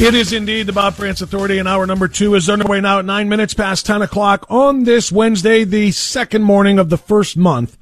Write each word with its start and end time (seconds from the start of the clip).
It 0.00 0.14
is 0.14 0.32
indeed 0.32 0.66
the 0.66 0.72
Bob 0.72 0.94
Frantz 0.94 1.20
Authority, 1.20 1.58
and 1.58 1.68
hour 1.68 1.86
number 1.86 2.08
two 2.08 2.34
is 2.34 2.48
underway 2.48 2.80
now 2.80 3.00
at 3.00 3.04
nine 3.04 3.28
minutes 3.28 3.52
past 3.52 3.84
10 3.84 4.00
o'clock 4.00 4.46
on 4.48 4.84
this 4.84 5.12
Wednesday, 5.12 5.62
the 5.62 5.90
second 5.90 6.42
morning 6.42 6.78
of 6.78 6.88
the 6.88 6.96
first 6.96 7.36
month 7.36 7.76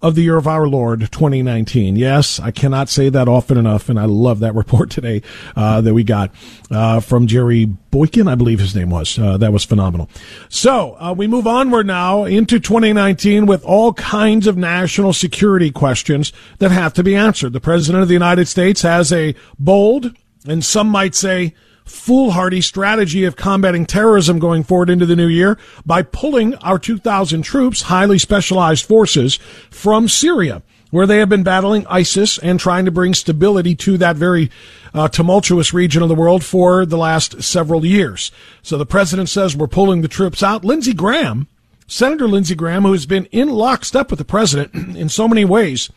of 0.00 0.14
the 0.14 0.22
year 0.22 0.38
of 0.38 0.46
our 0.46 0.66
Lord 0.66 1.00
2019. 1.00 1.96
Yes, 1.96 2.40
I 2.40 2.52
cannot 2.52 2.88
say 2.88 3.10
that 3.10 3.28
often 3.28 3.58
enough, 3.58 3.90
and 3.90 4.00
I 4.00 4.06
love 4.06 4.38
that 4.38 4.54
report 4.54 4.88
today 4.88 5.20
uh, 5.56 5.82
that 5.82 5.92
we 5.92 6.04
got 6.04 6.30
uh, 6.70 7.00
from 7.00 7.26
Jerry 7.26 7.66
Boykin, 7.66 8.28
I 8.28 8.34
believe 8.34 8.60
his 8.60 8.74
name 8.74 8.88
was. 8.88 9.18
Uh, 9.18 9.36
that 9.36 9.52
was 9.52 9.66
phenomenal. 9.66 10.08
So 10.48 10.96
uh, 10.98 11.14
we 11.14 11.26
move 11.26 11.46
onward 11.46 11.86
now 11.86 12.24
into 12.24 12.58
2019 12.58 13.44
with 13.44 13.62
all 13.62 13.92
kinds 13.92 14.46
of 14.46 14.56
national 14.56 15.12
security 15.12 15.70
questions 15.70 16.32
that 16.60 16.70
have 16.70 16.94
to 16.94 17.04
be 17.04 17.14
answered. 17.14 17.52
The 17.52 17.60
President 17.60 18.00
of 18.00 18.08
the 18.08 18.14
United 18.14 18.48
States 18.48 18.80
has 18.80 19.12
a 19.12 19.34
bold, 19.58 20.16
and 20.48 20.64
some 20.64 20.88
might 20.88 21.14
say 21.14 21.54
foolhardy 21.84 22.60
strategy 22.60 23.24
of 23.24 23.36
combating 23.36 23.86
terrorism 23.86 24.38
going 24.38 24.62
forward 24.62 24.90
into 24.90 25.06
the 25.06 25.16
new 25.16 25.26
year 25.26 25.58
by 25.86 26.02
pulling 26.02 26.54
our 26.56 26.78
2,000 26.78 27.42
troops, 27.42 27.82
highly 27.82 28.18
specialized 28.18 28.84
forces, 28.84 29.36
from 29.70 30.08
Syria, 30.08 30.62
where 30.90 31.06
they 31.06 31.18
have 31.18 31.28
been 31.28 31.42
battling 31.42 31.86
ISIS 31.86 32.38
and 32.38 32.60
trying 32.60 32.84
to 32.84 32.90
bring 32.90 33.14
stability 33.14 33.74
to 33.74 33.98
that 33.98 34.16
very 34.16 34.50
uh, 34.94 35.08
tumultuous 35.08 35.72
region 35.72 36.02
of 36.02 36.08
the 36.08 36.14
world 36.14 36.44
for 36.44 36.86
the 36.86 36.98
last 36.98 37.42
several 37.42 37.84
years. 37.84 38.30
So 38.62 38.78
the 38.78 38.86
president 38.86 39.28
says 39.28 39.56
we're 39.56 39.66
pulling 39.66 40.02
the 40.02 40.08
troops 40.08 40.42
out. 40.42 40.64
Lindsey 40.64 40.94
Graham, 40.94 41.48
Senator 41.86 42.28
Lindsey 42.28 42.54
Graham, 42.54 42.84
who 42.84 42.92
has 42.92 43.06
been 43.06 43.26
in 43.26 43.48
lockstep 43.48 44.10
with 44.10 44.18
the 44.18 44.24
president 44.24 44.74
in 44.96 45.08
so 45.08 45.28
many 45.28 45.44
ways 45.44 45.90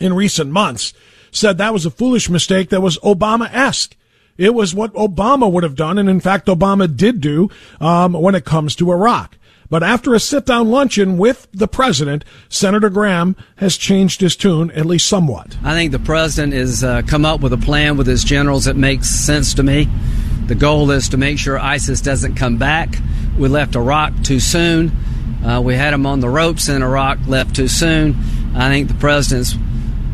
in 0.00 0.14
recent 0.14 0.50
months, 0.50 0.94
said 1.32 1.58
that 1.58 1.72
was 1.72 1.86
a 1.86 1.90
foolish 1.90 2.28
mistake 2.28 2.70
that 2.70 2.80
was 2.80 2.98
Obama-esque. 2.98 3.96
It 4.36 4.54
was 4.54 4.74
what 4.74 4.94
Obama 4.94 5.50
would 5.50 5.64
have 5.64 5.76
done, 5.76 5.98
and 5.98 6.08
in 6.08 6.20
fact, 6.20 6.46
Obama 6.46 6.94
did 6.94 7.20
do 7.20 7.50
um, 7.80 8.14
when 8.14 8.34
it 8.34 8.44
comes 8.44 8.74
to 8.76 8.90
Iraq. 8.90 9.36
But 9.68 9.84
after 9.84 10.14
a 10.14 10.20
sit 10.20 10.46
down 10.46 10.68
luncheon 10.68 11.16
with 11.16 11.46
the 11.52 11.68
president, 11.68 12.24
Senator 12.48 12.90
Graham 12.90 13.36
has 13.56 13.76
changed 13.76 14.20
his 14.20 14.34
tune, 14.34 14.72
at 14.72 14.84
least 14.84 15.06
somewhat. 15.06 15.56
I 15.62 15.74
think 15.74 15.92
the 15.92 16.00
president 16.00 16.54
has 16.54 16.82
uh, 16.82 17.02
come 17.06 17.24
up 17.24 17.40
with 17.40 17.52
a 17.52 17.58
plan 17.58 17.96
with 17.96 18.08
his 18.08 18.24
generals 18.24 18.64
that 18.64 18.76
makes 18.76 19.08
sense 19.08 19.54
to 19.54 19.62
me. 19.62 19.88
The 20.46 20.56
goal 20.56 20.90
is 20.90 21.08
to 21.10 21.16
make 21.16 21.38
sure 21.38 21.56
ISIS 21.56 22.00
doesn't 22.00 22.34
come 22.34 22.56
back. 22.56 22.96
We 23.38 23.46
left 23.48 23.76
Iraq 23.76 24.24
too 24.24 24.40
soon. 24.40 24.90
Uh, 25.44 25.60
we 25.64 25.76
had 25.76 25.94
them 25.94 26.04
on 26.04 26.18
the 26.18 26.28
ropes 26.28 26.68
in 26.68 26.82
Iraq, 26.82 27.18
left 27.28 27.54
too 27.54 27.68
soon. 27.68 28.16
I 28.56 28.68
think 28.68 28.88
the 28.88 28.94
president's 28.94 29.54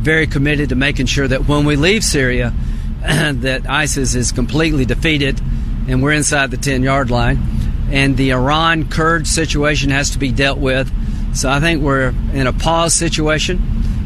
very 0.07 0.29
committed 0.29 0.69
to 0.69 0.77
making 0.77 1.07
sure 1.07 1.27
that 1.27 1.49
when 1.49 1.65
we 1.67 1.75
leave 1.75 2.05
Syria, 2.05 2.55
that 3.01 3.69
ISIS 3.69 4.15
is 4.15 4.31
completely 4.31 4.85
defeated 4.85 5.41
and 5.89 6.01
we're 6.01 6.13
inside 6.13 6.53
the 6.53 6.57
10 6.57 6.85
yard 6.85 7.11
line. 7.11 7.43
And 7.91 8.17
the 8.17 8.31
Iran 8.31 8.89
Kurd 8.89 9.27
situation 9.27 9.91
has 9.91 10.11
to 10.11 10.21
be 10.21 10.31
dealt 10.31 10.61
with. 10.61 10.93
So 11.37 11.51
I 11.51 11.59
think 11.59 11.83
we're 11.83 12.15
in 12.33 12.47
a 12.47 12.53
pause 12.53 12.95
situation 12.95 13.59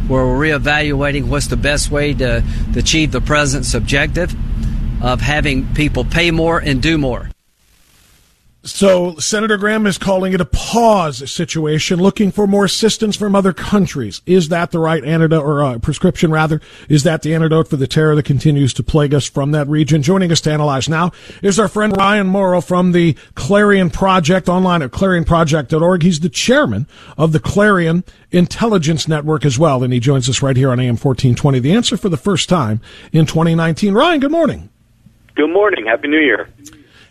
where 0.09 0.27
we're 0.27 0.49
reevaluating 0.49 1.29
what's 1.29 1.49
the 1.49 1.59
best 1.59 1.91
way 1.91 2.15
to, 2.15 2.43
to 2.73 2.79
achieve 2.79 3.13
the 3.13 3.21
president's 3.21 3.75
objective 3.75 4.35
of 5.03 5.21
having 5.21 5.75
people 5.75 6.07
pay 6.07 6.31
more 6.31 6.59
and 6.59 6.81
do 6.81 6.97
more. 6.97 7.29
So 8.63 9.17
Senator 9.17 9.57
Graham 9.57 9.87
is 9.87 9.97
calling 9.97 10.35
it 10.35 10.41
a 10.41 10.45
pause 10.45 11.31
situation, 11.33 11.99
looking 11.99 12.31
for 12.31 12.47
more 12.47 12.67
assistance 12.67 13.17
from 13.17 13.35
other 13.35 13.55
countries. 13.55 14.21
Is 14.27 14.51
that 14.51 14.71
the 14.71 14.79
right 14.79 15.03
antidote 15.03 15.43
or 15.43 15.65
uh, 15.65 15.79
prescription 15.79 16.31
rather? 16.31 16.61
Is 16.87 17.03
that 17.05 17.23
the 17.23 17.35
antidote 17.35 17.69
for 17.69 17.77
the 17.77 17.87
terror 17.87 18.15
that 18.17 18.27
continues 18.27 18.75
to 18.75 18.83
plague 18.83 19.15
us 19.15 19.27
from 19.27 19.53
that 19.53 19.67
region? 19.67 20.03
Joining 20.03 20.31
us 20.31 20.43
to 20.43 20.53
analyze 20.53 20.91
now 20.91 21.11
is 21.43 21.59
our 21.59 21.69
friend 21.69 21.97
Ryan 21.97 22.27
Mauro 22.27 22.61
from 22.61 22.93
the 22.93 23.17
Clarion 23.35 23.89
Project 23.89 24.47
online 24.47 24.83
at 24.83 24.91
clarionproject.org. 24.91 26.03
He's 26.03 26.21
the 26.21 26.29
chairman 26.29 26.87
of 27.17 27.33
the 27.33 27.41
Clarion 27.41 28.05
Intelligence 28.31 29.09
Network 29.09 29.47
as 29.47 29.59
well, 29.59 29.83
and 29.83 29.91
he 29.91 30.01
joins 30.01 30.29
us 30.29 30.43
right 30.43 30.57
here 30.57 30.71
on 30.71 30.79
AM 30.79 30.99
1420. 30.99 31.61
The 31.61 31.73
answer 31.73 31.97
for 31.97 32.11
the 32.11 32.19
first 32.19 32.51
time 32.51 32.83
in 33.11 33.25
2019. 33.25 33.95
Ryan, 33.95 34.21
good 34.21 34.31
morning. 34.31 34.69
Good 35.35 35.49
morning. 35.49 35.87
Happy 35.87 36.09
New 36.09 36.21
Year. 36.21 36.51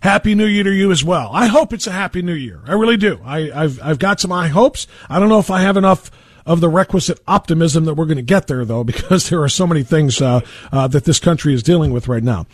Happy 0.01 0.35
New 0.35 0.45
Year 0.45 0.63
to 0.63 0.71
you 0.71 0.91
as 0.91 1.03
well. 1.03 1.29
I 1.33 1.47
hope 1.47 1.73
it's 1.73 1.87
a 1.87 1.91
Happy 1.91 2.21
New 2.21 2.33
Year. 2.33 2.61
I 2.65 2.73
really 2.73 2.97
do. 2.97 3.19
I, 3.23 3.49
have 3.49 3.79
I've 3.81 3.99
got 3.99 4.19
some 4.19 4.31
high 4.31 4.47
hopes. 4.47 4.87
I 5.09 5.19
don't 5.19 5.29
know 5.29 5.39
if 5.39 5.51
I 5.51 5.61
have 5.61 5.77
enough 5.77 6.09
of 6.45 6.61
the 6.61 6.69
requisite 6.69 7.19
optimism 7.27 7.85
that 7.85 7.93
we're 7.93 8.05
going 8.05 8.17
to 8.17 8.23
get 8.23 8.47
there, 8.47 8.65
though, 8.65 8.83
because 8.85 9.29
there 9.29 9.41
are 9.43 9.49
so 9.49 9.67
many 9.67 9.83
things 9.83 10.21
uh, 10.21 10.41
uh, 10.71 10.87
that 10.87 11.05
this 11.05 11.19
country 11.19 11.53
is 11.53 11.63
dealing 11.63 11.91
with 11.91 12.07
right 12.07 12.23
now. 12.23 12.47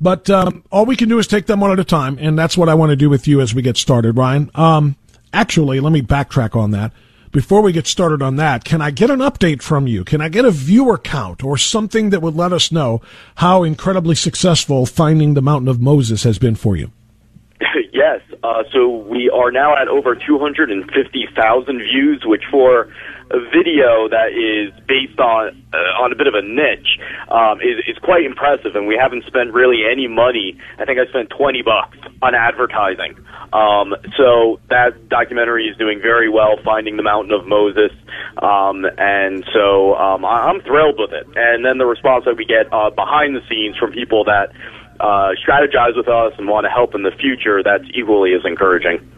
But 0.00 0.30
um, 0.30 0.64
all 0.70 0.86
we 0.86 0.96
can 0.96 1.08
do 1.08 1.18
is 1.18 1.26
take 1.26 1.46
them 1.46 1.60
one 1.60 1.70
at 1.70 1.80
a 1.80 1.84
time, 1.84 2.16
and 2.20 2.38
that's 2.38 2.56
what 2.56 2.68
I 2.68 2.74
want 2.74 2.90
to 2.90 2.96
do 2.96 3.10
with 3.10 3.26
you 3.26 3.40
as 3.40 3.54
we 3.54 3.62
get 3.62 3.76
started, 3.76 4.16
Ryan. 4.16 4.50
Um, 4.54 4.96
actually, 5.32 5.80
let 5.80 5.92
me 5.92 6.02
backtrack 6.02 6.56
on 6.56 6.70
that 6.72 6.92
before 7.34 7.62
we 7.62 7.72
get 7.72 7.88
started 7.88 8.22
on 8.22 8.36
that, 8.36 8.64
can 8.64 8.80
I 8.80 8.92
get 8.92 9.10
an 9.10 9.18
update 9.18 9.60
from 9.60 9.88
you? 9.88 10.04
Can 10.04 10.20
I 10.20 10.28
get 10.28 10.44
a 10.44 10.52
viewer 10.52 10.96
count 10.96 11.42
or 11.42 11.58
something 11.58 12.10
that 12.10 12.22
would 12.22 12.36
let 12.36 12.52
us 12.52 12.70
know 12.70 13.02
how 13.34 13.64
incredibly 13.64 14.14
successful 14.14 14.86
finding 14.86 15.34
the 15.34 15.42
Mountain 15.42 15.66
of 15.66 15.80
Moses 15.80 16.22
has 16.22 16.38
been 16.38 16.54
for 16.54 16.76
you? 16.76 16.92
yes. 17.92 18.20
Uh, 18.44 18.62
so 18.72 18.88
we 18.88 19.28
are 19.30 19.50
now 19.50 19.76
at 19.76 19.88
over 19.88 20.14
250,000 20.14 21.78
views, 21.78 22.22
which 22.24 22.44
for 22.52 22.94
video 23.52 24.08
that 24.08 24.32
is 24.32 24.72
based 24.86 25.18
on 25.18 25.64
uh, 25.72 26.02
on 26.02 26.12
a 26.12 26.16
bit 26.16 26.26
of 26.26 26.34
a 26.34 26.42
niche 26.42 26.98
um, 27.28 27.60
is 27.60 27.82
is 27.86 27.98
quite 27.98 28.24
impressive. 28.24 28.76
And 28.76 28.86
we 28.86 28.96
haven't 28.96 29.24
spent 29.26 29.52
really 29.52 29.82
any 29.90 30.06
money. 30.08 30.58
I 30.78 30.84
think 30.84 30.98
I 30.98 31.06
spent 31.06 31.30
20 31.30 31.62
bucks 31.62 31.98
on 32.22 32.34
advertising. 32.34 33.16
Um, 33.52 33.94
so 34.16 34.60
that 34.70 35.08
documentary 35.08 35.66
is 35.68 35.76
doing 35.76 36.00
very 36.00 36.28
well, 36.28 36.56
finding 36.64 36.96
the 36.96 37.02
mountain 37.02 37.32
of 37.32 37.46
Moses. 37.46 37.92
Um, 38.42 38.84
and 38.98 39.44
so 39.52 39.94
um, 39.94 40.24
I, 40.24 40.50
I'm 40.50 40.60
thrilled 40.62 40.98
with 40.98 41.12
it. 41.12 41.26
And 41.36 41.64
then 41.64 41.78
the 41.78 41.86
response 41.86 42.24
that 42.24 42.36
we 42.36 42.44
get 42.44 42.72
uh, 42.72 42.90
behind 42.90 43.36
the 43.36 43.42
scenes 43.48 43.76
from 43.76 43.92
people 43.92 44.24
that 44.24 44.50
uh, 45.00 45.34
strategize 45.42 45.96
with 45.96 46.08
us 46.08 46.32
and 46.38 46.48
want 46.48 46.64
to 46.64 46.70
help 46.70 46.94
in 46.94 47.02
the 47.02 47.12
future, 47.12 47.62
that's 47.62 47.84
equally 47.94 48.34
as 48.34 48.44
encouraging. 48.44 49.10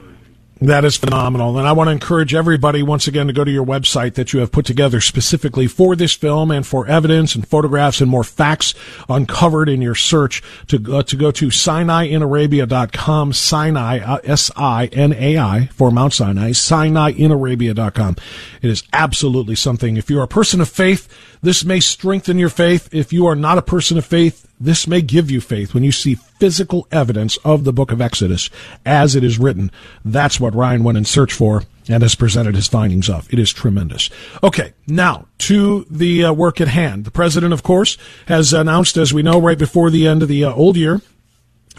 That 0.59 0.87
is 0.87 0.97
phenomenal. 0.97 1.59
And 1.59 1.69
I 1.69 1.73
want 1.73 1.89
to 1.89 1.93
encourage 1.93 2.35
everybody 2.35 2.83
once 2.83 3.07
again 3.07 3.27
to 3.27 3.35
go 3.35 3.45
to 3.45 3.51
your 3.51 3.65
website 3.65 4.15
that 4.15 4.33
you 4.33 4.41
have 4.41 4.51
put 4.51 4.65
together 4.65 5.03
specifically 5.03 5.67
for 5.67 5.95
this 5.95 6.15
film 6.15 6.51
and 6.51 6.67
for 6.67 6.87
evidence 6.87 7.35
and 7.35 7.47
photographs 7.47 8.01
and 8.01 8.11
more 8.11 8.25
facts 8.25 8.73
uncovered 9.07 9.69
in 9.69 9.83
your 9.83 9.95
search 9.95 10.43
to, 10.69 10.97
uh, 10.97 11.03
to 11.03 11.15
go 11.15 11.31
to 11.31 11.49
SinaiInArabia.com, 11.49 13.35
Sinai, 13.35 13.99
uh, 13.99 14.19
S-I-N-A-I 14.25 15.67
for 15.75 15.91
Mount 15.91 16.15
Sinai, 16.15 16.53
SinaiInArabia.com. 16.53 18.17
It 18.63 18.71
is 18.71 18.83
absolutely 18.95 19.57
something. 19.57 19.99
If 19.99 20.09
you're 20.09 20.23
a 20.23 20.29
person 20.29 20.63
of 20.63 20.71
faith, 20.71 21.07
this 21.47 21.65
may 21.65 21.79
strengthen 21.79 22.41
your 22.41 22.49
faith. 22.49 22.89
If 22.93 23.13
you 23.13 23.25
are 23.29 23.37
not 23.37 23.57
a 23.57 23.63
person 23.63 23.97
of 23.97 24.05
faith, 24.05 24.49
this 24.59 24.89
may 24.89 25.01
give 25.01 25.31
you 25.31 25.41
faith 25.41 25.75
when 25.75 25.85
you 25.85 25.93
see 25.93 26.17
physical 26.17 26.89
evidence 26.91 27.37
of 27.45 27.63
the 27.63 27.73
book 27.73 27.93
of 27.93 28.01
Exodus 28.01 28.51
as 28.85 29.15
it 29.15 29.23
is 29.23 29.39
written. 29.39 29.71
That's 30.05 30.41
what 30.41 30.57
Ryan 30.57 30.83
went 30.83 30.99
in 30.99 31.05
search 31.05 31.33
for 31.33 31.63
and 31.89 32.03
has 32.03 32.17
presented 32.17 32.57
his 32.57 32.67
findings 32.67 33.09
of. 33.09 33.33
It 33.33 33.39
is 33.39 33.53
tremendous. 33.53 34.11
Okay, 34.43 34.73
now 34.89 35.29
to 35.39 35.87
the 35.89 36.25
uh, 36.25 36.33
work 36.33 36.61
at 36.61 36.67
hand. 36.67 37.05
The 37.05 37.13
president, 37.13 37.53
of 37.53 37.63
course, 37.63 37.97
has 38.27 38.53
announced, 38.53 38.97
as 38.97 39.15
we 39.15 39.23
know, 39.23 39.41
right 39.41 39.57
before 39.57 39.91
the 39.91 40.09
end 40.09 40.23
of 40.23 40.29
the 40.29 40.43
uh, 40.43 40.53
old 40.53 40.77
year, 40.77 41.01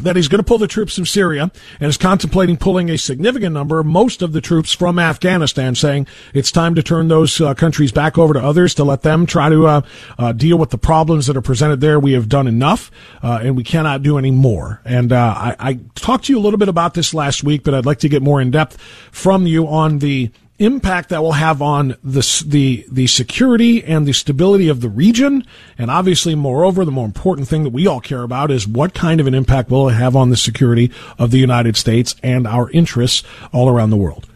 that 0.02 0.16
he's 0.16 0.28
going 0.28 0.40
to 0.40 0.44
pull 0.44 0.58
the 0.58 0.68
troops 0.68 0.96
from 0.96 1.06
Syria 1.06 1.52
and 1.80 1.90
is 1.90 1.98
contemplating 1.98 2.58
pulling 2.58 2.90
a 2.90 2.98
significant 2.98 3.54
number, 3.54 3.84
most 3.84 4.22
of 4.22 4.34
the 4.34 4.42
troops 4.42 4.74
from 4.74 5.00
Afghanistan, 5.00 5.76
saying 5.76 6.08
it's 6.34 6.52
time 6.52 6.76
to 6.76 6.84
turn 6.84 7.08
those 7.08 7.40
uh, 7.42 7.54
countries 7.54 7.92
back 7.92 8.18
over 8.18 8.34
to 8.34 8.40
others 8.40 8.74
to 8.76 8.84
let 8.84 9.02
them 9.02 9.26
try 9.26 9.50
to 9.50 9.68
uh, 9.68 9.82
uh, 10.18 10.32
deal 10.32 10.58
with 10.58 10.70
the 10.70 10.78
problems 10.78 11.28
that 11.28 11.38
are 11.38 11.42
presented 11.42 11.82
there. 11.82 12.00
We 12.00 12.14
have 12.14 12.30
done 12.30 12.48
enough, 12.48 12.92
uh, 13.22 13.40
and 13.42 13.56
we 13.56 13.64
cannot 13.64 14.04
do 14.04 14.18
any 14.18 14.32
more. 14.32 14.82
And 14.86 15.12
uh, 15.12 15.34
I, 15.36 15.56
I 15.60 15.80
talked 15.96 16.26
to 16.26 16.34
you 16.34 16.40
a 16.40 16.42
little 16.42 16.60
bit 16.60 16.70
about 16.70 16.94
this 16.94 17.14
last 17.14 17.44
week, 17.44 17.64
but 17.64 17.74
I'd 17.74 17.86
like 17.86 18.00
to 18.00 18.10
get 18.10 18.22
more 18.22 18.40
in 18.42 18.52
depth 18.52 18.80
from 19.12 19.48
you 19.48 19.68
on 19.68 20.00
the 20.00 20.32
impact 20.60 21.10
that 21.10 21.22
will 21.22 21.34
have 21.34 21.62
on 21.62 21.96
the, 22.04 22.44
the, 22.46 22.86
the 22.92 23.08
security 23.08 23.84
and 23.84 24.08
the 24.08 24.14
stability 24.14 24.70
of 24.70 24.82
the 24.82 24.90
region. 24.90 25.46
And 25.78 25.92
obviously, 25.92 26.36
moreover, 26.36 26.84
the 26.84 26.92
more 26.92 27.06
important 27.06 27.48
thing 27.48 27.64
that 27.64 27.72
we 27.72 27.88
all 27.88 28.02
care 28.02 28.24
about 28.24 28.52
is 28.52 28.68
what 28.68 28.94
kind 28.94 29.20
of 29.20 29.28
an 29.28 29.34
impact 29.34 29.70
will 29.70 29.90
it 29.90 29.94
have 29.94 30.16
on 30.16 30.30
the 30.30 30.38
security 30.38 30.92
of 31.20 31.32
the 31.32 31.38
United 31.38 31.78
States 31.78 32.16
and 32.24 32.48
our 32.48 32.70
interests 32.72 33.24
all 33.54 33.70
around 33.70 33.92
the 33.92 33.98
world. 33.98 34.28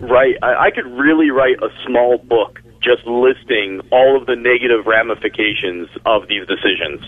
Right. 0.00 0.36
I, 0.42 0.66
I 0.66 0.70
could 0.70 0.86
really 0.86 1.30
write 1.30 1.62
a 1.62 1.68
small 1.86 2.18
book 2.18 2.60
just 2.82 3.06
listing 3.06 3.80
all 3.92 4.16
of 4.16 4.26
the 4.26 4.36
negative 4.36 4.86
ramifications 4.86 5.88
of 6.06 6.28
these 6.28 6.46
decisions. 6.46 7.00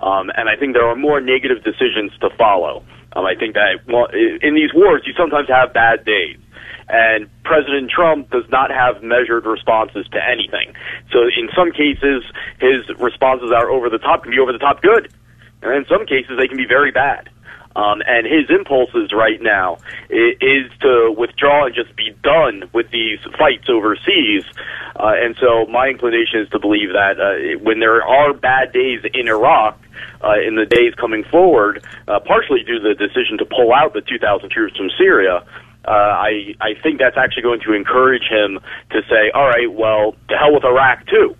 Um, 0.00 0.30
and 0.34 0.48
I 0.48 0.56
think 0.56 0.72
there 0.72 0.88
are 0.88 0.96
more 0.96 1.20
negative 1.20 1.62
decisions 1.62 2.12
to 2.20 2.30
follow. 2.36 2.82
Um, 3.12 3.26
I 3.26 3.34
think 3.34 3.54
that 3.54 3.80
well, 3.86 4.06
in 4.06 4.54
these 4.54 4.72
wars, 4.74 5.02
you 5.06 5.12
sometimes 5.16 5.48
have 5.48 5.72
bad 5.72 6.04
days. 6.04 6.38
And 6.88 7.28
President 7.44 7.90
Trump 7.90 8.30
does 8.30 8.48
not 8.50 8.70
have 8.70 9.02
measured 9.02 9.44
responses 9.44 10.06
to 10.12 10.18
anything. 10.24 10.74
So 11.12 11.22
in 11.24 11.48
some 11.54 11.72
cases, 11.72 12.24
his 12.60 12.88
responses 12.98 13.52
are 13.52 13.70
over 13.70 13.90
the 13.90 13.98
top, 13.98 14.22
can 14.22 14.32
be 14.32 14.38
over 14.38 14.52
the 14.52 14.58
top 14.58 14.80
good. 14.80 15.12
And 15.62 15.74
in 15.74 15.84
some 15.86 16.06
cases, 16.06 16.38
they 16.38 16.48
can 16.48 16.56
be 16.56 16.66
very 16.66 16.90
bad. 16.90 17.28
Um, 17.76 18.02
and 18.06 18.26
his 18.26 18.50
impulses 18.50 19.12
right 19.12 19.40
now 19.40 19.78
is 20.10 20.66
to 20.80 21.14
withdraw 21.16 21.66
and 21.66 21.74
just 21.74 21.94
be 21.94 22.10
done 22.24 22.68
with 22.72 22.90
these 22.90 23.20
fights 23.38 23.68
overseas. 23.68 24.42
Uh, 24.96 25.14
and 25.14 25.36
so 25.38 25.66
my 25.66 25.86
inclination 25.86 26.40
is 26.40 26.48
to 26.50 26.58
believe 26.58 26.90
that 26.90 27.20
uh, 27.20 27.58
when 27.62 27.78
there 27.78 28.02
are 28.02 28.32
bad 28.34 28.72
days 28.72 29.02
in 29.14 29.28
Iraq, 29.28 29.78
uh, 30.24 30.40
in 30.44 30.56
the 30.56 30.66
days 30.66 30.94
coming 30.94 31.22
forward, 31.30 31.84
uh, 32.08 32.18
partially 32.18 32.64
due 32.64 32.80
to 32.80 32.88
the 32.88 32.94
decision 32.94 33.38
to 33.38 33.44
pull 33.44 33.72
out 33.72 33.92
the 33.92 34.00
2,000 34.00 34.50
troops 34.50 34.76
from 34.76 34.90
Syria, 34.98 35.44
uh, 35.88 36.12
I 36.20 36.54
I 36.60 36.74
think 36.82 36.98
that's 36.98 37.16
actually 37.16 37.42
going 37.42 37.60
to 37.60 37.72
encourage 37.72 38.28
him 38.28 38.60
to 38.90 39.00
say, 39.08 39.30
all 39.34 39.48
right, 39.48 39.72
well, 39.72 40.14
to 40.28 40.36
hell 40.36 40.52
with 40.52 40.64
Iraq 40.64 41.06
too, 41.06 41.34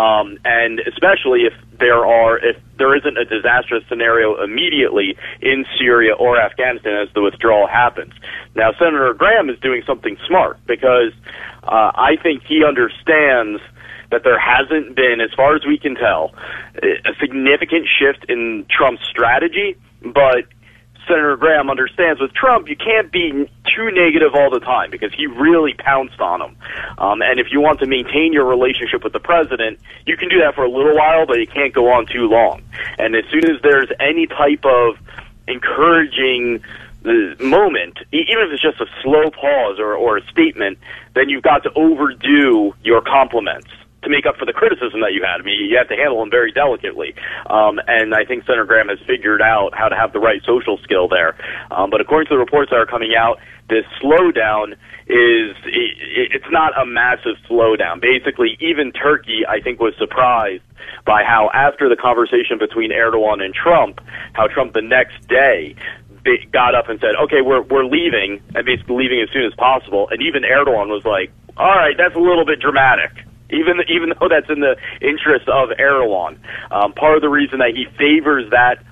um, 0.00 0.38
and 0.44 0.80
especially 0.80 1.44
if 1.44 1.52
there 1.78 2.06
are 2.06 2.38
if 2.38 2.56
there 2.78 2.96
isn't 2.96 3.18
a 3.18 3.24
disastrous 3.26 3.84
scenario 3.88 4.42
immediately 4.42 5.16
in 5.42 5.66
Syria 5.78 6.14
or 6.14 6.40
Afghanistan 6.40 7.06
as 7.06 7.12
the 7.12 7.20
withdrawal 7.20 7.66
happens. 7.66 8.14
Now, 8.54 8.72
Senator 8.78 9.12
Graham 9.12 9.50
is 9.50 9.58
doing 9.60 9.82
something 9.86 10.16
smart 10.26 10.58
because 10.66 11.12
uh, 11.64 11.92
I 11.94 12.16
think 12.22 12.44
he 12.48 12.64
understands 12.64 13.60
that 14.10 14.24
there 14.24 14.38
hasn't 14.38 14.94
been, 14.94 15.20
as 15.20 15.32
far 15.34 15.56
as 15.56 15.64
we 15.66 15.78
can 15.78 15.94
tell, 15.96 16.34
a 16.82 17.12
significant 17.20 17.88
shift 17.88 18.26
in 18.28 18.66
Trump's 18.68 19.04
strategy, 19.08 19.76
but 20.02 20.44
Senator 21.08 21.36
Graham 21.36 21.70
understands 21.70 22.20
with 22.20 22.32
Trump, 22.34 22.68
you 22.68 22.76
can't 22.76 23.10
be 23.10 23.50
too 23.74 23.90
negative 23.90 24.34
all 24.34 24.50
the 24.50 24.60
time 24.60 24.90
because 24.90 25.12
he 25.14 25.26
really 25.26 25.74
pounced 25.74 26.20
on 26.20 26.42
him. 26.42 26.56
Um, 26.98 27.22
and 27.22 27.40
if 27.40 27.48
you 27.50 27.60
want 27.60 27.80
to 27.80 27.86
maintain 27.86 28.32
your 28.32 28.44
relationship 28.44 29.04
with 29.04 29.12
the 29.12 29.20
president, 29.20 29.78
you 30.06 30.16
can 30.16 30.28
do 30.28 30.38
that 30.40 30.54
for 30.54 30.64
a 30.64 30.70
little 30.70 30.96
while, 30.96 31.26
but 31.26 31.38
you 31.38 31.46
can't 31.46 31.72
go 31.72 31.92
on 31.92 32.06
too 32.06 32.28
long. 32.28 32.62
And 32.98 33.14
as 33.16 33.24
soon 33.30 33.44
as 33.50 33.60
there's 33.62 33.90
any 34.00 34.26
type 34.26 34.64
of 34.64 34.96
encouraging 35.48 36.62
the 37.02 37.36
moment, 37.40 37.98
even 38.12 38.38
if 38.38 38.52
it's 38.52 38.62
just 38.62 38.80
a 38.80 38.86
slow 39.02 39.30
pause 39.30 39.78
or, 39.78 39.94
or 39.94 40.18
a 40.18 40.26
statement, 40.30 40.78
then 41.14 41.28
you've 41.28 41.42
got 41.42 41.64
to 41.64 41.72
overdo 41.74 42.74
your 42.84 43.00
compliments 43.00 43.68
to 44.02 44.08
make 44.10 44.26
up 44.26 44.36
for 44.36 44.46
the 44.46 44.52
criticism 44.52 45.00
that 45.00 45.12
you 45.12 45.22
had. 45.22 45.40
I 45.40 45.44
mean, 45.44 45.70
you 45.70 45.76
have 45.78 45.88
to 45.88 45.96
handle 45.96 46.18
them 46.20 46.30
very 46.30 46.52
delicately. 46.52 47.14
Um, 47.46 47.80
and 47.86 48.14
I 48.14 48.24
think 48.24 48.44
Senator 48.44 48.64
Graham 48.64 48.88
has 48.88 48.98
figured 49.06 49.40
out 49.40 49.74
how 49.74 49.88
to 49.88 49.96
have 49.96 50.12
the 50.12 50.20
right 50.20 50.42
social 50.44 50.78
skill 50.82 51.08
there. 51.08 51.36
Um, 51.70 51.90
but 51.90 52.00
according 52.00 52.28
to 52.28 52.34
the 52.34 52.38
reports 52.38 52.70
that 52.70 52.76
are 52.76 52.86
coming 52.86 53.14
out, 53.16 53.38
this 53.68 53.84
slowdown 54.02 54.72
is 55.06 55.56
it, 55.64 56.34
it's 56.34 56.50
not 56.50 56.76
a 56.78 56.84
massive 56.84 57.36
slowdown. 57.48 58.00
Basically, 58.00 58.58
even 58.60 58.92
Turkey, 58.92 59.46
I 59.48 59.60
think, 59.60 59.80
was 59.80 59.94
surprised 59.98 60.62
by 61.06 61.22
how 61.24 61.50
after 61.54 61.88
the 61.88 61.96
conversation 61.96 62.58
between 62.58 62.90
Erdogan 62.90 63.42
and 63.42 63.54
Trump, 63.54 64.00
how 64.32 64.46
Trump 64.48 64.74
the 64.74 64.82
next 64.82 65.26
day 65.28 65.74
got 66.52 66.74
up 66.74 66.88
and 66.88 67.00
said, 67.00 67.14
"Okay, 67.24 67.40
we're 67.40 67.62
we're 67.62 67.84
leaving," 67.84 68.40
and 68.54 68.66
basically 68.66 68.96
leaving 68.96 69.20
as 69.20 69.30
soon 69.32 69.44
as 69.44 69.54
possible. 69.54 70.08
And 70.10 70.22
even 70.22 70.42
Erdogan 70.42 70.88
was 70.88 71.04
like, 71.04 71.30
"All 71.56 71.74
right, 71.74 71.96
that's 71.96 72.14
a 72.14 72.20
little 72.20 72.44
bit 72.44 72.60
dramatic." 72.60 73.24
Even 73.52 73.80
even 73.88 74.12
though 74.18 74.28
that's 74.28 74.50
in 74.50 74.60
the 74.60 74.76
interest 75.00 75.48
of 75.48 75.70
Erdogan. 75.78 76.38
Um, 76.70 76.92
part 76.92 77.16
of 77.16 77.22
the 77.22 77.28
reason 77.28 77.58
that 77.58 77.76
he 77.76 77.86
favors 77.96 78.50
that 78.50 78.82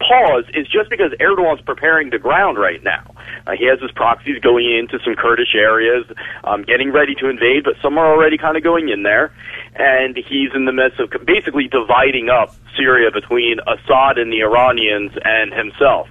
pause 0.00 0.44
is 0.54 0.66
just 0.66 0.90
because 0.90 1.12
Erdogan's 1.20 1.62
preparing 1.62 2.10
the 2.10 2.18
ground 2.18 2.58
right 2.58 2.82
now. 2.82 3.14
Uh, 3.46 3.52
he 3.52 3.66
has 3.66 3.80
his 3.80 3.90
proxies 3.92 4.38
going 4.40 4.66
into 4.66 4.98
some 5.04 5.14
Kurdish 5.14 5.54
areas, 5.54 6.04
um, 6.44 6.62
getting 6.62 6.92
ready 6.92 7.14
to 7.16 7.28
invade, 7.28 7.64
but 7.64 7.74
some 7.82 7.96
are 7.98 8.06
already 8.06 8.38
kind 8.38 8.56
of 8.56 8.62
going 8.62 8.88
in 8.88 9.02
there. 9.02 9.32
And 9.74 10.16
he's 10.16 10.50
in 10.54 10.64
the 10.64 10.72
midst 10.72 10.98
of 10.98 11.10
basically 11.24 11.68
dividing 11.68 12.28
up 12.28 12.54
Syria 12.76 13.10
between 13.12 13.58
Assad 13.66 14.18
and 14.18 14.32
the 14.32 14.42
Iranians 14.42 15.12
and 15.24 15.52
himself. 15.52 16.08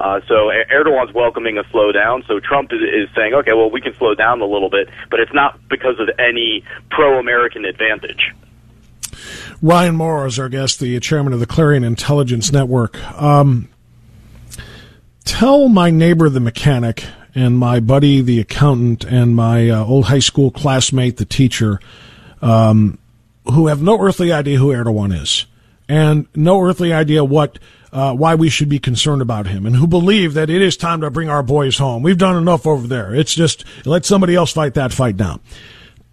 Uh, 0.00 0.20
so 0.26 0.50
Erdogan's 0.72 1.12
welcoming 1.12 1.58
a 1.58 1.64
slowdown. 1.64 2.26
So 2.26 2.40
Trump 2.40 2.72
is, 2.72 2.80
is 2.80 3.14
saying, 3.14 3.34
okay, 3.34 3.52
well, 3.52 3.70
we 3.70 3.82
can 3.82 3.94
slow 3.98 4.14
down 4.14 4.40
a 4.40 4.46
little 4.46 4.70
bit, 4.70 4.88
but 5.10 5.20
it's 5.20 5.32
not 5.34 5.60
because 5.68 6.00
of 6.00 6.08
any 6.18 6.64
pro-American 6.90 7.66
advantage. 7.66 8.32
Ryan 9.60 9.96
Mauro 9.96 10.26
is 10.26 10.38
our 10.38 10.48
guest, 10.48 10.80
the 10.80 10.98
chairman 11.00 11.34
of 11.34 11.40
the 11.40 11.46
Clarion 11.46 11.84
Intelligence 11.84 12.50
Network. 12.50 12.98
Um, 13.20 13.68
tell 15.26 15.68
my 15.68 15.90
neighbor, 15.90 16.30
the 16.30 16.40
mechanic, 16.40 17.04
and 17.34 17.58
my 17.58 17.78
buddy, 17.78 18.22
the 18.22 18.40
accountant, 18.40 19.04
and 19.04 19.36
my 19.36 19.68
uh, 19.68 19.84
old 19.84 20.06
high 20.06 20.18
school 20.18 20.50
classmate, 20.50 21.18
the 21.18 21.26
teacher, 21.26 21.78
um, 22.40 22.98
who 23.44 23.66
have 23.66 23.82
no 23.82 24.00
earthly 24.00 24.32
idea 24.32 24.56
who 24.56 24.68
Erdogan 24.68 25.12
is 25.20 25.44
and 25.90 26.28
no 26.36 26.62
earthly 26.62 26.92
idea 26.92 27.24
what 27.24 27.58
uh, 27.92 28.14
why 28.14 28.36
we 28.36 28.48
should 28.48 28.68
be 28.68 28.78
concerned 28.78 29.20
about 29.20 29.48
him, 29.48 29.66
and 29.66 29.74
who 29.74 29.86
believe 29.88 30.34
that 30.34 30.48
it 30.48 30.62
is 30.62 30.76
time 30.76 31.00
to 31.00 31.10
bring 31.10 31.28
our 31.28 31.42
boys 31.42 31.78
home. 31.78 32.04
We've 32.04 32.16
done 32.16 32.36
enough 32.36 32.64
over 32.64 32.86
there. 32.86 33.12
It's 33.12 33.34
just 33.34 33.64
let 33.84 34.04
somebody 34.04 34.36
else 34.36 34.52
fight 34.52 34.74
that 34.74 34.92
fight 34.92 35.16
now. 35.16 35.40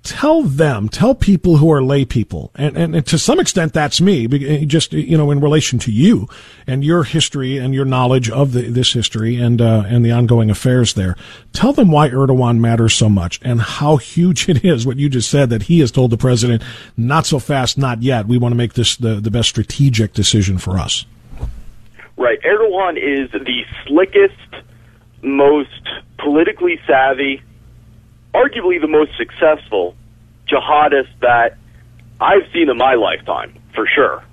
Tell 0.07 0.41
them, 0.41 0.87
tell 0.87 1.13
people 1.13 1.57
who 1.57 1.69
are 1.69 1.83
lay 1.83 2.05
people, 2.05 2.49
and, 2.55 2.77
and, 2.77 2.95
and, 2.95 3.05
to 3.07 3.19
some 3.19 3.41
extent 3.41 3.73
that's 3.73 3.99
me, 3.99 4.25
just, 4.65 4.93
you 4.93 5.17
know, 5.17 5.31
in 5.31 5.41
relation 5.41 5.79
to 5.79 5.91
you 5.91 6.29
and 6.65 6.81
your 6.81 7.03
history 7.03 7.57
and 7.57 7.73
your 7.73 7.83
knowledge 7.83 8.29
of 8.29 8.53
the, 8.53 8.69
this 8.69 8.93
history 8.93 9.35
and, 9.35 9.61
uh, 9.61 9.83
and 9.85 10.05
the 10.05 10.11
ongoing 10.11 10.49
affairs 10.49 10.93
there. 10.93 11.17
Tell 11.51 11.73
them 11.73 11.91
why 11.91 12.09
Erdogan 12.09 12.59
matters 12.59 12.95
so 12.95 13.09
much 13.09 13.41
and 13.43 13.61
how 13.61 13.97
huge 13.97 14.47
it 14.49 14.63
is, 14.63 14.87
what 14.87 14.95
you 14.95 15.09
just 15.09 15.29
said, 15.29 15.49
that 15.49 15.63
he 15.63 15.81
has 15.81 15.91
told 15.91 16.11
the 16.11 16.17
president, 16.17 16.63
not 16.95 17.25
so 17.25 17.37
fast, 17.37 17.77
not 17.77 18.01
yet. 18.01 18.27
We 18.27 18.37
want 18.37 18.53
to 18.53 18.57
make 18.57 18.73
this 18.73 18.95
the, 18.95 19.15
the 19.15 19.31
best 19.31 19.49
strategic 19.49 20.13
decision 20.13 20.57
for 20.57 20.79
us. 20.79 21.05
Right. 22.15 22.39
Erdogan 22.43 22.95
is 22.95 23.29
the 23.31 23.63
slickest, 23.85 24.65
most 25.21 25.69
politically 26.17 26.79
savvy, 26.87 27.41
arguably 28.33 28.79
the 28.79 28.87
most 28.87 29.11
successful 29.17 29.95
jihadist 30.47 31.09
that 31.21 31.57
I've 32.19 32.47
seen 32.53 32.69
in 32.69 32.77
my 32.77 32.95
lifetime, 32.95 33.53
for 33.75 33.87
sure. 33.87 34.23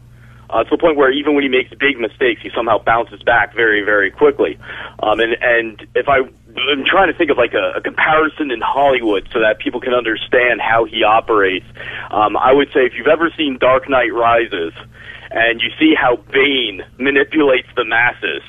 Uh, 0.50 0.62
to 0.62 0.70
the 0.70 0.78
point 0.78 0.96
where 0.96 1.10
even 1.10 1.34
when 1.34 1.42
he 1.42 1.48
makes 1.48 1.70
big 1.70 1.98
mistakes, 1.98 2.40
he 2.42 2.50
somehow 2.54 2.78
bounces 2.78 3.22
back 3.22 3.54
very, 3.54 3.82
very 3.82 4.10
quickly. 4.10 4.58
Um, 5.02 5.18
and 5.20 5.36
and 5.40 5.86
if 5.94 6.06
I 6.08 6.18
I'm 6.56 6.84
trying 6.84 7.10
to 7.10 7.18
think 7.18 7.30
of 7.30 7.38
like 7.38 7.54
a, 7.54 7.78
a 7.78 7.80
comparison 7.80 8.50
in 8.50 8.60
Hollywood 8.60 9.28
so 9.32 9.40
that 9.40 9.58
people 9.58 9.80
can 9.80 9.94
understand 9.94 10.60
how 10.60 10.84
he 10.84 11.02
operates. 11.02 11.66
Um, 12.10 12.36
I 12.36 12.52
would 12.52 12.68
say 12.72 12.86
if 12.86 12.92
you've 12.94 13.08
ever 13.08 13.30
seen 13.36 13.58
Dark 13.58 13.88
Knight 13.88 14.12
Rises 14.12 14.72
and 15.30 15.60
you 15.60 15.70
see 15.78 15.94
how 15.98 16.16
Bane 16.30 16.82
manipulates 16.98 17.68
the 17.74 17.84
masses, 17.84 18.42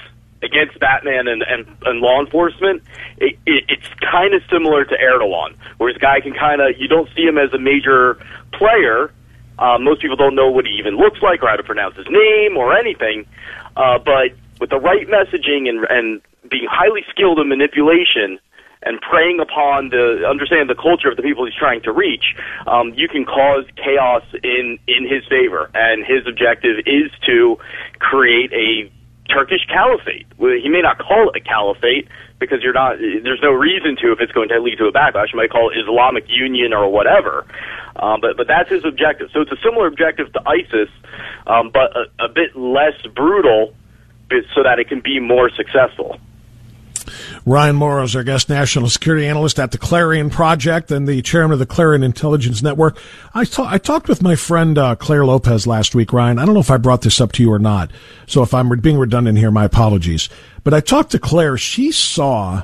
against 0.46 0.80
Batman 0.80 1.28
and, 1.28 1.42
and, 1.42 1.66
and 1.84 2.00
law 2.00 2.22
enforcement, 2.22 2.84
it, 3.18 3.38
it, 3.46 3.64
it's 3.68 3.88
kind 4.00 4.34
of 4.34 4.42
similar 4.52 4.86
to 4.86 4.96
Erdogan, 4.96 5.58
where 5.78 5.92
this 5.92 6.00
guy 6.00 6.22
can 6.22 6.34
kind 6.34 6.62
of, 6.62 6.78
you 6.78 6.88
don't 6.88 7.10
see 7.16 7.24
him 7.24 7.38
as 7.38 7.52
a 7.54 7.60
major 7.60 8.22
player. 8.54 9.12
Uh, 9.58 9.78
most 9.80 10.02
people 10.02 10.16
don't 10.16 10.36
know 10.36 10.50
what 10.52 10.66
he 10.66 10.74
even 10.78 10.96
looks 10.96 11.20
like 11.22 11.42
or 11.42 11.50
how 11.50 11.56
to 11.56 11.64
pronounce 11.64 11.96
his 11.98 12.08
name 12.10 12.58
or 12.58 12.78
anything. 12.78 13.26
Uh, 13.76 13.98
but 13.98 14.32
with 14.60 14.70
the 14.70 14.80
right 14.80 15.08
messaging 15.08 15.68
and, 15.68 15.86
and 15.90 16.22
being 16.50 16.68
highly 16.70 17.04
skilled 17.10 17.40
in 17.40 17.50
manipulation, 17.50 18.40
and 18.86 19.02
preying 19.02 19.40
upon 19.40 19.90
the 19.90 20.24
understand 20.30 20.70
the 20.70 20.76
culture 20.76 21.10
of 21.10 21.18
the 21.18 21.24
people 21.24 21.44
he's 21.44 21.56
trying 21.56 21.82
to 21.82 21.92
reach, 21.92 22.36
um, 22.68 22.94
you 22.94 23.08
can 23.08 23.26
cause 23.26 23.66
chaos 23.76 24.24
in 24.44 24.78
in 24.88 25.10
his 25.10 25.26
favor. 25.28 25.70
And 25.74 26.06
his 26.06 26.28
objective 26.28 26.86
is 26.86 27.10
to 27.26 27.58
create 28.00 28.54
a 28.54 28.92
Turkish 29.30 29.66
caliphate. 29.68 30.28
He 30.38 30.70
may 30.70 30.82
not 30.82 31.00
call 31.00 31.30
it 31.30 31.36
a 31.36 31.44
caliphate 31.44 32.08
because 32.40 32.62
you're 32.62 32.74
not. 32.74 32.98
There's 33.00 33.42
no 33.42 33.52
reason 33.52 33.96
to 34.02 34.12
if 34.12 34.20
it's 34.20 34.32
going 34.32 34.50
to 34.50 34.60
lead 34.60 34.78
to 34.78 34.86
a 34.86 34.92
backlash. 34.92 35.34
You 35.34 35.38
might 35.38 35.50
call 35.50 35.72
it 35.72 35.78
Islamic 35.78 36.26
Union 36.28 36.74
or 36.74 36.92
whatever. 36.92 37.46
Um, 37.96 38.22
but 38.22 38.38
but 38.38 38.48
that's 38.48 38.70
his 38.70 38.86
objective. 38.86 39.30
So 39.34 39.42
it's 39.42 39.52
a 39.52 39.58
similar 39.64 39.88
objective 39.88 40.32
to 40.34 40.42
ISIS, 40.48 40.90
um, 41.48 41.72
but 41.74 41.96
a, 41.96 42.26
a 42.26 42.30
bit 42.30 42.56
less 42.56 42.94
brutal, 43.16 43.74
so 44.54 44.64
that 44.64 44.80
it 44.80 44.90
can 44.90 45.02
be 45.02 45.20
more 45.20 45.50
successful. 45.50 46.20
Ryan 47.46 47.76
Mauro 47.76 48.04
is 48.04 48.16
our 48.16 48.24
guest 48.24 48.50
national 48.50 48.90
security 48.90 49.28
analyst 49.28 49.60
at 49.60 49.72
the 49.72 49.78
Clarion 49.78 50.30
Project 50.30 50.92
and 50.92 51.08
the 51.08 51.22
chairman 51.22 51.54
of 51.54 51.60
the 51.60 51.66
Clarion 51.66 52.04
Intelligence 52.04 52.62
Network. 52.62 52.98
I, 53.34 53.46
ta- 53.46 53.70
I 53.70 53.78
talked 53.78 54.08
with 54.08 54.22
my 54.22 54.36
friend 54.36 54.78
uh, 54.78 54.96
Clare 54.96 55.26
Lopez 55.26 55.68
last 55.68 55.96
week, 55.96 56.14
Ryan. 56.14 56.40
I 56.40 56.46
don't 56.46 56.54
know 56.54 56.60
if 56.60 56.72
I 56.72 56.78
brought 56.78 57.02
this 57.02 57.22
up 57.22 57.32
to 57.34 57.44
you 57.44 57.52
or 57.52 57.60
not. 57.60 57.92
So 58.28 58.42
if 58.42 58.54
I'm 58.54 58.70
being 58.80 58.98
redundant 58.98 59.38
here, 59.38 59.52
my 59.52 59.66
apologies. 59.66 60.30
But 60.64 60.74
I 60.74 60.80
talked 60.80 61.12
to 61.12 61.20
Claire. 61.20 61.58
She 61.58 61.92
saw 61.92 62.64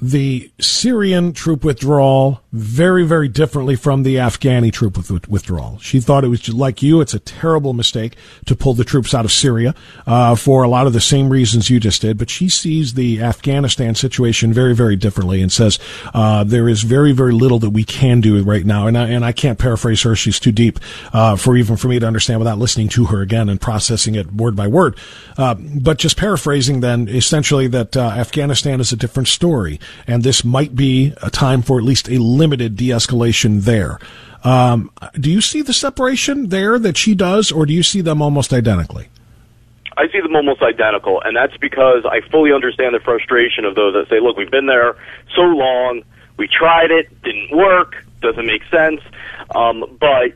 the 0.00 0.50
Syrian 0.60 1.32
troop 1.32 1.64
withdrawal 1.64 2.42
very, 2.52 3.04
very 3.04 3.28
differently 3.28 3.76
from 3.76 4.02
the 4.02 4.16
Afghani 4.16 4.72
troop 4.72 4.96
withdrawal. 5.28 5.78
She 5.78 6.00
thought 6.00 6.24
it 6.24 6.28
was 6.28 6.48
like 6.48 6.82
you. 6.82 7.00
It's 7.00 7.14
a 7.14 7.18
terrible 7.18 7.72
mistake 7.72 8.14
to 8.44 8.54
pull 8.54 8.74
the 8.74 8.84
troops 8.84 9.14
out 9.14 9.24
of 9.24 9.32
Syria 9.32 9.74
uh, 10.06 10.34
for 10.34 10.62
a 10.62 10.68
lot 10.68 10.86
of 10.86 10.92
the 10.92 11.00
same 11.00 11.28
reasons 11.28 11.70
you 11.70 11.80
just 11.80 12.02
did. 12.02 12.18
But 12.18 12.30
she 12.30 12.48
sees 12.48 12.94
the 12.94 13.22
Afghanistan 13.22 13.94
situation 13.94 14.52
very, 14.52 14.74
very 14.74 14.96
differently 14.96 15.40
and 15.40 15.50
says 15.50 15.78
uh, 16.12 16.44
there 16.44 16.68
is 16.68 16.82
very, 16.82 17.12
very 17.12 17.32
little 17.32 17.58
that 17.60 17.70
we 17.70 17.84
can 17.84 18.20
do 18.20 18.42
right 18.42 18.64
now. 18.64 18.86
And 18.86 18.98
I, 18.98 19.08
and 19.08 19.24
I 19.24 19.32
can't 19.32 19.58
paraphrase 19.58 20.02
her; 20.02 20.14
she's 20.14 20.40
too 20.40 20.52
deep 20.52 20.78
uh, 21.12 21.36
for 21.36 21.56
even 21.56 21.76
for 21.76 21.88
me 21.88 21.98
to 21.98 22.06
understand 22.06 22.40
without 22.40 22.58
listening 22.58 22.88
to 22.90 23.06
her 23.06 23.22
again 23.22 23.48
and 23.48 23.60
processing 23.60 24.14
it 24.14 24.32
word 24.32 24.56
by 24.56 24.66
word. 24.66 24.96
Uh, 25.38 25.54
but 25.54 25.98
just 25.98 26.16
paraphrasing, 26.16 26.80
then 26.80 27.08
essentially 27.08 27.66
that 27.68 27.96
uh, 27.96 28.08
Afghanistan 28.08 28.80
is 28.80 28.92
a 28.92 28.96
different 28.96 29.28
story, 29.28 29.78
and 30.06 30.22
this 30.22 30.44
might 30.44 30.74
be 30.74 31.12
a 31.22 31.30
time 31.30 31.62
for 31.62 31.78
at 31.78 31.84
least 31.84 32.08
a 32.08 32.18
limited 32.18 32.76
de-escalation 32.76 33.62
there. 33.62 33.98
Um, 34.44 34.90
do 35.18 35.30
you 35.30 35.40
see 35.40 35.62
the 35.62 35.72
separation 35.72 36.50
there 36.50 36.78
that 36.78 36.96
she 36.96 37.14
does, 37.14 37.50
or 37.50 37.66
do 37.66 37.72
you 37.72 37.82
see 37.82 38.00
them 38.00 38.22
almost 38.22 38.52
identically? 38.52 39.08
I 39.96 40.08
see 40.08 40.20
them 40.20 40.36
almost 40.36 40.62
identical, 40.62 41.22
and 41.24 41.34
that's 41.34 41.56
because 41.56 42.04
I 42.04 42.20
fully 42.30 42.52
understand 42.52 42.94
the 42.94 43.00
frustration 43.00 43.64
of 43.64 43.74
those 43.74 43.94
that 43.94 44.08
say, 44.08 44.20
"Look, 44.20 44.36
we've 44.36 44.50
been 44.50 44.66
there 44.66 44.94
so 45.34 45.42
long, 45.42 46.02
we 46.36 46.48
tried 46.48 46.90
it, 46.90 47.08
didn't 47.22 47.56
work, 47.56 48.04
doesn't 48.20 48.46
make 48.46 48.62
sense." 48.70 49.00
Um, 49.54 49.84
but 49.98 50.32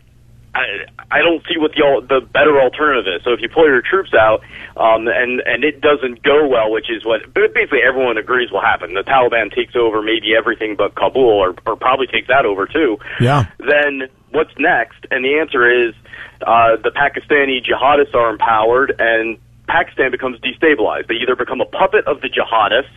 I, 0.55 0.87
I 1.11 1.19
don't 1.23 1.43
see 1.47 1.59
what 1.59 1.73
the 1.73 2.03
the 2.09 2.27
better 2.27 2.61
alternative 2.61 3.07
is. 3.07 3.23
So 3.25 3.33
if 3.33 3.41
you 3.41 3.49
pull 3.49 3.67
your 3.67 3.83
troops 3.83 4.11
out, 4.15 4.43
um, 4.77 5.07
and 5.07 5.41
and 5.47 5.63
it 5.63 5.81
doesn't 5.81 6.23
go 6.23 6.49
well, 6.49 6.73
which 6.73 6.91
is 6.91 7.05
what 7.05 7.33
basically 7.33 7.81
everyone 7.87 8.19
agrees 8.19 8.51
will 8.51 8.61
happen. 8.61 8.95
The 8.95 9.03
Taliban 9.07 9.55
takes 9.55 9.77
over 9.77 10.03
maybe 10.03 10.35
everything 10.37 10.75
but 10.75 10.95
Kabul, 10.97 11.23
or 11.23 11.55
or 11.67 11.77
probably 11.77 12.09
takes 12.09 12.27
that 12.29 12.47
over 12.47 12.67
too. 12.67 12.99
Yeah. 13.21 13.47
Then 13.59 14.09
what's 14.31 14.53
next? 14.59 15.07
And 15.11 15.25
the 15.25 15.39
answer 15.39 15.71
is 15.71 15.95
uh, 16.43 16.77
the 16.83 16.91
Pakistani 16.91 17.63
jihadists 17.63 18.15
are 18.15 18.31
empowered, 18.31 18.95
and 18.99 19.39
Pakistan 19.69 20.11
becomes 20.11 20.41
destabilized. 20.41 21.07
They 21.07 21.23
either 21.23 21.37
become 21.37 21.61
a 21.61 21.67
puppet 21.67 22.07
of 22.07 22.23
the 22.23 22.29
jihadists, 22.29 22.91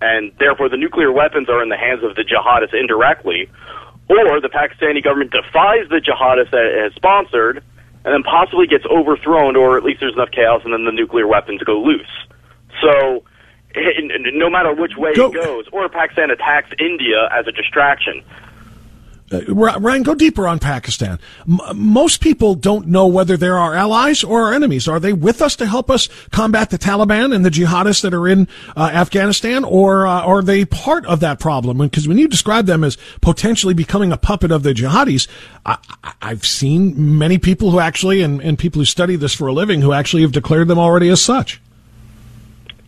and 0.00 0.32
therefore 0.38 0.68
the 0.68 0.76
nuclear 0.76 1.12
weapons 1.12 1.48
are 1.48 1.62
in 1.62 1.68
the 1.68 1.76
hands 1.76 2.02
of 2.02 2.16
the 2.16 2.22
jihadists 2.22 2.74
indirectly, 2.74 3.48
or 4.08 4.40
the 4.40 4.48
Pakistani 4.48 5.02
government 5.02 5.32
defies 5.32 5.88
the 5.88 6.00
jihadists 6.00 6.50
that 6.50 6.64
it 6.64 6.82
has 6.82 6.94
sponsored 6.94 7.62
and 8.04 8.14
then 8.14 8.22
possibly 8.22 8.66
gets 8.66 8.84
overthrown, 8.86 9.56
or 9.56 9.76
at 9.76 9.82
least 9.82 9.98
there's 10.00 10.14
enough 10.14 10.30
chaos, 10.30 10.62
and 10.64 10.72
then 10.72 10.84
the 10.84 10.92
nuclear 10.92 11.26
weapons 11.26 11.60
go 11.64 11.82
loose. 11.82 12.06
So, 12.80 13.24
no 13.74 14.48
matter 14.48 14.72
which 14.72 14.96
way 14.96 15.12
go. 15.12 15.26
it 15.26 15.34
goes, 15.34 15.64
or 15.72 15.88
Pakistan 15.88 16.30
attacks 16.30 16.70
India 16.78 17.28
as 17.32 17.48
a 17.48 17.52
distraction. 17.52 18.22
Uh, 19.32 19.40
Ryan, 19.52 20.02
go 20.04 20.14
deeper 20.14 20.46
on 20.46 20.58
Pakistan. 20.58 21.18
M- 21.48 21.58
most 21.74 22.20
people 22.20 22.54
don't 22.54 22.86
know 22.86 23.06
whether 23.08 23.36
they're 23.36 23.58
our 23.58 23.74
allies 23.74 24.22
or 24.22 24.42
our 24.46 24.54
enemies. 24.54 24.86
Are 24.86 25.00
they 25.00 25.12
with 25.12 25.42
us 25.42 25.56
to 25.56 25.66
help 25.66 25.90
us 25.90 26.08
combat 26.30 26.70
the 26.70 26.78
Taliban 26.78 27.34
and 27.34 27.44
the 27.44 27.50
jihadists 27.50 28.02
that 28.02 28.14
are 28.14 28.28
in 28.28 28.46
uh, 28.76 28.90
Afghanistan, 28.92 29.64
or 29.64 30.06
uh, 30.06 30.22
are 30.22 30.42
they 30.42 30.64
part 30.64 31.04
of 31.06 31.20
that 31.20 31.40
problem? 31.40 31.78
Because 31.78 32.06
when 32.06 32.18
you 32.18 32.28
describe 32.28 32.66
them 32.66 32.84
as 32.84 32.96
potentially 33.20 33.74
becoming 33.74 34.12
a 34.12 34.16
puppet 34.16 34.52
of 34.52 34.62
the 34.62 34.72
jihadis, 34.72 35.26
I- 35.64 35.78
have 36.22 36.46
seen 36.46 37.18
many 37.18 37.38
people 37.38 37.70
who 37.70 37.80
actually, 37.80 38.22
and, 38.22 38.40
and 38.40 38.58
people 38.58 38.80
who 38.80 38.84
study 38.84 39.16
this 39.16 39.34
for 39.34 39.48
a 39.48 39.52
living, 39.52 39.80
who 39.80 39.92
actually 39.92 40.22
have 40.22 40.32
declared 40.32 40.68
them 40.68 40.78
already 40.78 41.08
as 41.08 41.22
such. 41.22 41.60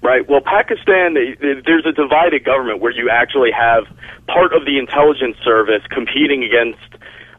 Right. 0.09 0.25
Well, 0.27 0.41
Pakistan, 0.41 1.21
there's 1.37 1.85
a 1.85 1.93
divided 1.93 2.43
government 2.43 2.81
where 2.81 2.91
you 2.91 3.11
actually 3.13 3.53
have 3.53 3.85
part 4.25 4.57
of 4.57 4.65
the 4.65 4.79
intelligence 4.79 5.37
service 5.45 5.85
competing 5.93 6.43
against 6.43 6.81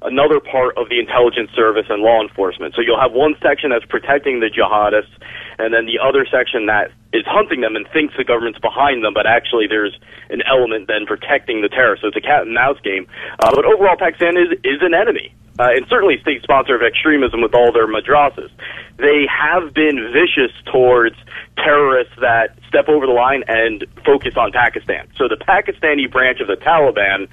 another 0.04 0.40
part 0.40 0.78
of 0.78 0.88
the 0.88 1.00
intelligence 1.02 1.50
service 1.58 1.90
and 1.90 2.04
law 2.04 2.22
enforcement. 2.22 2.76
So 2.76 2.86
you'll 2.86 3.02
have 3.02 3.12
one 3.12 3.34
section 3.42 3.72
that's 3.72 3.90
protecting 3.90 4.40
the 4.40 4.54
jihadists, 4.54 5.10
and 5.58 5.74
then 5.74 5.90
the 5.90 5.98
other 5.98 6.30
section 6.30 6.68
that 6.68 6.94
is 7.12 7.26
hunting 7.26 7.62
them 7.62 7.76
and 7.76 7.90
thinks 7.90 8.14
the 8.16 8.24
government's 8.24 8.60
behind 8.60 9.04
them, 9.04 9.18
but 9.18 9.26
actually 9.26 9.66
there's 9.66 9.98
an 10.30 10.44
element 10.46 10.86
then 10.86 11.10
protecting 11.10 11.66
the 11.66 11.70
terrorists. 11.70 12.06
So 12.06 12.14
it's 12.14 12.22
a 12.22 12.22
cat 12.22 12.46
and 12.46 12.54
mouse 12.54 12.78
game. 12.86 13.10
Uh, 13.42 13.50
but 13.50 13.66
overall, 13.66 13.98
Pakistan 13.98 14.38
is 14.38 14.54
is 14.62 14.86
an 14.86 14.94
enemy 14.94 15.34
uh, 15.60 15.76
and 15.76 15.86
certainly 15.90 16.18
state 16.22 16.42
sponsor 16.42 16.74
of 16.74 16.82
extremism 16.82 17.42
with 17.42 17.54
all 17.54 17.72
their 17.72 17.88
madrasas. 17.88 18.50
They 18.98 19.28
have 19.28 19.74
been 19.74 20.12
vicious 20.14 20.56
towards 20.72 21.16
terrorists 21.64 22.14
that 22.22 22.58
step 22.68 22.88
over 22.88 23.06
the 23.06 23.14
line 23.14 23.44
and 23.48 23.86
focus 24.06 24.36
on 24.38 24.52
Pakistan. 24.52 25.08
So 25.18 25.28
the 25.28 25.38
Pakistani 25.38 26.12
branch 26.12 26.40
of 26.40 26.48
the 26.48 26.56
Taliban 26.56 27.28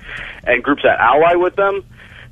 and 0.45 0.63
groups 0.63 0.83
that 0.83 0.99
ally 0.99 1.35
with 1.35 1.57
them, 1.57 1.85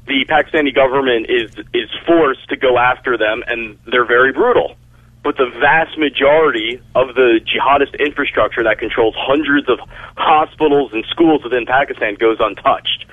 the 0.07 0.25
Pakistani 0.29 0.75
government 0.75 1.27
is 1.29 1.51
is 1.73 1.91
forced 2.07 2.49
to 2.49 2.57
go 2.57 2.79
after 2.79 3.17
them, 3.17 3.43
and 3.47 3.79
they're 3.87 4.07
very 4.07 4.33
brutal. 4.33 4.77
But 5.23 5.39
the 5.39 5.49
vast 5.59 5.97
majority 5.97 6.83
of 6.95 7.15
the 7.15 7.41
jihadist 7.41 7.99
infrastructure 7.99 8.63
that 8.65 8.79
controls 8.79 9.15
hundreds 9.17 9.71
of 9.71 9.79
hospitals 10.17 10.93
and 10.93 11.03
schools 11.09 11.43
within 11.43 11.65
Pakistan 11.65 12.17
goes 12.17 12.37
untouched. 12.41 13.07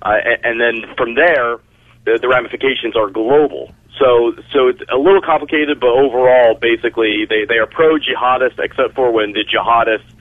Uh, 0.00 0.14
and, 0.24 0.44
and 0.44 0.60
then 0.60 0.94
from 0.96 1.16
there, 1.16 1.58
the, 2.04 2.18
the 2.22 2.28
ramifications 2.28 2.94
are 2.94 3.10
global. 3.10 3.74
So, 3.98 4.34
so 4.52 4.68
it's 4.68 4.82
a 4.92 4.96
little 4.96 5.22
complicated, 5.22 5.80
but 5.80 5.88
overall, 5.88 6.54
basically, 6.54 7.24
they, 7.28 7.44
they 7.46 7.56
are 7.56 7.66
pro 7.66 7.96
jihadist, 7.96 8.58
except 8.58 8.94
for 8.94 9.10
when 9.10 9.32
the 9.32 9.44
jihadists 9.44 10.12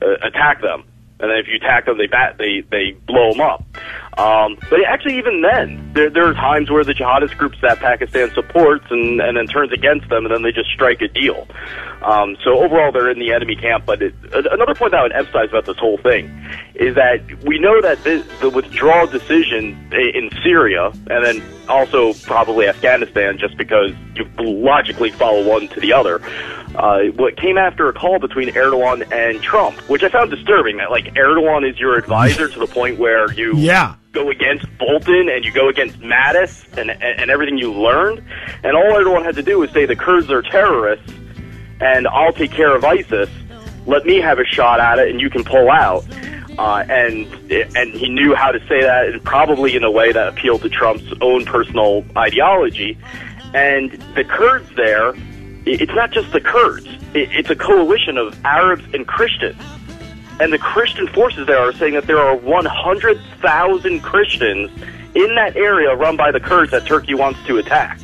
uh, 0.00 0.26
attack 0.26 0.62
them. 0.62 0.84
And 1.20 1.30
then 1.30 1.36
if 1.36 1.48
you 1.48 1.56
attack 1.56 1.84
them, 1.84 1.98
they 1.98 2.06
bat, 2.06 2.36
they 2.38 2.62
they 2.70 2.92
blow 3.06 3.32
them 3.32 3.42
up. 3.42 3.62
Um, 4.20 4.58
but 4.68 4.84
actually, 4.86 5.16
even 5.16 5.40
then, 5.40 5.92
there, 5.94 6.10
there 6.10 6.28
are 6.28 6.34
times 6.34 6.70
where 6.70 6.84
the 6.84 6.92
jihadist 6.92 7.38
groups 7.38 7.56
that 7.62 7.78
Pakistan 7.78 8.30
supports 8.34 8.84
and, 8.90 9.18
and 9.18 9.34
then 9.34 9.46
turns 9.46 9.72
against 9.72 10.10
them, 10.10 10.26
and 10.26 10.34
then 10.34 10.42
they 10.42 10.52
just 10.52 10.68
strike 10.70 11.00
a 11.00 11.08
deal. 11.08 11.48
Um, 12.02 12.36
so 12.44 12.58
overall, 12.58 12.92
they're 12.92 13.10
in 13.10 13.18
the 13.18 13.32
enemy 13.32 13.56
camp. 13.56 13.86
But 13.86 14.02
it, 14.02 14.14
another 14.30 14.74
point 14.74 14.90
that 14.90 15.00
I 15.00 15.02
would 15.04 15.12
emphasize 15.12 15.48
about 15.48 15.64
this 15.64 15.78
whole 15.78 15.96
thing 15.96 16.26
is 16.74 16.94
that 16.96 17.22
we 17.44 17.58
know 17.58 17.80
that 17.80 18.04
this, 18.04 18.26
the 18.40 18.50
withdrawal 18.50 19.06
decision 19.06 19.90
in 19.90 20.28
Syria, 20.42 20.92
and 21.08 21.24
then 21.24 21.42
also 21.70 22.12
probably 22.12 22.68
Afghanistan, 22.68 23.38
just 23.38 23.56
because 23.56 23.92
you 24.16 24.28
logically 24.38 25.10
follow 25.12 25.46
one 25.46 25.68
to 25.68 25.80
the 25.80 25.94
other. 25.94 26.20
Uh, 26.74 27.04
what 27.16 27.36
came 27.36 27.56
after 27.56 27.88
a 27.88 27.92
call 27.92 28.18
between 28.18 28.48
Erdogan 28.50 29.10
and 29.12 29.42
Trump, 29.42 29.76
which 29.88 30.02
I 30.02 30.10
found 30.10 30.30
disturbing. 30.30 30.76
That 30.76 30.90
like 30.90 31.06
Erdogan 31.14 31.68
is 31.68 31.78
your 31.78 31.96
advisor 31.96 32.48
to 32.48 32.58
the 32.58 32.66
point 32.66 32.98
where 32.98 33.32
you 33.32 33.56
yeah 33.56 33.96
go 34.12 34.30
against 34.30 34.66
Bolton 34.78 35.28
and 35.28 35.44
you 35.44 35.52
go 35.52 35.68
against 35.68 36.00
Mattis 36.00 36.66
and, 36.76 36.90
and, 36.90 37.02
and 37.02 37.30
everything 37.30 37.58
you 37.58 37.72
learned. 37.72 38.22
And 38.62 38.76
all 38.76 38.98
everyone 38.98 39.24
had 39.24 39.36
to 39.36 39.42
do 39.42 39.58
was 39.58 39.70
say 39.70 39.86
the 39.86 39.96
Kurds 39.96 40.30
are 40.30 40.42
terrorists 40.42 41.12
and 41.80 42.06
I'll 42.08 42.32
take 42.32 42.50
care 42.50 42.74
of 42.74 42.84
ISIS. 42.84 43.30
Let 43.86 44.04
me 44.04 44.20
have 44.20 44.38
a 44.38 44.44
shot 44.44 44.80
at 44.80 44.98
it 44.98 45.10
and 45.10 45.20
you 45.20 45.30
can 45.30 45.44
pull 45.44 45.70
out. 45.70 46.04
Uh, 46.58 46.84
and 46.90 47.26
and 47.50 47.94
he 47.94 48.08
knew 48.08 48.34
how 48.34 48.50
to 48.50 48.58
say 48.68 48.82
that, 48.82 49.06
and 49.06 49.24
probably 49.24 49.76
in 49.76 49.84
a 49.84 49.90
way 49.90 50.12
that 50.12 50.28
appealed 50.28 50.60
to 50.60 50.68
Trump's 50.68 51.10
own 51.22 51.46
personal 51.46 52.04
ideology. 52.18 52.98
And 53.54 53.92
the 54.14 54.24
Kurds 54.24 54.68
there, 54.76 55.14
it's 55.64 55.92
not 55.94 56.10
just 56.10 56.32
the 56.32 56.40
Kurds; 56.40 56.86
it's 57.14 57.48
a 57.48 57.56
coalition 57.56 58.18
of 58.18 58.44
Arabs 58.44 58.84
and 58.92 59.06
Christians 59.06 59.62
and 60.40 60.52
the 60.52 60.58
Christian 60.58 61.06
forces 61.08 61.46
there 61.46 61.58
are 61.58 61.72
saying 61.72 61.94
that 61.94 62.06
there 62.06 62.18
are 62.18 62.34
100,000 62.34 64.00
Christians 64.00 64.70
in 65.14 65.34
that 65.34 65.56
area 65.56 65.94
run 65.94 66.16
by 66.16 66.32
the 66.32 66.40
Kurds 66.40 66.70
that 66.70 66.86
Turkey 66.86 67.14
wants 67.14 67.38
to 67.46 67.58
attack. 67.58 68.00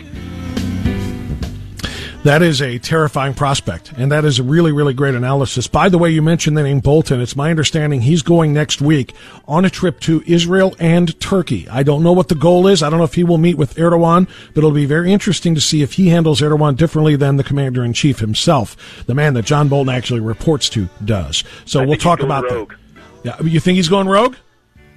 That 2.26 2.42
is 2.42 2.60
a 2.60 2.80
terrifying 2.80 3.34
prospect, 3.34 3.92
and 3.96 4.10
that 4.10 4.24
is 4.24 4.40
a 4.40 4.42
really, 4.42 4.72
really 4.72 4.94
great 4.94 5.14
analysis. 5.14 5.68
By 5.68 5.88
the 5.88 5.96
way, 5.96 6.10
you 6.10 6.20
mentioned 6.20 6.58
the 6.58 6.64
name 6.64 6.80
Bolton. 6.80 7.20
It's 7.20 7.36
my 7.36 7.50
understanding 7.50 8.00
he's 8.00 8.22
going 8.22 8.52
next 8.52 8.80
week 8.80 9.14
on 9.46 9.64
a 9.64 9.70
trip 9.70 10.00
to 10.00 10.24
Israel 10.26 10.74
and 10.80 11.18
Turkey. 11.20 11.68
I 11.68 11.84
don't 11.84 12.02
know 12.02 12.12
what 12.12 12.26
the 12.26 12.34
goal 12.34 12.66
is. 12.66 12.82
I 12.82 12.90
don't 12.90 12.98
know 12.98 13.04
if 13.04 13.14
he 13.14 13.22
will 13.22 13.38
meet 13.38 13.56
with 13.56 13.76
Erdogan, 13.76 14.28
but 14.48 14.58
it'll 14.58 14.72
be 14.72 14.86
very 14.86 15.12
interesting 15.12 15.54
to 15.54 15.60
see 15.60 15.82
if 15.82 15.92
he 15.92 16.08
handles 16.08 16.40
Erdogan 16.40 16.76
differently 16.76 17.14
than 17.14 17.36
the 17.36 17.44
commander 17.44 17.84
in 17.84 17.92
chief 17.92 18.18
himself, 18.18 19.04
the 19.06 19.14
man 19.14 19.34
that 19.34 19.44
John 19.44 19.68
Bolton 19.68 19.94
actually 19.94 20.18
reports 20.18 20.68
to 20.70 20.88
does. 21.04 21.44
So 21.64 21.82
I 21.82 21.86
we'll 21.86 21.96
talk 21.96 22.24
about 22.24 22.42
rogue. 22.50 22.74
that. 23.22 23.40
Yeah, 23.40 23.46
you 23.46 23.60
think 23.60 23.76
he's 23.76 23.88
going 23.88 24.08
rogue? 24.08 24.34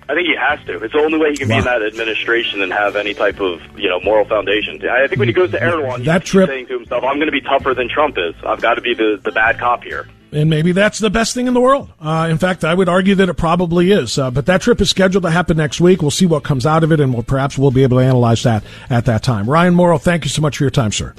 I 0.09 0.15
think 0.15 0.27
he 0.27 0.35
has 0.35 0.59
to. 0.65 0.83
It's 0.83 0.93
the 0.93 0.99
only 0.99 1.19
way 1.19 1.29
he 1.29 1.37
can 1.37 1.49
wow. 1.49 1.55
be 1.55 1.59
in 1.59 1.65
that 1.65 1.83
administration 1.83 2.63
and 2.63 2.73
have 2.73 2.95
any 2.95 3.13
type 3.13 3.39
of 3.39 3.61
you 3.77 3.87
know 3.87 3.99
moral 3.99 4.25
foundation. 4.25 4.81
I 4.89 5.05
think 5.05 5.19
when 5.19 5.27
he 5.27 5.33
goes 5.33 5.51
to 5.51 5.59
Erdogan, 5.59 6.03
that 6.05 6.21
he's 6.23 6.31
trip, 6.31 6.49
saying 6.49 6.65
to 6.67 6.79
himself, 6.79 7.03
"I'm 7.03 7.17
going 7.17 7.27
to 7.27 7.31
be 7.31 7.41
tougher 7.41 7.75
than 7.75 7.87
Trump 7.89 8.17
is. 8.17 8.33
I've 8.43 8.59
got 8.59 8.73
to 8.73 8.81
be 8.81 8.95
the 8.95 9.21
the 9.23 9.31
bad 9.31 9.59
cop 9.59 9.83
here." 9.83 10.07
And 10.31 10.49
maybe 10.49 10.71
that's 10.71 10.97
the 10.97 11.11
best 11.11 11.35
thing 11.35 11.47
in 11.47 11.53
the 11.53 11.61
world. 11.61 11.91
Uh, 11.99 12.27
in 12.29 12.39
fact, 12.39 12.63
I 12.63 12.73
would 12.73 12.89
argue 12.89 13.15
that 13.15 13.29
it 13.29 13.33
probably 13.35 13.91
is. 13.91 14.17
Uh, 14.17 14.31
but 14.31 14.47
that 14.47 14.61
trip 14.61 14.81
is 14.81 14.89
scheduled 14.89 15.23
to 15.23 15.31
happen 15.31 15.57
next 15.57 15.79
week. 15.79 16.01
We'll 16.01 16.11
see 16.11 16.27
what 16.27 16.43
comes 16.43 16.65
out 16.65 16.83
of 16.83 16.91
it, 16.91 16.99
and 16.99 17.13
we'll, 17.13 17.23
perhaps 17.23 17.57
we'll 17.57 17.71
be 17.71 17.83
able 17.83 17.97
to 17.97 18.03
analyze 18.03 18.43
that 18.43 18.63
at 18.89 19.05
that 19.05 19.23
time. 19.23 19.49
Ryan 19.49 19.73
Mauro, 19.73 19.97
thank 19.97 20.25
you 20.25 20.29
so 20.29 20.41
much 20.41 20.57
for 20.57 20.63
your 20.63 20.71
time, 20.71 20.91
sir. 20.91 21.13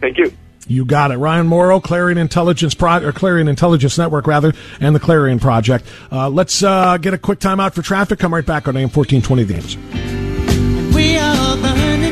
Thank 0.00 0.18
you. 0.18 0.32
You 0.68 0.84
got 0.84 1.10
it. 1.10 1.16
Ryan 1.16 1.46
Mauro, 1.46 1.80
Clarion 1.80 2.18
Intelligence 2.18 2.74
Pro- 2.74 3.04
or 3.04 3.12
Clarion 3.12 3.48
Intelligence 3.48 3.98
Network, 3.98 4.26
rather, 4.26 4.52
and 4.80 4.94
the 4.94 5.00
Clarion 5.00 5.40
Project. 5.40 5.84
Uh, 6.10 6.28
let's 6.28 6.62
uh, 6.62 6.96
get 6.98 7.14
a 7.14 7.18
quick 7.18 7.40
timeout 7.40 7.72
for 7.72 7.82
traffic. 7.82 8.18
Come 8.18 8.32
right 8.32 8.46
back 8.46 8.68
on 8.68 8.76
AM 8.76 8.88
1420 8.88 9.44
The 9.44 9.54
Answer. 9.56 10.96
We 10.96 11.16
are 11.16 11.56
burning. 11.56 12.02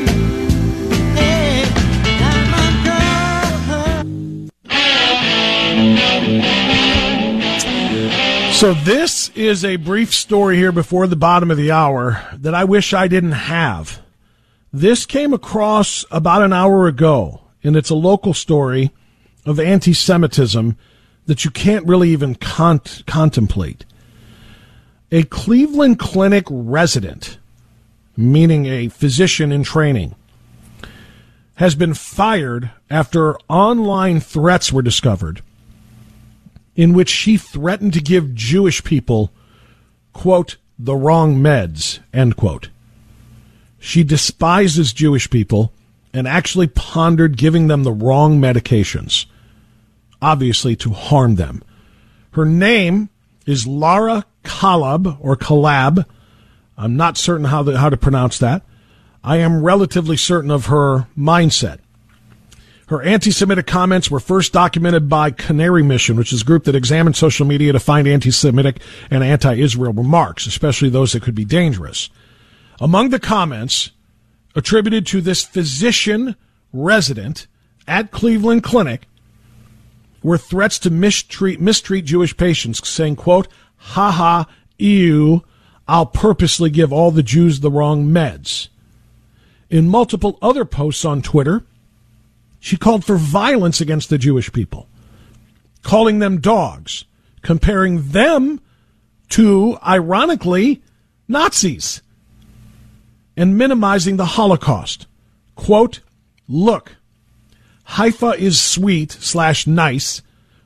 So 8.61 8.75
this 8.75 9.31
is 9.31 9.65
a 9.65 9.77
brief 9.77 10.13
story 10.13 10.57
here 10.57 10.71
before 10.71 11.07
the 11.07 11.17
bottom 11.17 11.51
of 11.51 11.57
the 11.57 11.71
hour 11.71 12.23
that 12.35 12.55
I 12.55 12.65
wish 12.65 12.93
I 12.93 13.09
didn't 13.09 13.33
have. 13.33 14.03
This 14.71 15.07
came 15.07 15.33
across 15.33 16.05
about 16.11 16.43
an 16.43 16.53
hour 16.53 16.87
ago 16.87 17.41
and 17.63 17.77
it's 17.77 17.91
a 17.91 17.95
local 17.95 18.35
story 18.35 18.91
of 19.45 19.59
anti 19.59 19.93
Semitism 19.93 20.77
that 21.27 21.45
you 21.45 21.51
can't 21.51 21.87
really 21.87 22.11
even 22.11 22.35
con- 22.35 22.81
contemplate. 23.07 23.85
A 25.13 25.25
Cleveland 25.25 25.99
Clinic 25.99 26.45
resident, 26.49 27.39
meaning 28.17 28.67
a 28.67 28.89
physician 28.89 29.53
in 29.53 29.63
training, 29.63 30.15
has 31.57 31.75
been 31.75 31.95
fired 31.95 32.71
after 32.89 33.37
online 33.49 34.21
threats 34.21 34.73
were 34.73 34.83
discovered 34.83 35.43
in 36.75 36.95
which 36.95 37.11
she 37.11 37.37
threatened 37.37 37.93
to 37.93 38.01
give 38.01 38.35
Jewish 38.35 38.83
people, 38.83 39.31
quote, 40.13 40.57
the 40.79 40.97
wrong 40.97 41.37
meds, 41.37 41.99
end 42.13 42.37
quote. 42.37 42.71
She 43.79 44.03
despises 44.03 44.93
Jewish 44.93 45.29
people 45.29 45.73
and 46.13 46.27
actually 46.27 46.67
pondered 46.67 47.37
giving 47.37 47.69
them 47.69 47.85
the 47.85 47.93
wrong 47.93 48.41
medications, 48.41 49.27
obviously 50.21 50.77
to 50.77 50.91
harm 50.91 51.37
them. 51.37 51.63
Her 52.33 52.45
name 52.45 53.11
is 53.47 53.67
Lara 53.67 54.25
Kollab 54.45 55.19
or 55.21 55.37
Kollab. 55.37 56.05
I'm 56.77 56.97
not 56.97 57.17
certain 57.17 57.47
how, 57.47 57.63
the, 57.63 57.79
how 57.79 57.91
to 57.91 57.97
pronounce 57.97 58.39
that. 58.39 58.63
I 59.23 59.37
am 59.39 59.63
relatively 59.63 60.17
certain 60.17 60.51
of 60.51 60.67
her 60.67 61.07
mindset. 61.17 61.79
Her 62.89 63.03
anti 63.03 63.31
Semitic 63.31 63.69
comments 63.69 64.11
were 64.11 64.19
first 64.19 64.53
documented 64.53 65.09
by 65.09 65.31
Canary 65.31 65.83
Mission, 65.83 66.17
which 66.17 66.33
is 66.33 66.43
a 66.43 66.45
group 66.45 66.65
that 66.65 66.75
examines 66.75 67.19
social 67.19 67.47
media 67.47 67.73
to 67.73 67.79
find 67.79 68.09
anti 68.09 68.33
Semitic 68.33 68.81
and 69.11 69.23
anti 69.23 69.55
Israel 69.55 69.93
remarks, 69.93 70.47
especially 70.47 70.89
those 70.89 71.13
that 71.13 71.23
could 71.23 71.37
be 71.37 71.45
dangerous. 71.45 72.11
Among 72.81 73.11
the 73.11 73.21
comments 73.21 73.91
attributed 74.55 75.07
to 75.07 75.21
this 75.21 75.45
physician 75.45 76.37
resident 76.73 77.47
at 77.87 78.11
Cleveland 78.11 78.63
Clinic 78.63 79.07
were 80.23 80.39
threats 80.39 80.79
to 80.81 80.91
mistreat, 80.91 81.61
mistreat 81.61 82.05
Jewish 82.05 82.37
patients, 82.37 82.87
saying, 82.89 83.17
quote, 83.17 83.49
ha 83.77 84.11
ha, 84.11 84.47
ew, 84.79 85.43
I'll 85.89 86.07
purposely 86.07 86.71
give 86.71 86.93
all 86.93 87.11
the 87.11 87.23
Jews 87.23 87.61
the 87.61 87.71
wrong 87.71 88.07
meds. 88.07 88.69
In 89.71 89.89
multiple 89.89 90.39
other 90.43 90.65
posts 90.65 91.05
on 91.05 91.23
Twitter, 91.23 91.65
she 92.59 92.77
called 92.77 93.05
for 93.05 93.17
violence 93.17 93.81
against 93.81 94.11
the 94.11 94.19
Jewish 94.19 94.53
people, 94.53 94.89
calling 95.83 96.19
them 96.19 96.41
dogs, 96.41 97.05
comparing 97.43 98.11
them 98.11 98.61
to, 99.31 99.79
ironically, 99.87 100.83
Nazis 101.27 102.03
and 103.41 103.57
minimizing 103.57 104.19
the 104.19 104.37
Holocaust. 104.37 105.07
Quote, 105.55 106.01
look, 106.47 106.97
Haifa 107.85 108.33
is 108.33 108.61
sweet 108.61 109.11
slash 109.13 109.67
nice, 109.67 110.21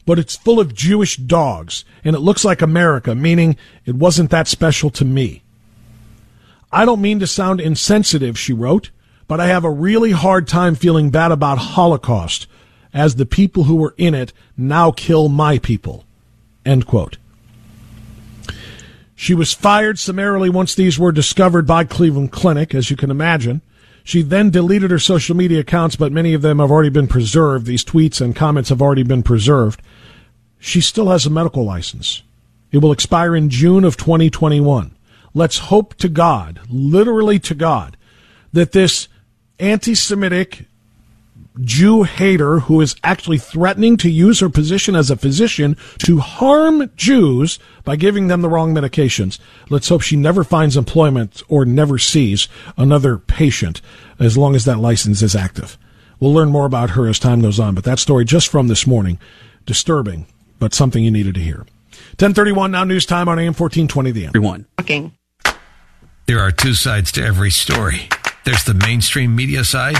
but 0.05 0.19
it's 0.19 0.35
full 0.35 0.59
of 0.59 0.75
Jewish 0.75 1.17
dogs, 1.17 1.85
and 2.03 2.17
it 2.17 2.19
looks 2.19 2.45
like 2.45 2.61
America, 2.61 3.15
meaning 3.15 3.57
it 3.85 3.95
wasn't 3.95 4.31
that 4.31 4.49
special 4.49 4.91
to 4.91 5.05
me. 5.05 5.45
I 6.73 6.85
don't 6.85 7.01
mean 7.01 7.21
to 7.21 7.29
sound 7.29 7.61
insensitive, 7.61 8.37
she 8.37 8.53
wrote, 8.53 8.91
but 9.29 9.39
I 9.39 9.47
have 9.47 9.65
a 9.65 9.71
really 9.71 10.11
hard 10.11 10.49
time 10.49 10.75
feeling 10.75 11.11
bad 11.11 11.31
about 11.31 11.59
Holocaust, 11.59 12.49
as 12.93 13.15
the 13.15 13.25
people 13.25 13.65
who 13.65 13.77
were 13.77 13.95
in 13.97 14.15
it 14.15 14.33
now 14.57 14.91
kill 14.91 15.29
my 15.29 15.59
people. 15.59 16.05
End 16.67 16.89
quote. 16.89 17.19
She 19.15 19.35
was 19.35 19.53
fired 19.53 19.99
summarily 19.99 20.51
once 20.51 20.75
these 20.75 20.99
were 20.99 21.13
discovered 21.13 21.67
by 21.67 21.85
Cleveland 21.85 22.33
Clinic, 22.33 22.75
as 22.75 22.91
you 22.91 22.97
can 22.97 23.11
imagine. 23.11 23.63
She 24.03 24.23
then 24.23 24.51
deleted 24.51 24.91
her 24.91 24.99
social 24.99 25.35
media 25.35 25.61
accounts, 25.61 25.97
but 25.97 26.13
many 26.13 26.35
of 26.35 26.43
them 26.43 26.59
have 26.59 26.71
already 26.71 26.91
been 26.91 27.07
preserved. 27.07 27.67
These 27.67 27.85
tweets 27.85 28.21
and 28.21 28.37
comments 28.37 28.69
have 28.69 28.83
already 28.83 29.03
been 29.03 29.23
preserved. 29.23 29.81
She 30.59 30.81
still 30.81 31.09
has 31.09 31.25
a 31.25 31.31
medical 31.31 31.65
license. 31.65 32.23
It 32.71 32.79
will 32.79 32.93
expire 32.93 33.35
in 33.35 33.49
June 33.49 33.85
of 33.85 33.97
2021. 33.97 34.95
Let's 35.33 35.59
hope 35.59 35.95
to 35.97 36.09
God, 36.09 36.61
literally 36.69 37.39
to 37.41 37.55
God, 37.55 37.97
that 38.53 38.73
this 38.73 39.09
anti 39.59 39.95
Semitic 39.95 40.67
Jew 41.61 42.03
hater 42.03 42.61
who 42.61 42.81
is 42.81 42.97
actually 43.05 43.39
threatening 43.39 43.97
to 43.99 44.11
use 44.11 44.41
her 44.41 44.49
position 44.49 44.97
as 44.97 45.11
a 45.11 45.17
physician 45.17 45.77
to 45.99 46.19
harm 46.19 46.91
Jews 46.97 47.59
by 47.85 47.97
giving 47.97 48.27
them 48.27 48.43
the 48.43 48.49
wrong 48.49 48.75
medications. 48.75 49.39
Let's 49.71 49.89
hope 49.89 50.03
she 50.03 50.17
never 50.17 50.43
finds 50.43 50.77
employment 50.77 51.43
or 51.49 51.65
never 51.65 51.99
sees 51.99 52.49
another 52.77 53.19
patient 53.19 53.81
as 54.19 54.37
long 54.37 54.57
as 54.57 54.65
that 54.65 54.81
license 54.81 55.23
is 55.23 55.37
active. 55.37 55.79
We'll 56.19 56.33
learn 56.33 56.49
more 56.49 56.67
about 56.67 56.91
her 56.91 57.07
as 57.07 57.19
time 57.19 57.43
goes 57.43 57.61
on, 57.61 57.75
but 57.75 57.85
that 57.85 57.99
story 57.99 58.25
just 58.25 58.49
from 58.49 58.69
this 58.69 58.87
morning, 58.87 59.19
disturbing, 59.67 60.27
but 60.59 60.75
something 60.75 61.05
you 61.05 61.11
needed 61.11 61.35
to 61.35 61.41
hear. 61.41 61.67
1031 62.19 62.73
now 62.73 62.85
news 62.85 63.07
time 63.07 63.29
on 63.29 63.39
AM 63.39 63.55
1420 63.55 64.11
The 64.11 64.27
Everyone. 64.27 64.67
There 66.27 66.41
are 66.41 66.51
two 66.51 66.75
sides 66.75 67.13
to 67.13 67.25
every 67.25 67.51
story. 67.51 68.09
There's 68.45 68.65
the 68.65 68.75
mainstream 68.75 69.37
media 69.37 69.63
side, 69.65 69.97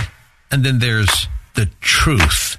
and 0.51 0.63
then 0.63 0.79
there's 0.79 1.27
the 1.55 1.67
truth. 1.81 2.55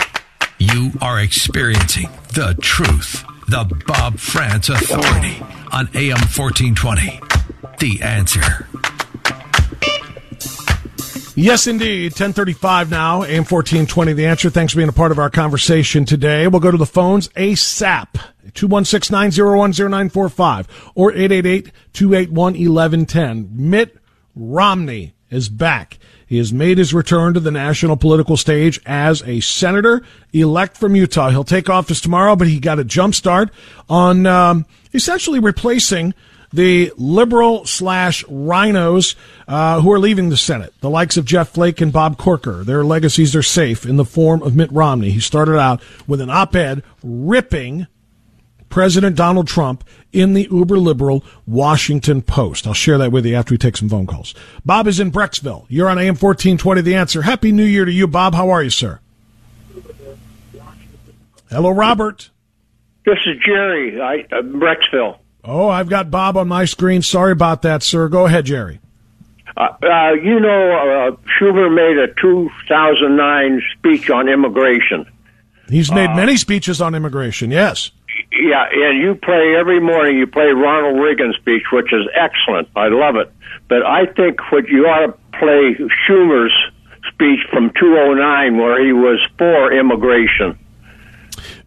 You 0.58 0.90
are 1.00 1.20
experiencing 1.20 2.10
the 2.34 2.56
truth. 2.60 3.24
The 3.48 3.64
Bob 3.86 4.18
Frantz 4.18 4.68
Authority 4.68 5.40
on 5.70 5.88
AM 5.94 6.18
1420. 6.34 7.20
The 7.78 8.02
answer. 8.02 8.66
Yes, 11.38 11.66
indeed. 11.66 12.12
1035 12.12 12.90
now, 12.90 13.22
AM 13.22 13.44
1420. 13.44 14.14
The 14.14 14.24
answer. 14.26 14.48
Thanks 14.48 14.72
for 14.72 14.78
being 14.78 14.88
a 14.88 14.92
part 14.92 15.12
of 15.12 15.18
our 15.18 15.28
conversation 15.28 16.06
today. 16.06 16.48
We'll 16.48 16.60
go 16.60 16.70
to 16.70 16.78
the 16.78 16.86
phones 16.86 17.28
ASAP. 17.28 18.16
216-901-0945 18.54 20.66
or 20.94 21.12
888-281-1110. 21.12 23.50
Mitt 23.52 23.98
Romney 24.34 25.14
is 25.30 25.50
back. 25.50 25.98
He 26.26 26.38
has 26.38 26.52
made 26.52 26.78
his 26.78 26.92
return 26.92 27.34
to 27.34 27.40
the 27.40 27.52
national 27.52 27.96
political 27.96 28.36
stage 28.36 28.80
as 28.84 29.22
a 29.22 29.40
senator 29.40 30.02
elect 30.32 30.76
from 30.76 30.96
Utah. 30.96 31.30
He'll 31.30 31.44
take 31.44 31.70
office 31.70 32.00
tomorrow, 32.00 32.34
but 32.34 32.48
he 32.48 32.58
got 32.58 32.80
a 32.80 32.84
jump 32.84 33.14
start 33.14 33.50
on 33.88 34.26
um, 34.26 34.66
essentially 34.92 35.38
replacing 35.38 36.14
the 36.52 36.92
liberal 36.96 37.64
slash 37.64 38.24
rhinos 38.28 39.14
uh, 39.46 39.80
who 39.80 39.92
are 39.92 39.98
leaving 39.98 40.28
the 40.28 40.36
Senate, 40.36 40.72
the 40.80 40.90
likes 40.90 41.16
of 41.16 41.24
Jeff 41.24 41.50
Flake 41.50 41.80
and 41.80 41.92
Bob 41.92 42.18
Corker. 42.18 42.64
Their 42.64 42.84
legacies 42.84 43.36
are 43.36 43.42
safe 43.42 43.84
in 43.84 43.96
the 43.96 44.04
form 44.04 44.42
of 44.42 44.56
Mitt 44.56 44.72
Romney. 44.72 45.10
He 45.10 45.20
started 45.20 45.58
out 45.58 45.82
with 46.06 46.20
an 46.20 46.30
op-ed 46.30 46.82
ripping 47.02 47.86
President 48.68 49.16
Donald 49.16 49.48
Trump 49.48 49.84
in 50.12 50.34
the 50.34 50.48
uber 50.50 50.78
liberal 50.78 51.24
Washington 51.46 52.22
Post. 52.22 52.66
I'll 52.66 52.74
share 52.74 52.98
that 52.98 53.12
with 53.12 53.26
you 53.26 53.34
after 53.34 53.54
we 53.54 53.58
take 53.58 53.76
some 53.76 53.88
phone 53.88 54.06
calls. 54.06 54.34
Bob 54.64 54.86
is 54.86 55.00
in 55.00 55.12
Brecksville. 55.12 55.66
You're 55.68 55.88
on 55.88 55.98
AM 55.98 56.14
1420 56.14 56.80
The 56.80 56.94
Answer. 56.94 57.22
Happy 57.22 57.52
New 57.52 57.64
Year 57.64 57.84
to 57.84 57.92
you, 57.92 58.06
Bob. 58.06 58.34
How 58.34 58.50
are 58.50 58.62
you, 58.62 58.70
sir? 58.70 59.00
Hello, 61.50 61.70
Robert. 61.70 62.30
This 63.04 63.18
is 63.24 63.36
Jerry, 63.44 64.00
I, 64.00 64.26
uh, 64.34 64.42
Brecksville. 64.42 65.18
Oh, 65.44 65.68
I've 65.68 65.88
got 65.88 66.10
Bob 66.10 66.36
on 66.36 66.48
my 66.48 66.64
screen. 66.64 67.02
Sorry 67.02 67.30
about 67.30 67.62
that, 67.62 67.84
sir. 67.84 68.08
Go 68.08 68.26
ahead, 68.26 68.46
Jerry. 68.46 68.80
Uh, 69.56 69.68
uh, 69.82 70.12
you 70.12 70.40
know, 70.40 70.72
uh, 70.72 71.16
Schumer 71.38 71.72
made 71.72 71.98
a 71.98 72.08
2009 72.20 73.62
speech 73.78 74.10
on 74.10 74.28
immigration. 74.28 75.06
He's 75.68 75.90
made 75.90 76.10
many 76.14 76.36
speeches 76.36 76.80
on 76.80 76.94
immigration, 76.94 77.50
yes. 77.50 77.90
Yeah, 78.32 78.66
and 78.70 78.98
you 78.98 79.14
play 79.14 79.54
every 79.58 79.80
morning. 79.80 80.18
You 80.18 80.26
play 80.26 80.46
Ronald 80.48 81.00
Reagan's 81.00 81.36
speech, 81.36 81.62
which 81.72 81.92
is 81.92 82.06
excellent. 82.14 82.68
I 82.76 82.88
love 82.88 83.16
it. 83.16 83.32
But 83.68 83.84
I 83.86 84.06
think 84.06 84.40
what 84.52 84.68
you 84.68 84.86
ought 84.86 85.06
to 85.06 85.38
play 85.38 85.76
Schumer's 86.06 86.52
speech 87.12 87.40
from 87.50 87.70
209, 87.78 88.56
where 88.58 88.84
he 88.84 88.92
was 88.92 89.18
for 89.38 89.72
immigration. 89.72 90.58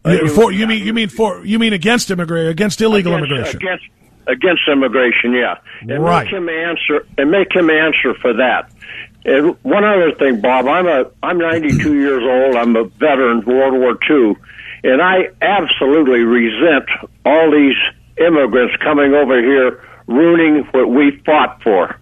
Uh, 0.06 0.28
for, 0.30 0.52
you 0.52 0.66
mean 0.66 0.86
you 0.86 0.94
mean 0.94 1.10
for 1.10 1.46
you 1.46 1.60
mean 1.60 1.74
against 1.74 2.10
immigration 2.10 2.50
against 2.50 2.80
illegal 2.82 3.14
against, 3.14 3.32
immigration? 3.32 3.58
against 3.58 3.86
against 4.28 4.62
immigration. 4.72 5.34
Yeah, 5.34 5.56
and 5.82 6.04
Right. 6.04 6.26
make 6.26 6.34
him 6.34 6.50
answer 6.50 7.06
and 7.18 7.32
make 7.32 7.54
him 7.54 7.70
answer 7.70 8.14
for 8.16 8.34
that. 8.34 8.72
And 9.26 9.58
one 9.64 9.84
other 9.84 10.14
thing, 10.14 10.40
Bob, 10.40 10.68
I'm 10.68 10.88
a 10.88 11.06
I'm 11.22 11.38
92 11.38 11.96
years 11.96 12.24
old. 12.24 12.56
I'm 12.56 12.76
a 12.76 12.86
veteran, 12.86 13.40
of 13.40 13.48
World 13.48 13.74
War 13.74 13.98
II, 14.10 14.36
and 14.84 15.02
I 15.02 15.30
absolutely 15.42 16.22
resent 16.22 16.90
all 17.26 17.52
these 17.52 17.78
immigrants 18.18 18.76
coming 18.84 19.14
over 19.14 19.42
here 19.42 19.84
ruining 20.08 20.64
what 20.72 20.90
we 20.90 21.22
fought 21.26 21.62
for. 21.64 22.00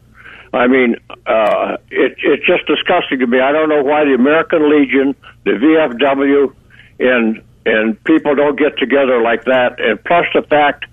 I 0.53 0.67
mean, 0.67 0.95
uh, 1.25 1.77
it, 1.91 2.15
it's 2.19 2.45
just 2.45 2.65
disgusting 2.67 3.19
to 3.19 3.27
me. 3.27 3.39
I 3.39 3.51
don't 3.51 3.69
know 3.69 3.83
why 3.83 4.05
the 4.05 4.13
American 4.13 4.69
Legion, 4.69 5.15
the 5.43 5.51
VFW, 5.51 6.53
and 6.99 7.43
and 7.65 8.01
people 8.05 8.33
don't 8.33 8.57
get 8.57 8.77
together 8.77 9.21
like 9.21 9.43
that. 9.43 9.79
And 9.79 10.01
plus 10.05 10.25
the 10.33 10.41
fact, 10.43 10.85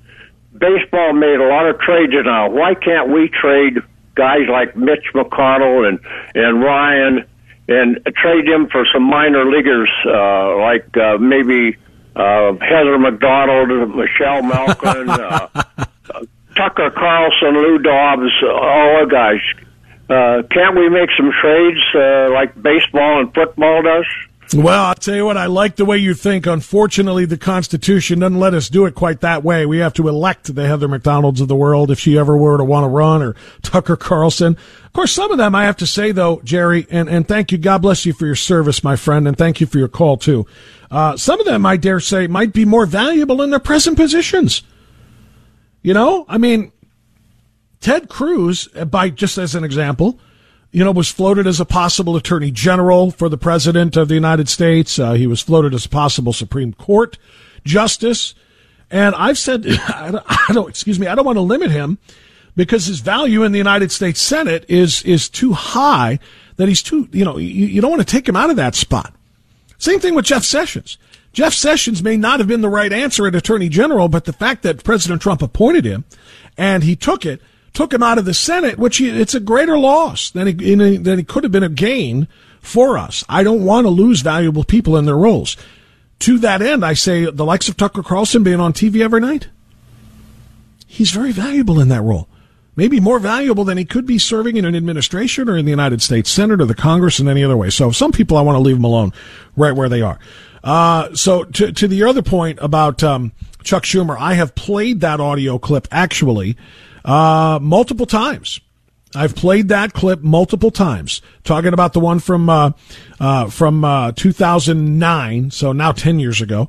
baseball 0.59 1.13
made 1.13 1.39
a 1.39 1.47
lot 1.47 1.67
of 1.67 1.79
trades 1.79 2.13
now. 2.25 2.51
Why 2.51 2.75
can't 2.75 3.11
we 3.11 3.29
trade 3.29 3.79
guys 4.17 4.49
like 4.51 4.77
Mitch 4.77 5.07
McConnell 5.15 5.89
and 5.89 6.01
and 6.35 6.61
Ryan 6.63 7.25
and 7.69 7.99
trade 8.17 8.47
him 8.47 8.69
for 8.69 8.85
some 8.93 9.05
minor 9.05 9.45
leaguers 9.51 9.91
uh, 10.07 10.59
like 10.59 10.97
uh, 10.97 11.19
maybe 11.19 11.77
uh, 12.17 12.53
Heather 12.61 12.99
Mac 12.99 13.19
Donald, 13.19 13.95
Michelle 13.97 14.43
Malkin, 14.43 15.09
uh, 15.09 15.49
Tucker 16.57 16.91
Carlson, 16.91 17.55
Lou 17.55 17.79
Dobbs, 17.79 18.33
all 18.43 19.01
the 19.01 19.09
guys. 19.11 19.41
Uh, 20.09 20.43
can't 20.51 20.77
we 20.77 20.89
make 20.91 21.09
some 21.17 21.33
trades 21.41 21.81
uh, 21.95 22.31
like 22.33 22.55
baseball 22.63 23.21
and 23.21 23.33
football 23.35 23.83
does? 23.83 24.07
Well, 24.53 24.85
I'll 24.85 24.95
tell 24.95 25.17
you 25.17 25.25
what, 25.25 25.37
I 25.37 25.47
like 25.47 25.77
the 25.77 25.85
way 25.85 25.99
you 25.99 26.15
think. 26.15 26.47
Unfortunately, 26.47 27.25
the 27.25 27.39
Constitution 27.39 28.21
doesn't 28.21 28.39
let 28.39 28.55
us 28.55 28.69
do 28.69 28.85
it 28.85 28.95
quite 28.95 29.21
that 29.23 29.43
way. 29.43 29.67
We 29.67 29.79
have 29.79 29.95
to 29.95 30.07
elect 30.07 30.55
the 30.55 30.69
Heather 30.69 30.87
Mac 30.87 31.03
Donalds 31.03 31.41
of 31.41 31.49
the 31.49 31.57
world 31.57 31.91
if 31.91 31.99
she 31.99 32.17
ever 32.17 32.37
were 32.37 32.57
to 32.59 32.65
want 32.65 32.85
to 32.85 32.89
run, 32.89 33.23
or 33.23 33.35
Tucker 33.63 33.97
Carlson. 33.97 34.57
Of 34.85 34.93
course, 34.93 35.13
some 35.13 35.33
of 35.33 35.39
them 35.39 35.55
I 35.57 35.65
have 35.65 35.79
to 35.79 35.87
say, 35.87 36.13
though, 36.13 36.41
Jerry, 36.45 36.87
and, 36.91 37.09
and 37.09 37.27
thank 37.27 37.51
you. 37.51 37.59
God 37.59 37.79
bless 37.79 38.07
you 38.07 38.13
for 38.13 38.27
your 38.27 38.37
service, 38.37 38.85
my 38.85 38.95
friend, 38.95 39.27
and 39.27 39.37
thank 39.37 39.61
you 39.61 39.67
for 39.67 39.79
your 39.79 39.89
call, 39.89 40.19
too. 40.19 40.47
Uh, 40.89 41.17
some 41.17 41.41
of 41.41 41.47
them, 41.47 41.67
I 41.67 41.77
dare 41.77 41.99
say, 41.99 42.29
might 42.29 42.53
be 42.53 42.65
more 42.65 42.87
valuable 42.87 43.43
in 43.43 43.51
their 43.51 43.59
present 43.59 43.97
positions. 43.97 44.63
You 45.83 45.95
know, 45.95 46.27
I 46.29 46.39
mean, 46.39 46.71
Ted 47.81 48.09
Cruz, 48.09 48.69
uh, 48.77 48.85
by 48.85 49.11
just 49.11 49.37
as 49.37 49.55
an 49.57 49.65
example, 49.65 50.21
you 50.75 50.83
know, 50.83 50.91
was 50.91 51.09
floated 51.09 51.47
as 51.47 51.61
a 51.61 51.65
possible 51.65 52.17
attorney 52.17 52.51
general 52.51 53.13
for 53.13 53.29
the 53.29 53.39
president 53.39 53.97
of 53.97 54.09
the 54.09 54.15
United 54.15 54.49
States. 54.49 54.99
Uh, 54.99 55.13
he 55.13 55.25
was 55.25 55.41
floated 55.41 55.73
as 55.73 55.87
a 55.87 55.89
possible 55.89 56.33
Supreme 56.33 56.73
Court 56.73 57.17
justice. 57.65 58.35
And 58.91 59.15
I've 59.15 59.39
said, 59.39 59.65
I 59.89 60.11
don't, 60.11 60.25
I 60.27 60.53
don't, 60.53 60.69
excuse 60.69 60.99
me, 60.99 61.07
I 61.07 61.15
don't 61.15 61.25
want 61.25 61.37
to 61.37 61.43
limit 61.43 61.71
him 61.71 61.99
because 62.57 62.87
his 62.87 62.99
value 62.99 63.45
in 63.45 63.53
the 63.53 63.59
United 63.59 63.93
States 63.93 64.21
Senate 64.21 64.65
is, 64.69 65.01
is 65.05 65.29
too 65.29 65.53
high 65.53 66.19
that 66.57 66.67
he's 66.67 66.83
too, 66.83 67.09
you 67.13 67.25
know, 67.25 67.39
you, 67.39 67.67
you 67.67 67.81
don't 67.81 67.93
want 67.93 68.03
to 68.03 68.13
take 68.13 68.29
him 68.29 68.35
out 68.35 68.51
of 68.51 68.57
that 68.57 68.75
spot. 68.75 69.15
Same 69.79 70.01
thing 70.01 70.17
with 70.17 70.25
Jeff 70.25 70.43
Sessions. 70.43 70.99
Jeff 71.33 71.55
Sessions 71.55 72.03
may 72.03 72.17
not 72.17 72.41
have 72.41 72.49
been 72.49 72.63
the 72.63 72.69
right 72.69 72.93
answer 72.93 73.29
at 73.29 73.37
Attorney 73.37 73.69
General, 73.69 74.09
but 74.09 74.25
the 74.25 74.33
fact 74.33 74.65
that 74.65 74.83
President 74.83 75.23
Trump 75.23 75.41
appointed 75.41 75.85
him 75.85 76.05
and 76.59 76.83
he 76.83 76.97
took 76.97 77.25
it, 77.25 77.41
took 77.75 77.93
him 77.93 78.03
out 78.03 78.19
of 78.19 78.25
the 78.25 78.35
Senate, 78.35 78.79
which 78.79 78.97
he, 78.97 79.11
it's 79.11 79.35
a 79.35 79.41
greater 79.41 79.77
loss 79.77 80.31
than 80.31 80.47
he, 80.47 80.75
than 80.97 81.19
he 81.19 81.25
could 81.25 81.45
have 81.45 81.53
been 81.53 81.63
a 81.63 81.69
gain 81.69 82.27
for 82.61 82.97
us. 82.97 83.25
I 83.29 83.43
don't 83.43 83.65
want 83.65 83.85
to 83.85 83.91
lose 83.91 84.23
valuable 84.23 84.65
people 84.65 84.97
in 84.97 85.05
their 85.05 85.17
roles. 85.17 85.57
To 86.21 86.39
that 86.39 86.63
end, 86.63 86.85
I 86.85 86.95
say 86.95 87.31
the 87.31 87.45
likes 87.45 87.69
of 87.69 87.77
Tucker 87.77 88.03
Carlson 88.03 88.43
being 88.43 88.61
on 88.61 88.73
TV 88.73 89.03
every 89.03 89.21
night, 89.21 89.49
he's 90.87 91.11
very 91.11 91.33
valuable 91.33 91.81
in 91.81 91.89
that 91.89 92.03
role. 92.03 92.29
Maybe 92.77 92.99
more 92.99 93.21
valuable 93.21 93.65
than 93.65 93.79
he 93.79 93.85
could 93.85 94.07
be 94.07 94.19
serving 94.19 94.57
in 94.57 94.65
an 94.65 94.75
administration 94.75 95.49
or 95.49 95.57
in 95.57 95.65
the 95.65 95.71
United 95.71 96.03
States 96.03 96.31
Senate 96.31 96.61
or 96.61 96.65
the 96.65 96.75
Congress 96.75 97.21
in 97.21 97.29
any 97.29 97.45
other 97.45 97.57
way. 97.57 97.71
So 97.71 97.93
some 97.93 98.11
people 98.11 98.37
I 98.37 98.43
want 98.43 98.57
to 98.57 98.61
leave 98.61 98.77
them 98.77 98.85
alone 98.85 99.13
right 99.57 99.75
where 99.75 99.89
they 99.89 100.03
are. 100.03 100.19
Uh, 100.65 101.15
so 101.15 101.45
to, 101.45 101.73
to 101.73 101.87
the 101.87 102.03
other 102.05 102.23
point 102.23 102.59
about, 102.61 103.03
um, 103.05 103.33
Chuck 103.63 103.85
Schumer, 103.85 104.17
I 104.19 104.35
have 104.35 104.55
played 104.55 105.01
that 105.01 105.21
audio 105.21 105.59
clip 105.59 105.87
actually, 105.91 106.57
uh, 107.05 107.59
multiple 107.61 108.07
times. 108.07 108.61
I've 109.17 109.37
played 109.37 109.69
that 109.69 109.93
clip 109.93 110.23
multiple 110.23 110.71
times, 110.71 111.23
talking 111.45 111.73
about 111.73 111.93
the 111.93 112.01
one 112.01 112.19
from 112.19 112.51
uh, 112.51 112.73
uh, 113.21 113.49
from 113.49 113.85
uh, 113.85 114.13
2009, 114.13 115.51
so 115.51 115.73
now 115.73 115.93
10 115.93 116.19
years 116.19 116.41
ago, 116.41 116.69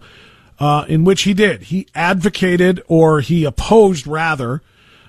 uh, 0.59 0.85
in 0.87 1.03
which 1.03 1.23
he 1.23 1.33
did 1.33 1.63
he 1.63 1.87
advocated 1.95 2.83
or 2.87 3.21
he 3.21 3.45
opposed 3.45 4.05
rather, 4.05 4.61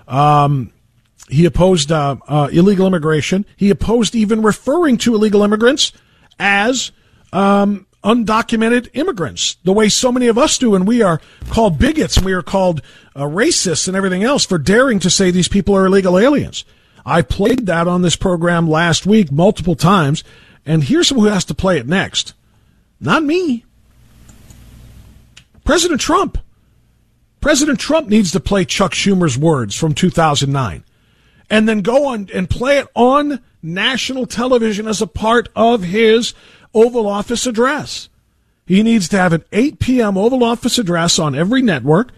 um, 0.08 0.72
he 1.28 1.44
opposed 1.44 1.92
uh, 1.92 2.16
uh, 2.26 2.48
illegal 2.52 2.86
immigration. 2.86 3.44
He 3.56 3.70
opposed 3.70 4.14
even 4.14 4.42
referring 4.42 4.96
to 4.98 5.14
illegal 5.14 5.42
immigrants 5.42 5.92
as 6.38 6.92
um, 7.32 7.85
undocumented 8.06 8.88
immigrants, 8.94 9.56
the 9.64 9.72
way 9.72 9.88
so 9.88 10.12
many 10.12 10.28
of 10.28 10.38
us 10.38 10.56
do, 10.58 10.76
and 10.76 10.86
we 10.86 11.02
are 11.02 11.20
called 11.50 11.76
bigots 11.76 12.16
and 12.16 12.24
we 12.24 12.32
are 12.32 12.42
called 12.42 12.80
uh, 13.16 13.22
racists 13.22 13.88
and 13.88 13.96
everything 13.96 14.22
else 14.22 14.46
for 14.46 14.58
daring 14.58 15.00
to 15.00 15.10
say 15.10 15.30
these 15.32 15.48
people 15.48 15.76
are 15.76 15.86
illegal 15.86 16.16
aliens. 16.16 16.64
I 17.04 17.22
played 17.22 17.66
that 17.66 17.88
on 17.88 18.02
this 18.02 18.14
program 18.14 18.70
last 18.70 19.06
week 19.06 19.32
multiple 19.32 19.74
times, 19.74 20.22
and 20.64 20.84
here's 20.84 21.08
who 21.08 21.24
has 21.24 21.44
to 21.46 21.54
play 21.54 21.78
it 21.78 21.88
next. 21.88 22.32
Not 23.00 23.24
me. 23.24 23.64
President 25.64 26.00
Trump. 26.00 26.38
President 27.40 27.80
Trump 27.80 28.08
needs 28.08 28.30
to 28.32 28.40
play 28.40 28.64
Chuck 28.64 28.92
Schumer's 28.92 29.36
words 29.36 29.74
from 29.74 29.94
2009 29.94 30.84
and 31.50 31.68
then 31.68 31.80
go 31.80 32.06
on 32.06 32.28
and 32.32 32.48
play 32.48 32.78
it 32.78 32.86
on 32.94 33.40
national 33.62 34.26
television 34.26 34.86
as 34.86 35.02
a 35.02 35.06
part 35.06 35.48
of 35.56 35.82
his 35.82 36.34
Oval 36.76 37.08
Office 37.08 37.46
address. 37.46 38.08
He 38.66 38.82
needs 38.84 39.08
to 39.08 39.18
have 39.18 39.32
an 39.32 39.44
8 39.50 39.78
p.m. 39.80 40.16
Oval 40.16 40.44
Office 40.44 40.78
address 40.78 41.18
on 41.18 41.34
every 41.34 41.62
network 41.62 42.12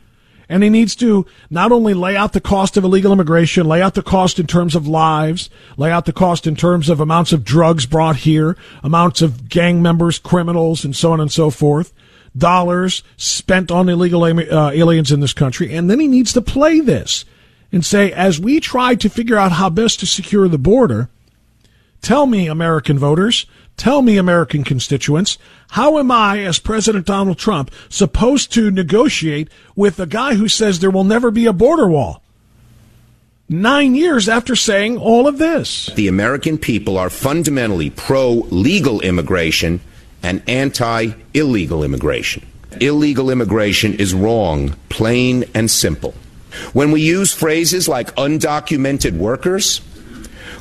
And 0.48 0.62
he 0.62 0.70
needs 0.70 0.96
to 0.96 1.26
not 1.50 1.72
only 1.72 1.92
lay 1.92 2.16
out 2.16 2.32
the 2.32 2.40
cost 2.40 2.76
of 2.76 2.84
illegal 2.84 3.12
immigration, 3.12 3.66
lay 3.66 3.82
out 3.82 3.94
the 3.94 4.02
cost 4.02 4.38
in 4.38 4.46
terms 4.46 4.74
of 4.74 4.88
lives, 4.88 5.50
lay 5.76 5.90
out 5.90 6.06
the 6.06 6.12
cost 6.12 6.46
in 6.46 6.56
terms 6.56 6.88
of 6.88 7.00
amounts 7.00 7.32
of 7.32 7.44
drugs 7.44 7.84
brought 7.84 8.16
here, 8.16 8.56
amounts 8.82 9.20
of 9.20 9.48
gang 9.48 9.82
members, 9.82 10.18
criminals, 10.18 10.84
and 10.84 10.96
so 10.96 11.12
on 11.12 11.20
and 11.20 11.30
so 11.30 11.50
forth, 11.50 11.92
dollars 12.36 13.02
spent 13.16 13.70
on 13.70 13.88
illegal 13.88 14.24
uh, 14.24 14.70
aliens 14.70 15.12
in 15.12 15.20
this 15.20 15.34
country. 15.34 15.74
And 15.74 15.90
then 15.90 16.00
he 16.00 16.08
needs 16.08 16.32
to 16.32 16.40
play 16.40 16.80
this 16.80 17.26
and 17.70 17.84
say, 17.84 18.10
as 18.12 18.40
we 18.40 18.58
try 18.58 18.94
to 18.94 19.10
figure 19.10 19.36
out 19.36 19.52
how 19.52 19.68
best 19.68 20.00
to 20.00 20.06
secure 20.06 20.48
the 20.48 20.56
border, 20.56 21.10
tell 22.00 22.24
me, 22.24 22.46
American 22.46 22.98
voters, 22.98 23.44
Tell 23.78 24.02
me, 24.02 24.16
American 24.16 24.64
constituents, 24.64 25.38
how 25.68 25.98
am 25.98 26.10
I, 26.10 26.40
as 26.40 26.58
President 26.58 27.06
Donald 27.06 27.38
Trump, 27.38 27.70
supposed 27.88 28.52
to 28.54 28.72
negotiate 28.72 29.48
with 29.76 30.00
a 30.00 30.06
guy 30.06 30.34
who 30.34 30.48
says 30.48 30.80
there 30.80 30.90
will 30.90 31.04
never 31.04 31.30
be 31.30 31.46
a 31.46 31.52
border 31.52 31.86
wall? 31.86 32.20
Nine 33.48 33.94
years 33.94 34.28
after 34.28 34.56
saying 34.56 34.98
all 34.98 35.28
of 35.28 35.38
this. 35.38 35.86
The 35.94 36.08
American 36.08 36.58
people 36.58 36.98
are 36.98 37.08
fundamentally 37.08 37.88
pro 37.88 38.46
legal 38.50 39.00
immigration 39.00 39.80
and 40.24 40.42
anti 40.48 41.12
illegal 41.32 41.84
immigration. 41.84 42.44
Illegal 42.80 43.30
immigration 43.30 43.94
is 43.94 44.12
wrong, 44.12 44.74
plain 44.88 45.44
and 45.54 45.70
simple. 45.70 46.14
When 46.72 46.90
we 46.90 47.00
use 47.00 47.32
phrases 47.32 47.88
like 47.88 48.14
undocumented 48.16 49.16
workers, 49.16 49.80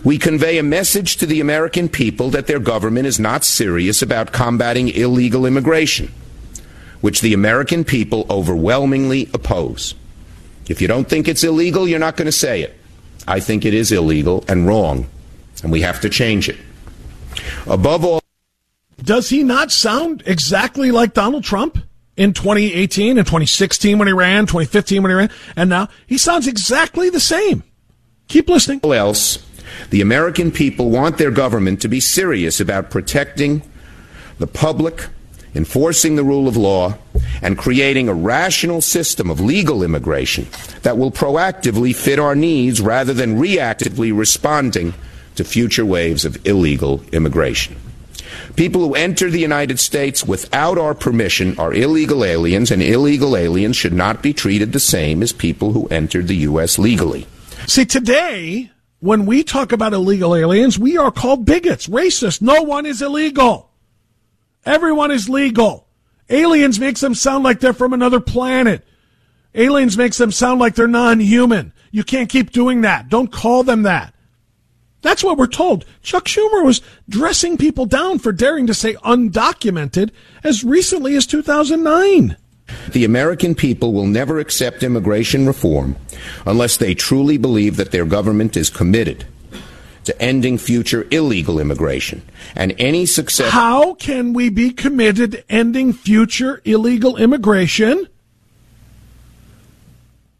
we 0.03 0.17
convey 0.17 0.57
a 0.57 0.63
message 0.63 1.17
to 1.17 1.25
the 1.25 1.39
American 1.39 1.89
people 1.89 2.29
that 2.31 2.47
their 2.47 2.59
government 2.59 3.07
is 3.07 3.19
not 3.19 3.43
serious 3.43 4.01
about 4.01 4.31
combating 4.31 4.89
illegal 4.89 5.45
immigration, 5.45 6.11
which 7.01 7.21
the 7.21 7.33
American 7.33 7.83
people 7.83 8.25
overwhelmingly 8.29 9.29
oppose. 9.33 9.95
If 10.67 10.81
you 10.81 10.87
don't 10.87 11.07
think 11.07 11.27
it's 11.27 11.43
illegal, 11.43 11.87
you're 11.87 11.99
not 11.99 12.17
going 12.17 12.27
to 12.27 12.31
say 12.31 12.61
it. 12.61 12.77
I 13.27 13.39
think 13.39 13.65
it 13.65 13.73
is 13.73 13.91
illegal 13.91 14.43
and 14.47 14.67
wrong, 14.67 15.07
and 15.63 15.71
we 15.71 15.81
have 15.81 16.01
to 16.01 16.09
change 16.09 16.49
it. 16.49 16.57
Above 17.65 18.05
all, 18.05 18.21
does 19.03 19.29
he 19.29 19.43
not 19.43 19.71
sound 19.71 20.23
exactly 20.25 20.91
like 20.91 21.13
Donald 21.13 21.43
Trump? 21.43 21.77
in 22.17 22.33
2018 22.33 23.17
and 23.17 23.27
2016 23.27 23.99
when 23.99 24.07
he 24.07 24.13
ran, 24.13 24.47
2015 24.47 25.03
when 25.03 25.11
he 25.11 25.15
ran, 25.15 25.29
and 25.55 25.69
now 25.69 25.87
he 26.07 26.17
sounds 26.17 26.47
exactly 26.47 27.09
the 27.09 27.19
same. 27.19 27.63
Keep 28.27 28.49
listening. 28.49 28.81
Else, 28.83 29.37
the 29.89 30.01
American 30.01 30.51
people 30.51 30.89
want 30.89 31.17
their 31.17 31.31
government 31.31 31.81
to 31.81 31.87
be 31.87 31.99
serious 31.99 32.59
about 32.59 32.89
protecting 32.89 33.61
the 34.39 34.47
public, 34.47 35.07
enforcing 35.55 36.15
the 36.15 36.23
rule 36.23 36.47
of 36.47 36.57
law, 36.57 36.95
and 37.41 37.57
creating 37.57 38.09
a 38.09 38.13
rational 38.13 38.81
system 38.81 39.29
of 39.29 39.39
legal 39.39 39.83
immigration 39.83 40.47
that 40.83 40.97
will 40.97 41.11
proactively 41.11 41.95
fit 41.95 42.19
our 42.19 42.35
needs 42.35 42.81
rather 42.81 43.13
than 43.13 43.39
reactively 43.39 44.17
responding 44.17 44.93
to 45.35 45.43
future 45.43 45.85
waves 45.85 46.25
of 46.25 46.45
illegal 46.45 47.03
immigration. 47.11 47.75
People 48.55 48.81
who 48.81 48.95
enter 48.95 49.29
the 49.29 49.39
United 49.39 49.79
States 49.79 50.25
without 50.25 50.77
our 50.77 50.93
permission 50.93 51.57
are 51.59 51.73
illegal 51.73 52.23
aliens, 52.23 52.71
and 52.71 52.81
illegal 52.81 53.37
aliens 53.37 53.75
should 53.75 53.93
not 53.93 54.23
be 54.23 54.33
treated 54.33 54.73
the 54.73 54.79
same 54.79 55.21
as 55.21 55.31
people 55.31 55.73
who 55.73 55.87
entered 55.87 56.27
the 56.27 56.37
U.S. 56.37 56.79
legally. 56.79 57.27
See, 57.67 57.85
today, 57.85 58.71
when 58.99 59.25
we 59.25 59.43
talk 59.43 59.71
about 59.71 59.93
illegal 59.93 60.35
aliens, 60.35 60.79
we 60.79 60.97
are 60.97 61.11
called 61.11 61.45
bigots, 61.45 61.87
racist. 61.87 62.41
No 62.41 62.63
one 62.63 62.85
is 62.85 63.01
illegal. 63.01 63.71
Everyone 64.65 65.11
is 65.11 65.29
legal. 65.29 65.87
Aliens 66.29 66.79
makes 66.79 67.01
them 67.01 67.15
sound 67.15 67.43
like 67.43 67.59
they're 67.59 67.73
from 67.73 67.93
another 67.93 68.19
planet. 68.19 68.85
Aliens 69.55 69.97
makes 69.97 70.17
them 70.17 70.31
sound 70.31 70.59
like 70.59 70.75
they're 70.75 70.87
non-human. 70.87 71.73
You 71.91 72.03
can't 72.03 72.29
keep 72.29 72.51
doing 72.51 72.81
that. 72.81 73.09
Don't 73.09 73.31
call 73.31 73.63
them 73.63 73.83
that. 73.83 74.13
That's 75.01 75.23
what 75.23 75.37
we're 75.37 75.47
told. 75.47 75.85
Chuck 76.01 76.25
Schumer 76.25 76.65
was 76.65 76.81
dressing 77.07 77.57
people 77.57 77.85
down 77.85 78.19
for 78.19 78.31
daring 78.31 78.67
to 78.67 78.73
say 78.73 78.95
undocumented 78.95 80.11
as 80.43 80.63
recently 80.63 81.15
as 81.15 81.25
2009. 81.27 82.35
The 82.91 83.05
American 83.05 83.55
people 83.55 83.93
will 83.93 84.05
never 84.05 84.39
accept 84.39 84.83
immigration 84.83 85.45
reform 85.45 85.95
unless 86.45 86.77
they 86.77 86.93
truly 86.93 87.37
believe 87.37 87.77
that 87.77 87.91
their 87.91 88.05
government 88.05 88.57
is 88.57 88.69
committed 88.69 89.25
to 90.05 90.21
ending 90.21 90.57
future 90.57 91.05
illegal 91.11 91.59
immigration 91.59 92.21
and 92.55 92.73
any 92.77 93.05
success. 93.05 93.51
How 93.51 93.93
can 93.93 94.33
we 94.33 94.49
be 94.49 94.71
committed 94.71 95.33
to 95.33 95.51
ending 95.51 95.91
future 95.91 96.61
illegal 96.63 97.17
immigration 97.17 98.07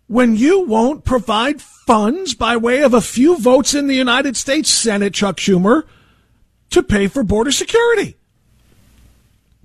when 0.07 0.35
you 0.37 0.61
won't 0.61 1.03
provide 1.03 1.61
funds 1.61 2.33
by 2.33 2.55
way 2.57 2.81
of 2.81 2.93
a 2.93 3.01
few 3.01 3.37
votes 3.37 3.73
in 3.73 3.87
the 3.87 3.95
United 3.95 4.35
States 4.37 4.69
Senate, 4.69 5.13
Chuck 5.13 5.37
Schumer, 5.37 5.83
to 6.69 6.81
pay 6.81 7.07
for 7.07 7.23
border 7.23 7.51
security? 7.51 8.16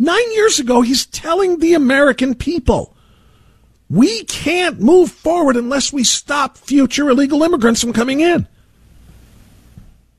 Nine 0.03 0.33
years 0.33 0.59
ago, 0.59 0.81
he's 0.83 1.07
telling 1.07 1.61
the 1.61 1.75
American 1.75 2.35
people, 2.35 2.97
we 3.89 4.25
can't 4.25 4.81
move 4.81 5.13
forward 5.13 5.57
unless 5.57 5.93
we 5.93 6.03
stop 6.03 6.57
future 6.57 7.09
illegal 7.09 7.45
immigrants 7.45 7.81
from 7.81 7.93
coming 7.93 8.19
in. 8.19 8.49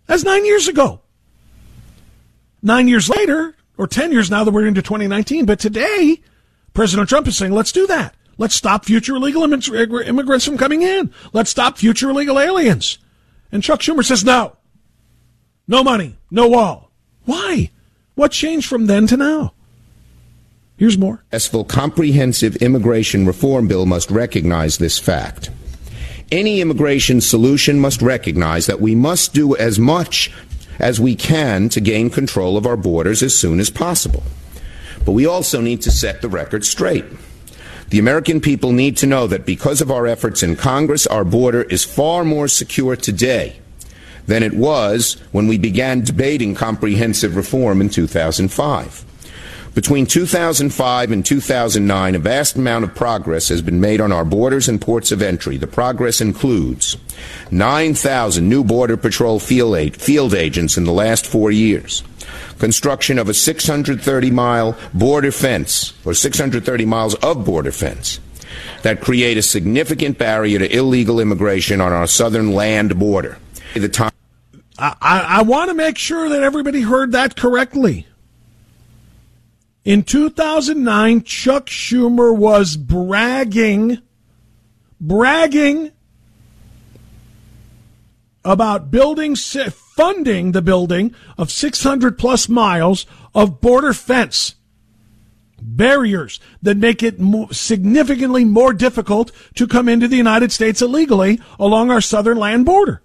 That's 0.06 0.24
nine 0.24 0.46
years 0.46 0.70
ago. 0.70 1.02
Nine 2.62 2.88
years 2.88 3.10
later, 3.10 3.58
or 3.78 3.86
10 3.86 4.14
years 4.14 4.32
now 4.32 4.46
that 4.46 4.52
we're 4.52 4.66
into 4.66 4.82
2019, 4.82 5.46
but 5.46 5.60
today, 5.60 6.22
President 6.74 7.10
Trump 7.10 7.28
is 7.28 7.36
saying, 7.36 7.52
let's 7.52 7.74
do 7.74 7.86
that. 7.88 8.16
Let's 8.38 8.56
stop 8.56 8.86
future 8.86 9.18
illegal 9.18 9.44
immigrants 9.44 10.46
from 10.46 10.58
coming 10.58 10.82
in. 10.82 11.14
Let's 11.34 11.50
stop 11.50 11.78
future 11.78 12.10
illegal 12.10 12.40
aliens. 12.40 13.00
And 13.52 13.62
Chuck 13.62 13.82
Schumer 13.82 14.06
says, 14.06 14.24
no. 14.24 14.56
No 15.68 15.84
money. 15.84 16.16
No 16.32 16.48
wall. 16.48 16.90
Why? 17.26 17.70
What 18.16 18.32
changed 18.32 18.70
from 18.70 18.86
then 18.86 19.08
to 19.08 19.18
now? 19.18 19.53
Here's 20.84 20.98
more. 20.98 21.24
Successful 21.32 21.64
comprehensive 21.64 22.58
immigration 22.58 23.26
reform 23.26 23.70
bill 23.70 23.86
must 23.86 24.12
recognize 24.12 24.80
this 24.80 25.00
fact. 25.00 25.50
Any 26.30 26.60
immigration 26.60 27.22
solution 27.22 27.80
must 27.80 28.02
recognize 28.02 28.66
that 28.66 28.82
we 28.82 28.94
must 28.94 29.34
do 29.34 29.56
as 29.56 29.80
much 29.80 30.30
as 30.80 31.00
we 31.00 31.16
can 31.16 31.70
to 31.70 31.80
gain 31.80 32.10
control 32.10 32.58
of 32.58 32.66
our 32.66 32.76
borders 32.76 33.24
as 33.24 33.34
soon 33.34 33.62
as 33.62 33.70
possible. 33.70 34.24
But 35.06 35.14
we 35.14 35.26
also 35.26 35.62
need 35.62 35.82
to 35.84 35.90
set 35.90 36.22
the 36.22 36.28
record 36.28 36.66
straight. 36.66 37.06
The 37.88 38.00
American 38.00 38.42
people 38.42 38.74
need 38.74 38.98
to 38.98 39.08
know 39.08 39.26
that 39.28 39.46
because 39.46 39.80
of 39.80 39.90
our 39.90 40.06
efforts 40.06 40.44
in 40.44 40.58
Congress, 40.58 41.08
our 41.08 41.24
border 41.24 41.62
is 41.62 41.86
far 41.86 42.26
more 42.26 42.50
secure 42.50 42.98
today 42.98 43.62
than 44.26 44.44
it 44.44 44.54
was 44.54 45.14
when 45.32 45.48
we 45.48 45.58
began 45.58 46.02
debating 46.02 46.54
comprehensive 46.56 47.38
reform 47.38 47.80
in 47.80 47.88
2005. 47.88 49.06
Between 49.74 50.06
2005 50.06 51.12
and 51.12 51.26
2009, 51.26 52.16
a 52.16 52.20
vast 52.20 52.56
amount 52.56 52.84
of 52.84 52.94
progress 52.94 53.50
has 53.50 53.64
been 53.64 53.82
made 53.82 54.00
on 54.00 54.12
our 54.12 54.24
borders 54.24 54.70
and 54.70 54.80
ports 54.80 55.12
of 55.12 55.22
entry. 55.22 55.58
The 55.58 55.66
progress 55.66 56.22
includes 56.22 56.96
9,000 57.50 58.48
new 58.48 58.64
Border 58.64 58.98
Patrol 58.98 59.40
field, 59.40 59.96
field 59.96 60.36
agents 60.36 60.78
in 60.78 60.84
the 60.84 60.92
last 60.92 61.26
four 61.26 61.50
years, 61.50 62.04
construction 62.60 63.18
of 63.18 63.30
a 63.30 63.34
630 63.34 64.30
mile 64.30 64.78
border 64.94 65.32
fence, 65.32 65.94
or 66.06 66.14
630 66.14 66.86
miles 66.86 67.16
of 67.16 67.44
border 67.44 67.72
fence, 67.72 68.20
that 68.84 69.02
create 69.02 69.38
a 69.38 69.42
significant 69.42 70.20
barrier 70.20 70.60
to 70.60 70.72
illegal 70.72 71.20
immigration 71.20 71.82
on 71.82 71.92
our 71.92 72.06
southern 72.06 72.52
land 72.52 73.00
border. 73.00 73.40
The 73.74 73.90
time 73.90 74.12
I, 74.78 74.96
I 75.02 75.42
want 75.42 75.70
to 75.70 75.76
make 75.76 75.98
sure 75.98 76.30
that 76.30 76.44
everybody 76.44 76.82
heard 76.82 77.12
that 77.14 77.36
correctly. 77.36 78.06
In 79.86 80.04
2009, 80.04 81.24
Chuck 81.24 81.66
Schumer 81.68 82.36
was 82.36 82.78
bragging, 82.78 84.02
bragging 85.00 85.92
about 88.46 88.92
building, 88.92 89.36
funding 89.36 90.54
the 90.54 90.62
building 90.62 91.14
of 91.38 91.52
600 91.52 92.18
plus 92.18 92.48
miles 92.48 93.06
of 93.36 93.60
border 93.60 93.94
fence 93.94 94.56
barriers 95.62 96.40
that 96.62 96.78
make 96.78 97.04
it 97.04 97.18
significantly 97.52 98.46
more 98.46 98.74
difficult 98.74 99.32
to 99.56 99.68
come 99.68 99.88
into 99.90 100.08
the 100.08 100.18
United 100.18 100.52
States 100.52 100.82
illegally 100.82 101.42
along 101.60 101.90
our 101.90 102.02
southern 102.02 102.38
land 102.38 102.66
border. 102.66 103.02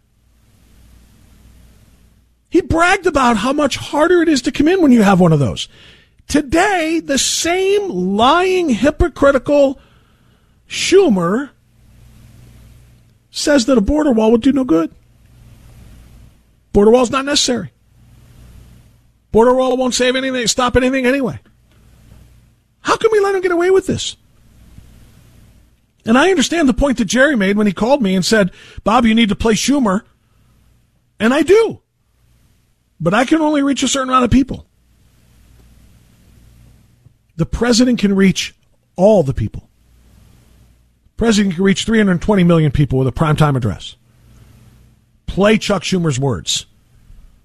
He 2.50 2.60
bragged 2.60 3.06
about 3.06 3.38
how 3.38 3.52
much 3.52 3.76
harder 3.76 4.22
it 4.22 4.28
is 4.28 4.42
to 4.42 4.52
come 4.52 4.68
in 4.68 4.80
when 4.80 4.92
you 4.92 5.02
have 5.02 5.20
one 5.20 5.32
of 5.32 5.38
those. 5.38 5.68
Today, 6.28 7.00
the 7.00 7.18
same 7.18 7.88
lying, 7.88 8.68
hypocritical 8.68 9.80
Schumer 10.68 11.50
says 13.30 13.64
that 13.64 13.78
a 13.78 13.80
border 13.80 14.12
wall 14.12 14.30
would 14.32 14.42
do 14.42 14.52
no 14.52 14.64
good. 14.64 14.94
Border 16.74 16.90
wall 16.90 17.02
is 17.02 17.10
not 17.10 17.24
necessary. 17.24 17.72
Border 19.32 19.54
wall 19.54 19.76
won't 19.76 19.94
save 19.94 20.16
anything, 20.16 20.46
stop 20.46 20.76
anything 20.76 21.06
anyway. 21.06 21.40
How 22.82 22.96
can 22.96 23.10
we 23.10 23.20
let 23.20 23.34
him 23.34 23.40
get 23.40 23.50
away 23.50 23.70
with 23.70 23.86
this? 23.86 24.16
And 26.04 26.16
I 26.16 26.30
understand 26.30 26.68
the 26.68 26.74
point 26.74 26.98
that 26.98 27.06
Jerry 27.06 27.36
made 27.36 27.56
when 27.56 27.66
he 27.66 27.72
called 27.72 28.02
me 28.02 28.14
and 28.14 28.24
said, 28.24 28.50
Bob, 28.84 29.04
you 29.04 29.14
need 29.14 29.28
to 29.30 29.36
play 29.36 29.54
Schumer. 29.54 30.02
And 31.18 31.34
I 31.34 31.42
do. 31.42 31.80
But 33.00 33.14
I 33.14 33.24
can 33.24 33.40
only 33.40 33.62
reach 33.62 33.82
a 33.82 33.88
certain 33.88 34.08
amount 34.08 34.24
of 34.24 34.30
people. 34.30 34.67
The 37.38 37.46
president 37.46 38.00
can 38.00 38.16
reach 38.16 38.52
all 38.96 39.22
the 39.22 39.32
people. 39.32 39.70
The 41.12 41.18
president 41.18 41.54
can 41.54 41.62
reach 41.62 41.84
320 41.84 42.42
million 42.42 42.72
people 42.72 42.98
with 42.98 43.06
a 43.06 43.12
primetime 43.12 43.56
address. 43.56 43.94
Play 45.26 45.56
Chuck 45.56 45.84
Schumer's 45.84 46.18
words. 46.18 46.66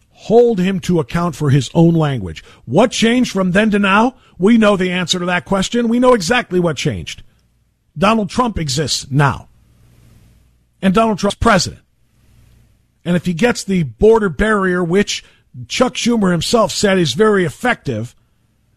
Hold 0.10 0.58
him 0.58 0.80
to 0.82 1.00
account 1.00 1.36
for 1.36 1.52
his 1.52 1.70
own 1.76 1.94
language. 1.94 2.44
What 2.66 2.90
changed 2.90 3.32
from 3.32 3.52
then 3.52 3.70
to 3.70 3.78
now? 3.78 4.16
We 4.40 4.58
know 4.58 4.76
the 4.76 4.92
answer 4.92 5.20
to 5.20 5.28
that 5.28 5.46
question. 5.46 5.90
We 5.90 6.00
know 6.00 6.16
exactly 6.16 6.60
what 6.60 6.76
changed. 6.76 7.22
Donald 7.96 8.32
Trump 8.32 8.58
exists 8.58 9.06
now. 9.12 9.48
And 10.82 10.96
Donald 10.96 11.20
Trump's 11.20 11.36
president. 11.36 11.84
And 13.06 13.16
if 13.16 13.28
he 13.28 13.36
gets 13.36 13.64
the 13.64 13.84
border 13.84 14.30
barrier, 14.30 14.84
which 14.84 15.24
Chuck 15.68 15.94
Schumer 15.94 16.32
himself 16.32 16.72
said 16.72 16.98
is 16.98 17.14
very 17.14 17.46
effective, 17.46 18.16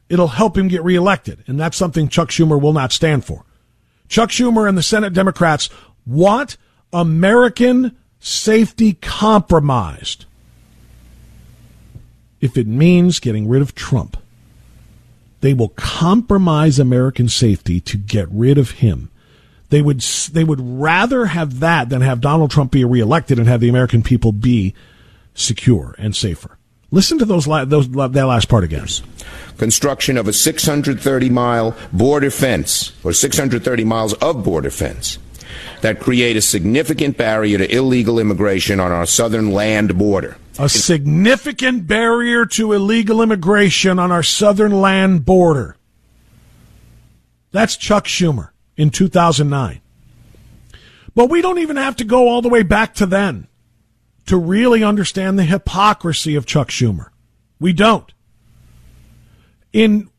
it'll 0.09 0.29
help 0.29 0.57
him 0.57 0.69
get 0.69 0.85
reelected. 0.85 1.45
And 1.47 1.59
that's 1.59 1.77
something 1.77 2.09
Chuck 2.09 2.29
Schumer 2.29 2.61
will 2.61 2.73
not 2.73 2.93
stand 2.93 3.25
for. 3.25 3.45
Chuck 4.09 4.31
Schumer 4.31 4.69
and 4.69 4.79
the 4.79 4.83
Senate 4.83 5.13
Democrats 5.13 5.69
want 6.07 6.57
American 6.93 7.97
safety 8.21 8.95
compromised 8.95 10.25
if 12.41 12.57
it 12.57 12.67
means 12.67 13.19
getting 13.19 13.49
rid 13.49 13.63
of 13.63 13.75
Trump. 13.75 14.17
They 15.41 15.55
will 15.55 15.71
compromise 15.71 16.79
American 16.79 17.29
safety 17.29 17.81
to 17.81 17.97
get 17.97 18.29
rid 18.31 18.59
of 18.59 18.73
him. 18.73 19.11
They 19.69 19.83
would 19.83 20.01
they 20.01 20.45
would 20.45 20.61
rather 20.61 21.27
have 21.27 21.61
that 21.61 21.89
than 21.89 22.01
have 22.03 22.21
Donald 22.21 22.51
Trump 22.51 22.71
be 22.71 22.85
reelected 22.85 23.39
and 23.39 23.49
have 23.49 23.61
the 23.61 23.69
American 23.69 24.03
people 24.03 24.33
be 24.33 24.75
secure 25.35 25.95
and 25.99 26.15
safer. 26.15 26.57
Listen 26.97 27.19
to 27.19 27.27
those 27.27 27.45
those 27.45 27.91
that 27.91 28.27
last 28.27 28.49
part 28.49 28.65
again. 28.65 28.87
Construction 29.59 30.17
of 30.17 30.29
a 30.29 30.33
630 30.33 31.29
mile 31.29 31.77
border 31.93 32.31
fence 32.31 32.95
or 33.05 33.13
630 33.13 33.85
miles 33.85 34.15
of 34.15 34.43
border 34.43 34.71
fence 34.71 35.19
that 35.83 36.01
create 36.01 36.39
a 36.39 36.41
significant 36.41 37.19
barrier 37.19 37.59
to 37.59 37.71
illegal 37.71 38.19
immigration 38.19 38.81
on 38.81 38.93
our 38.93 39.05
southern 39.05 39.51
land 39.51 39.99
border. 39.99 40.39
A 40.59 40.71
significant 40.71 41.87
barrier 41.87 42.47
to 42.47 42.73
illegal 42.73 43.21
immigration 43.21 43.99
on 43.99 44.11
our 44.11 44.23
southern 44.23 44.81
land 44.81 45.27
border. 45.27 45.77
That's 47.53 47.77
Chuck 47.77 48.07
Schumer 48.07 48.53
in 48.75 48.89
2009. 48.89 49.83
But 51.15 51.29
we 51.29 51.43
don't 51.43 51.59
even 51.59 51.77
have 51.77 51.97
to 51.97 52.05
go 52.05 52.31
all 52.31 52.41
the 52.41 52.49
way 52.49 52.63
back 52.63 52.95
to 52.95 53.05
then 53.05 53.49
to 54.27 54.37
really 54.37 54.83
understand 54.83 55.39
the 55.39 55.45
hypocrisy 55.45 56.35
of 56.35 56.47
Chuck 56.47 56.69
Schumer. 56.69 57.09
We 57.59 57.73
don't. 57.73 58.13
In, 59.73 60.11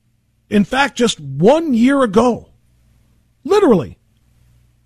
in 0.50 0.64
fact, 0.64 0.98
just 0.98 1.20
one 1.20 1.74
year 1.74 2.02
ago, 2.04 2.50
literally, 3.44 3.98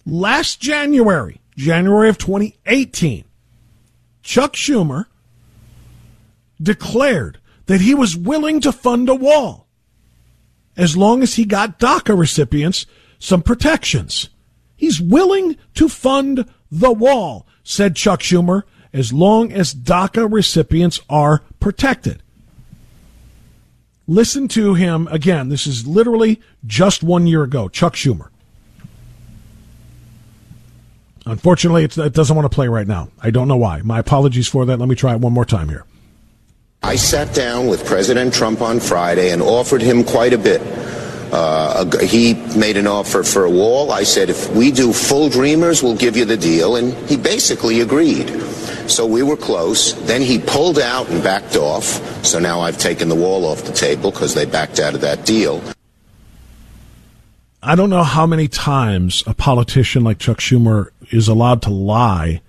last 0.05 0.59
January, 0.59 1.41
January 1.55 2.09
of 2.09 2.17
2018, 2.17 3.25
Chuck 4.23 4.53
Schumer 4.53 5.05
declared 6.61 7.39
that 7.65 7.81
he 7.81 7.93
was 7.93 8.15
willing 8.15 8.61
to 8.61 8.71
fund 8.71 9.09
a 9.09 9.15
wall 9.15 9.67
as 10.77 10.95
long 10.97 11.21
as 11.21 11.35
he 11.35 11.45
got 11.45 11.79
DACA 11.79 12.17
recipients 12.17 12.85
some 13.19 13.41
protections. 13.41 14.29
He's 14.75 14.99
willing 14.99 15.57
to 15.75 15.87
fund 15.87 16.45
the 16.71 16.91
wall, 16.91 17.45
said 17.63 17.95
Chuck 17.95 18.21
Schumer, 18.21 18.63
as 18.93 19.13
long 19.13 19.51
as 19.51 19.73
DACA 19.73 20.31
recipients 20.31 21.01
are 21.09 21.41
protected. 21.59 22.21
Listen 24.07 24.47
to 24.49 24.73
him 24.73 25.07
again. 25.09 25.49
This 25.49 25.65
is 25.65 25.87
literally 25.87 26.41
just 26.65 27.03
one 27.03 27.27
year 27.27 27.43
ago. 27.43 27.69
Chuck 27.69 27.93
Schumer. 27.93 28.29
Unfortunately, 31.25 31.83
it 31.83 32.13
doesn't 32.13 32.35
want 32.35 32.49
to 32.51 32.53
play 32.53 32.67
right 32.67 32.87
now. 32.87 33.09
I 33.21 33.29
don't 33.29 33.47
know 33.47 33.57
why. 33.57 33.81
My 33.83 33.99
apologies 33.99 34.47
for 34.47 34.65
that. 34.65 34.79
Let 34.79 34.89
me 34.89 34.95
try 34.95 35.13
it 35.13 35.19
one 35.19 35.33
more 35.33 35.45
time 35.45 35.69
here. 35.69 35.85
I 36.83 36.95
sat 36.95 37.33
down 37.35 37.67
with 37.67 37.85
President 37.85 38.33
Trump 38.33 38.59
on 38.59 38.79
Friday 38.79 39.29
and 39.29 39.41
offered 39.41 39.83
him 39.83 40.03
quite 40.03 40.33
a 40.33 40.37
bit 40.37 40.61
uh, 41.31 41.85
he 41.99 42.33
made 42.57 42.77
an 42.77 42.87
offer 42.87 43.23
for 43.23 43.45
a 43.45 43.49
wall. 43.49 43.91
I 43.91 44.03
said, 44.03 44.29
if 44.29 44.49
we 44.53 44.71
do 44.71 44.91
full 44.91 45.29
Dreamers, 45.29 45.81
we'll 45.81 45.95
give 45.95 46.17
you 46.17 46.25
the 46.25 46.37
deal. 46.37 46.75
And 46.75 46.93
he 47.09 47.15
basically 47.15 47.81
agreed. 47.81 48.29
So 48.89 49.05
we 49.05 49.23
were 49.23 49.37
close. 49.37 49.93
Then 50.05 50.21
he 50.21 50.39
pulled 50.39 50.77
out 50.77 51.09
and 51.09 51.23
backed 51.23 51.55
off. 51.55 51.85
So 52.25 52.39
now 52.39 52.59
I've 52.59 52.77
taken 52.77 53.07
the 53.07 53.15
wall 53.15 53.45
off 53.45 53.63
the 53.63 53.71
table 53.71 54.11
because 54.11 54.33
they 54.33 54.45
backed 54.45 54.79
out 54.79 54.93
of 54.93 55.01
that 55.01 55.25
deal. 55.25 55.61
I 57.63 57.75
don't 57.75 57.89
know 57.91 58.03
how 58.03 58.25
many 58.25 58.47
times 58.47 59.23
a 59.27 59.33
politician 59.33 60.03
like 60.03 60.17
Chuck 60.17 60.39
Schumer 60.39 60.89
is 61.11 61.27
allowed 61.27 61.61
to 61.61 61.69
lie 61.69 62.41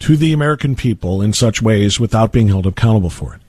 to 0.00 0.16
the 0.16 0.32
American 0.32 0.74
people 0.74 1.20
in 1.20 1.32
such 1.32 1.60
ways 1.60 2.00
without 2.00 2.32
being 2.32 2.48
held 2.48 2.66
accountable 2.66 3.10
for 3.10 3.34
it. 3.34 3.40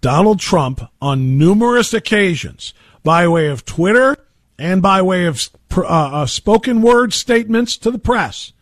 Donald 0.00 0.40
Trump, 0.40 0.80
on 1.00 1.38
numerous 1.38 1.94
occasions, 1.94 2.74
by 3.02 3.26
way 3.28 3.48
of 3.48 3.64
Twitter 3.64 4.16
and 4.58 4.82
by 4.82 5.02
way 5.02 5.26
of 5.26 5.48
uh, 5.76 5.82
uh, 5.82 6.26
spoken 6.26 6.82
word 6.82 7.12
statements 7.12 7.76
to 7.78 7.90
the 7.90 7.98
press. 7.98 8.52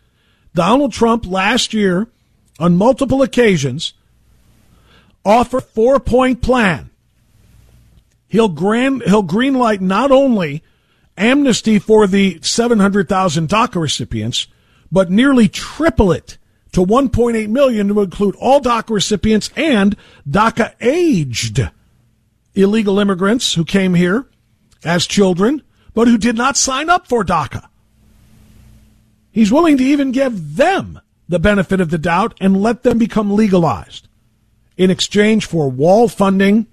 Donald 0.54 0.92
Trump 0.92 1.26
last 1.26 1.74
year, 1.74 2.08
on 2.58 2.76
multiple 2.76 3.22
occasions, 3.22 3.94
offered 5.24 5.64
four 5.64 6.00
point 6.00 6.42
plan. 6.42 6.90
He'll 8.28 8.48
grand 8.48 9.02
he'll 9.04 9.24
greenlight 9.24 9.80
not 9.80 10.10
only 10.10 10.62
amnesty 11.16 11.78
for 11.78 12.06
the 12.06 12.38
700,000 12.42 13.48
DACA 13.48 13.80
recipients, 13.80 14.46
but 14.92 15.10
nearly 15.10 15.48
triple 15.48 16.12
it 16.12 16.38
to 16.72 16.84
1.8 16.84 17.48
million 17.48 17.88
to 17.88 18.00
include 18.00 18.36
all 18.36 18.60
DACA 18.60 18.90
recipients 18.90 19.50
and 19.56 19.96
DACA 20.28 20.74
aged 20.80 21.70
illegal 22.58 22.98
immigrants 22.98 23.54
who 23.54 23.64
came 23.64 23.94
here 23.94 24.26
as 24.84 25.06
children, 25.06 25.62
but 25.94 26.08
who 26.08 26.18
did 26.18 26.36
not 26.36 26.56
sign 26.56 26.90
up 26.90 27.06
for 27.06 27.24
DACA. 27.24 27.68
He's 29.30 29.52
willing 29.52 29.76
to 29.78 29.84
even 29.84 30.10
give 30.10 30.56
them 30.56 31.00
the 31.28 31.38
benefit 31.38 31.80
of 31.80 31.90
the 31.90 31.98
doubt 31.98 32.36
and 32.40 32.60
let 32.60 32.82
them 32.82 32.98
become 32.98 33.34
legalized 33.34 34.08
in 34.76 34.90
exchange 34.90 35.46
for 35.46 35.70
wall 35.70 36.08
funding, 36.08 36.66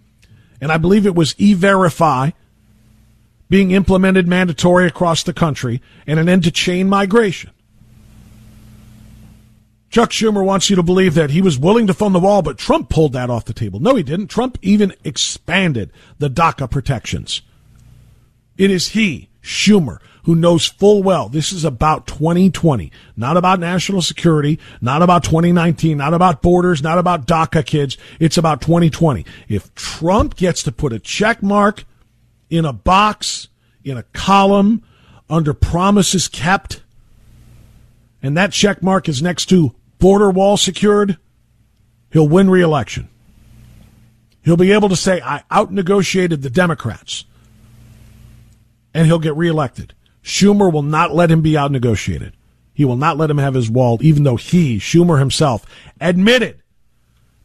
and 0.61 0.71
I 0.71 0.77
believe 0.77 1.05
it 1.05 1.15
was 1.15 1.35
e-verify 1.37 2.31
being 3.49 3.71
implemented 3.71 4.27
mandatory 4.27 4.87
across 4.87 5.23
the 5.23 5.33
country 5.33 5.81
and 6.07 6.19
an 6.19 6.29
end 6.29 6.43
to 6.43 6.51
chain 6.51 6.89
migration. 6.89 7.51
Chuck 9.89 10.09
Schumer 10.09 10.43
wants 10.43 10.69
you 10.69 10.75
to 10.75 10.83
believe 10.83 11.13
that 11.13 11.29
he 11.29 11.41
was 11.41 11.57
willing 11.57 11.87
to 11.87 11.93
fund 11.93 12.13
the 12.13 12.19
wall, 12.19 12.41
but 12.41 12.57
Trump 12.57 12.89
pulled 12.89 13.13
that 13.13 13.29
off 13.29 13.45
the 13.45 13.53
table. 13.53 13.79
No, 13.79 13.95
he 13.95 14.03
didn't. 14.03 14.27
Trump 14.27 14.57
even 14.61 14.93
expanded 15.03 15.91
the 16.19 16.29
DACA 16.29 16.69
protections. 16.69 17.41
It 18.57 18.71
is 18.71 18.89
he, 18.89 19.29
Schumer, 19.41 19.99
who 20.23 20.35
knows 20.35 20.65
full 20.65 21.03
well 21.03 21.29
this 21.29 21.51
is 21.51 21.63
about 21.63 22.07
2020, 22.07 22.91
not 23.15 23.37
about 23.37 23.59
national 23.59 24.01
security, 24.01 24.59
not 24.81 25.01
about 25.01 25.23
2019, 25.23 25.97
not 25.97 26.13
about 26.13 26.41
borders, 26.41 26.81
not 26.81 26.97
about 26.97 27.27
DACA 27.27 27.65
kids. 27.65 27.97
It's 28.19 28.37
about 28.37 28.61
2020. 28.61 29.25
If 29.47 29.73
Trump 29.75 30.35
gets 30.35 30.63
to 30.63 30.71
put 30.71 30.93
a 30.93 30.99
check 30.99 31.43
mark 31.43 31.85
in 32.49 32.65
a 32.65 32.73
box, 32.73 33.49
in 33.83 33.97
a 33.97 34.03
column, 34.13 34.83
under 35.29 35.53
promises 35.53 36.27
kept, 36.27 36.81
and 38.25 38.35
that 38.37 38.51
check 38.51 38.81
mark 38.81 39.07
is 39.07 39.21
next 39.21 39.45
to 39.47 39.75
border 39.99 40.29
wall 40.29 40.57
secured, 40.57 41.17
he'll 42.11 42.27
win 42.27 42.49
reelection. 42.49 43.09
He'll 44.43 44.57
be 44.57 44.71
able 44.71 44.89
to 44.89 44.95
say, 44.95 45.21
I 45.21 45.43
outnegotiated 45.51 46.41
the 46.41 46.49
Democrats, 46.49 47.25
and 48.93 49.07
he'll 49.07 49.19
get 49.19 49.35
reelected. 49.35 49.93
Schumer 50.23 50.71
will 50.71 50.83
not 50.83 51.13
let 51.13 51.31
him 51.31 51.41
be 51.41 51.53
outnegotiated. 51.53 52.33
He 52.73 52.85
will 52.85 52.95
not 52.95 53.17
let 53.17 53.29
him 53.29 53.37
have 53.37 53.53
his 53.53 53.69
wall, 53.69 53.99
even 54.01 54.23
though 54.23 54.35
he, 54.35 54.77
Schumer 54.77 55.19
himself, 55.19 55.65
admitted 56.01 56.61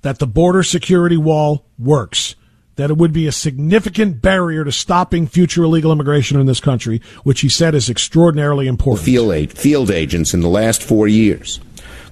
that 0.02 0.18
the 0.18 0.26
border 0.26 0.62
security 0.62 1.16
wall 1.16 1.66
works 1.78 2.36
that 2.80 2.90
it 2.90 2.96
would 2.96 3.12
be 3.12 3.26
a 3.26 3.32
significant 3.32 4.22
barrier 4.22 4.64
to 4.64 4.72
stopping 4.72 5.26
future 5.26 5.64
illegal 5.64 5.92
immigration 5.92 6.40
in 6.40 6.46
this 6.46 6.60
country, 6.60 7.02
which 7.24 7.42
he 7.42 7.48
said 7.48 7.74
is 7.74 7.90
extraordinarily 7.90 8.66
important. 8.66 9.04
Field, 9.04 9.32
aid, 9.32 9.52
field 9.52 9.90
agents 9.90 10.32
in 10.32 10.40
the 10.40 10.48
last 10.48 10.82
four 10.82 11.06
years. 11.06 11.60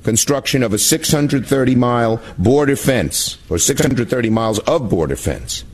Construction 0.03 0.63
of 0.63 0.75
a 0.75 0.79
630 0.79 1.75
mile 1.75 2.21
border 2.37 2.77
fence, 2.77 3.39
or 3.49 3.59
630 3.59 4.29
miles 4.29 4.59
of 4.61 4.91
border 4.91 5.17
fence, 5.17 5.65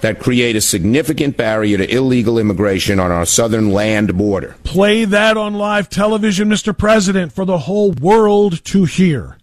that 0.00 0.18
create 0.18 0.56
a 0.56 0.60
significant 0.60 1.36
barrier 1.36 1.78
to 1.78 1.88
illegal 1.88 2.36
immigration 2.36 2.98
on 2.98 3.12
our 3.12 3.24
southern 3.24 3.70
land 3.70 4.18
border. 4.18 4.56
Play 4.64 5.04
that 5.04 5.36
on 5.36 5.54
live 5.54 5.88
television, 5.88 6.48
Mr. 6.48 6.76
President, 6.76 7.32
for 7.32 7.44
the 7.44 7.58
whole 7.58 7.92
world 7.92 8.64
to 8.64 8.84
hear. 8.86 9.38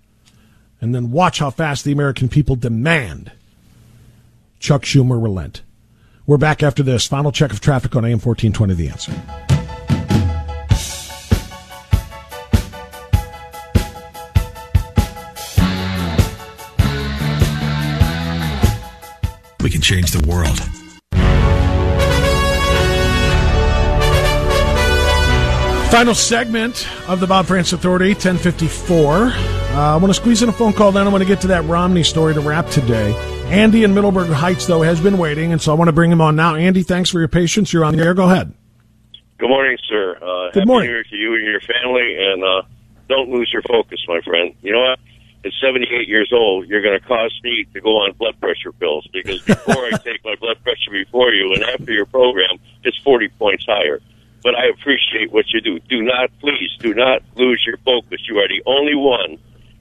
And 0.82 0.94
then 0.94 1.12
watch 1.12 1.40
how 1.40 1.52
fast 1.52 1.86
the 1.86 1.94
American 1.94 2.28
people 2.28 2.58
demand 2.58 3.32
Chuck 4.60 4.84
Schumer 4.84 5.22
relent. 5.22 5.64
We're 6.26 6.38
back 6.38 6.62
after 6.62 6.84
this. 6.84 7.08
Final 7.08 7.32
check 7.32 7.52
of 7.52 7.60
traffic 7.60 7.96
on 7.96 8.06
AM 8.06 8.20
1420 8.20 8.74
The 8.76 8.90
Answer. 8.90 9.14
We 19.62 19.70
can 19.70 19.82
change 19.82 20.12
the 20.12 20.28
world. 20.28 20.60
Final 25.90 26.14
segment 26.14 26.88
of 27.10 27.20
the 27.20 27.26
Bob 27.26 27.48
Frantz 27.48 27.74
Authority, 27.74 28.10
1054. 28.10 29.59
Uh, 29.72 29.94
I 29.94 29.98
want 29.98 30.08
to 30.08 30.14
squeeze 30.16 30.42
in 30.42 30.50
a 30.50 30.52
phone 30.52 30.74
call, 30.74 30.92
then 30.92 31.06
I 31.06 31.10
want 31.10 31.22
to 31.22 31.28
get 31.28 31.42
to 31.42 31.48
that 31.48 31.64
Romney 31.66 32.04
story 32.04 32.34
to 32.34 32.42
wrap 32.42 32.68
today. 32.70 33.14
Andy 33.50 33.84
in 33.84 33.94
Middleburg 33.94 34.30
Heights, 34.30 34.66
though, 34.66 34.82
has 34.82 35.00
been 35.00 35.18
waiting, 35.18 35.52
and 35.52 35.62
so 35.62 35.72
I 35.72 35.76
want 35.76 35.88
to 35.90 35.94
bring 35.94 36.12
him 36.12 36.22
on 36.22 36.36
now. 36.36 36.56
Andy, 36.56 36.82
thanks 36.82 37.10
for 37.12 37.20
your 37.20 37.28
patience. 37.28 37.72
You're 37.72 37.86
on 37.86 37.96
the 37.96 38.04
air. 38.04 38.16
Go 38.16 38.30
ahead. 38.30 38.52
Good 39.38 39.48
morning, 39.48 39.78
sir. 39.88 40.18
Uh, 40.18 40.52
Good 40.52 40.62
happy 40.62 40.66
morning. 40.66 41.04
To 41.10 41.16
you 41.16 41.36
and 41.36 41.46
your 41.46 41.62
family, 41.62 42.18
and 42.20 42.44
uh, 42.44 42.62
don't 43.08 43.30
lose 43.30 43.50
your 43.54 43.62
focus, 43.62 44.00
my 44.08 44.20
friend. 44.22 44.56
You 44.62 44.74
know 44.74 44.82
what? 44.82 45.00
At 45.46 45.52
78 45.62 46.08
years 46.08 46.32
old, 46.34 46.68
you're 46.68 46.82
going 46.82 47.00
to 47.00 47.06
cause 47.06 47.40
me 47.44 47.66
to 47.74 47.80
go 47.80 47.98
on 47.98 48.12
blood 48.14 48.40
pressure 48.42 48.72
pills 48.74 49.08
because 49.14 49.42
before 49.44 49.86
I 49.86 49.92
take 50.04 50.26
my 50.26 50.36
blood 50.36 50.62
pressure 50.64 50.92
before 50.92 51.32
you 51.32 51.54
and 51.54 51.64
after 51.64 51.94
your 51.94 52.06
program, 52.06 52.60
it's 52.84 52.98
40 52.98 53.30
points 53.40 53.66
higher. 53.66 54.02
But 54.44 54.56
I 54.56 54.68
appreciate 54.68 55.32
what 55.32 55.46
you 55.54 55.62
do. 55.62 55.80
Do 55.80 56.02
not, 56.02 56.32
please, 56.40 56.72
do 56.80 56.94
not 56.94 57.22
lose 57.36 57.64
your 57.66 57.78
focus. 57.78 58.20
You 58.28 58.40
are 58.40 58.48
the 58.48 58.64
only 58.66 58.96
one 58.96 59.38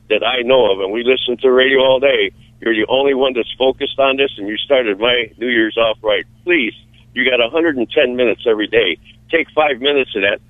that 0.08 0.24
I 0.24 0.42
know 0.42 0.72
of, 0.72 0.80
and 0.80 0.92
we 0.92 1.04
listen 1.04 1.36
to 1.42 1.50
radio 1.50 1.80
all 1.80 2.00
day. 2.00 2.32
You're 2.60 2.74
the 2.74 2.86
only 2.88 3.14
one 3.14 3.34
that's 3.34 3.52
focused 3.58 3.98
on 3.98 4.16
this, 4.16 4.30
and 4.36 4.48
you 4.48 4.56
started 4.56 4.98
my 4.98 5.30
New 5.38 5.48
Year's 5.48 5.76
off 5.76 5.98
right. 6.02 6.24
Please, 6.44 6.74
you 7.14 7.24
got 7.28 7.40
110 7.40 8.16
minutes 8.16 8.42
every 8.48 8.66
day. 8.66 8.98
Take 9.30 9.48
five 9.54 9.80
minutes 9.80 10.10
of 10.16 10.22
that. 10.22 10.40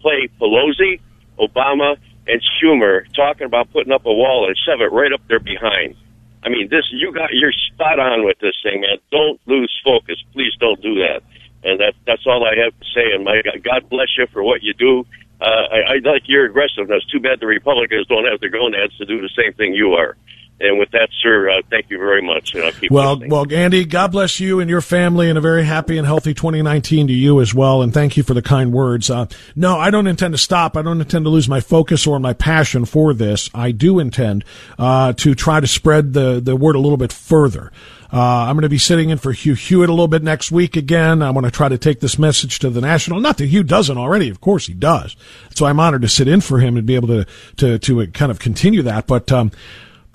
Play 0.00 0.28
Pelosi, 0.40 1.00
Obama, 1.38 1.96
and 2.26 2.42
Schumer 2.60 3.04
talking 3.14 3.46
about 3.46 3.72
putting 3.72 3.92
up 3.92 4.04
a 4.06 4.12
wall 4.12 4.46
and 4.46 4.56
shove 4.56 4.80
it 4.80 4.92
right 4.92 5.12
up 5.12 5.20
there 5.28 5.40
behind. 5.40 5.96
I 6.42 6.50
mean, 6.50 6.68
this 6.68 6.84
you 6.92 7.12
got 7.12 7.30
you're 7.32 7.52
spot 7.72 7.98
on 7.98 8.24
with 8.24 8.38
this 8.38 8.54
thing, 8.62 8.82
man. 8.82 8.98
Don't 9.10 9.40
lose 9.46 9.72
focus. 9.82 10.22
Please 10.32 10.52
don't 10.60 10.80
do 10.82 10.96
that. 10.96 11.22
And 11.62 11.80
that 11.80 11.94
that's 12.06 12.26
all 12.26 12.44
I 12.44 12.54
have 12.62 12.78
to 12.78 12.86
say. 12.94 13.12
And 13.14 13.24
my 13.24 13.40
God 13.62 13.88
bless 13.88 14.08
you 14.18 14.26
for 14.32 14.42
what 14.42 14.62
you 14.62 14.74
do. 14.74 15.06
Uh, 15.44 15.68
I, 15.70 15.78
I 15.94 15.96
like 16.04 16.22
your 16.24 16.46
aggressiveness. 16.46 17.04
Too 17.12 17.20
bad 17.20 17.40
the 17.40 17.46
Republicans 17.46 18.06
don't 18.06 18.24
have 18.24 18.40
the 18.40 18.48
gonads 18.48 18.96
to 18.96 19.04
do 19.04 19.20
the 19.20 19.28
same 19.36 19.52
thing 19.52 19.74
you 19.74 19.92
are. 19.92 20.16
And 20.60 20.78
with 20.78 20.90
that, 20.92 21.08
sir, 21.20 21.50
uh, 21.50 21.62
thank 21.68 21.90
you 21.90 21.98
very 21.98 22.22
much. 22.22 22.52
Keep 22.52 22.90
Well, 22.90 23.14
listening. 23.14 23.30
well, 23.30 23.44
Andy, 23.52 23.84
God 23.84 24.12
bless 24.12 24.38
you 24.38 24.60
and 24.60 24.70
your 24.70 24.80
family, 24.80 25.28
and 25.28 25.36
a 25.36 25.40
very 25.40 25.64
happy 25.64 25.98
and 25.98 26.06
healthy 26.06 26.32
2019 26.32 27.08
to 27.08 27.12
you 27.12 27.40
as 27.40 27.52
well. 27.52 27.82
And 27.82 27.92
thank 27.92 28.16
you 28.16 28.22
for 28.22 28.34
the 28.34 28.40
kind 28.42 28.72
words. 28.72 29.10
Uh, 29.10 29.26
no, 29.56 29.76
I 29.78 29.90
don't 29.90 30.06
intend 30.06 30.32
to 30.32 30.38
stop. 30.38 30.76
I 30.76 30.82
don't 30.82 31.00
intend 31.00 31.24
to 31.24 31.28
lose 31.28 31.48
my 31.48 31.60
focus 31.60 32.06
or 32.06 32.20
my 32.20 32.34
passion 32.34 32.84
for 32.84 33.12
this. 33.12 33.50
I 33.52 33.72
do 33.72 33.98
intend 33.98 34.44
uh, 34.78 35.12
to 35.14 35.34
try 35.34 35.58
to 35.58 35.66
spread 35.66 36.12
the 36.12 36.40
the 36.40 36.54
word 36.56 36.76
a 36.76 36.80
little 36.80 36.98
bit 36.98 37.12
further. 37.12 37.72
Uh, 38.12 38.46
I'm 38.46 38.54
going 38.54 38.62
to 38.62 38.68
be 38.68 38.78
sitting 38.78 39.10
in 39.10 39.18
for 39.18 39.32
Hugh 39.32 39.54
Hewitt 39.54 39.88
a 39.88 39.92
little 39.92 40.06
bit 40.06 40.22
next 40.22 40.52
week 40.52 40.76
again. 40.76 41.20
I 41.20 41.30
want 41.30 41.46
to 41.46 41.50
try 41.50 41.68
to 41.68 41.76
take 41.76 41.98
this 41.98 42.16
message 42.16 42.60
to 42.60 42.70
the 42.70 42.80
national. 42.80 43.18
Not 43.18 43.38
that 43.38 43.46
Hugh 43.46 43.64
doesn't 43.64 43.98
already, 43.98 44.28
of 44.28 44.40
course 44.40 44.68
he 44.68 44.72
does. 44.74 45.16
So 45.52 45.66
I'm 45.66 45.80
honored 45.80 46.02
to 46.02 46.08
sit 46.08 46.28
in 46.28 46.40
for 46.40 46.60
him 46.60 46.76
and 46.76 46.86
be 46.86 46.94
able 46.94 47.08
to 47.08 47.26
to 47.56 47.78
to 47.80 48.06
kind 48.12 48.30
of 48.30 48.38
continue 48.38 48.82
that. 48.82 49.08
But 49.08 49.32
um, 49.32 49.50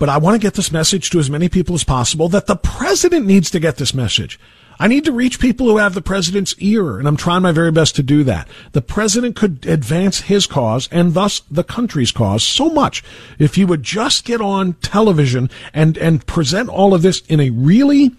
but 0.00 0.08
I 0.08 0.16
want 0.16 0.34
to 0.34 0.44
get 0.44 0.54
this 0.54 0.72
message 0.72 1.10
to 1.10 1.20
as 1.20 1.30
many 1.30 1.50
people 1.50 1.74
as 1.74 1.84
possible 1.84 2.30
that 2.30 2.46
the 2.46 2.56
president 2.56 3.26
needs 3.26 3.50
to 3.50 3.60
get 3.60 3.76
this 3.76 3.92
message. 3.92 4.40
I 4.78 4.88
need 4.88 5.04
to 5.04 5.12
reach 5.12 5.38
people 5.38 5.66
who 5.66 5.76
have 5.76 5.92
the 5.92 6.00
president's 6.00 6.54
ear, 6.58 6.98
and 6.98 7.06
I'm 7.06 7.18
trying 7.18 7.42
my 7.42 7.52
very 7.52 7.70
best 7.70 7.96
to 7.96 8.02
do 8.02 8.24
that. 8.24 8.48
The 8.72 8.80
president 8.80 9.36
could 9.36 9.66
advance 9.66 10.22
his 10.22 10.46
cause 10.46 10.88
and 10.90 11.12
thus 11.12 11.40
the 11.50 11.62
country's 11.62 12.12
cause 12.12 12.42
so 12.42 12.70
much 12.70 13.04
if 13.38 13.56
he 13.56 13.64
would 13.66 13.82
just 13.82 14.24
get 14.24 14.40
on 14.40 14.72
television 14.80 15.50
and, 15.74 15.98
and 15.98 16.26
present 16.26 16.70
all 16.70 16.94
of 16.94 17.02
this 17.02 17.20
in 17.28 17.38
a 17.38 17.50
really 17.50 18.12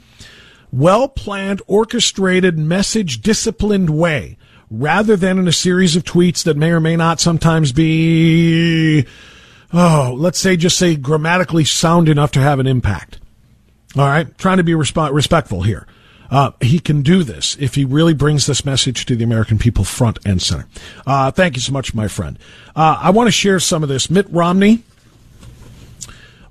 well 0.71 1.07
planned, 1.07 1.63
orchestrated, 1.65 2.59
message 2.59 3.21
disciplined 3.21 3.89
way 3.89 4.37
rather 4.69 5.15
than 5.15 5.39
in 5.39 5.47
a 5.47 5.51
series 5.51 5.95
of 5.95 6.03
tweets 6.03 6.43
that 6.43 6.55
may 6.55 6.69
or 6.69 6.79
may 6.79 6.95
not 6.95 7.19
sometimes 7.19 7.71
be, 7.71 9.03
oh, 9.73 10.15
let's 10.17 10.39
say, 10.39 10.57
just 10.57 10.77
say 10.77 10.95
grammatically 10.95 11.65
sound 11.65 12.09
enough 12.09 12.31
to 12.31 12.39
have 12.39 12.59
an 12.59 12.67
impact. 12.67 13.19
All 13.97 14.05
right. 14.05 14.37
Trying 14.37 14.57
to 14.57 14.63
be 14.63 14.73
resp- 14.73 15.13
respectful 15.13 15.63
here. 15.63 15.87
Uh, 16.29 16.51
he 16.61 16.79
can 16.79 17.01
do 17.01 17.23
this 17.23 17.57
if 17.59 17.75
he 17.75 17.83
really 17.83 18.13
brings 18.13 18.45
this 18.45 18.63
message 18.63 19.05
to 19.05 19.17
the 19.17 19.23
American 19.23 19.57
people 19.57 19.83
front 19.83 20.17
and 20.25 20.41
center. 20.41 20.65
Uh, 21.05 21.29
thank 21.29 21.55
you 21.55 21.61
so 21.61 21.73
much, 21.73 21.93
my 21.93 22.07
friend. 22.07 22.39
Uh, 22.73 22.97
I 23.01 23.09
want 23.09 23.27
to 23.27 23.31
share 23.31 23.59
some 23.59 23.83
of 23.83 23.89
this. 23.89 24.09
Mitt 24.09 24.27
Romney, 24.29 24.83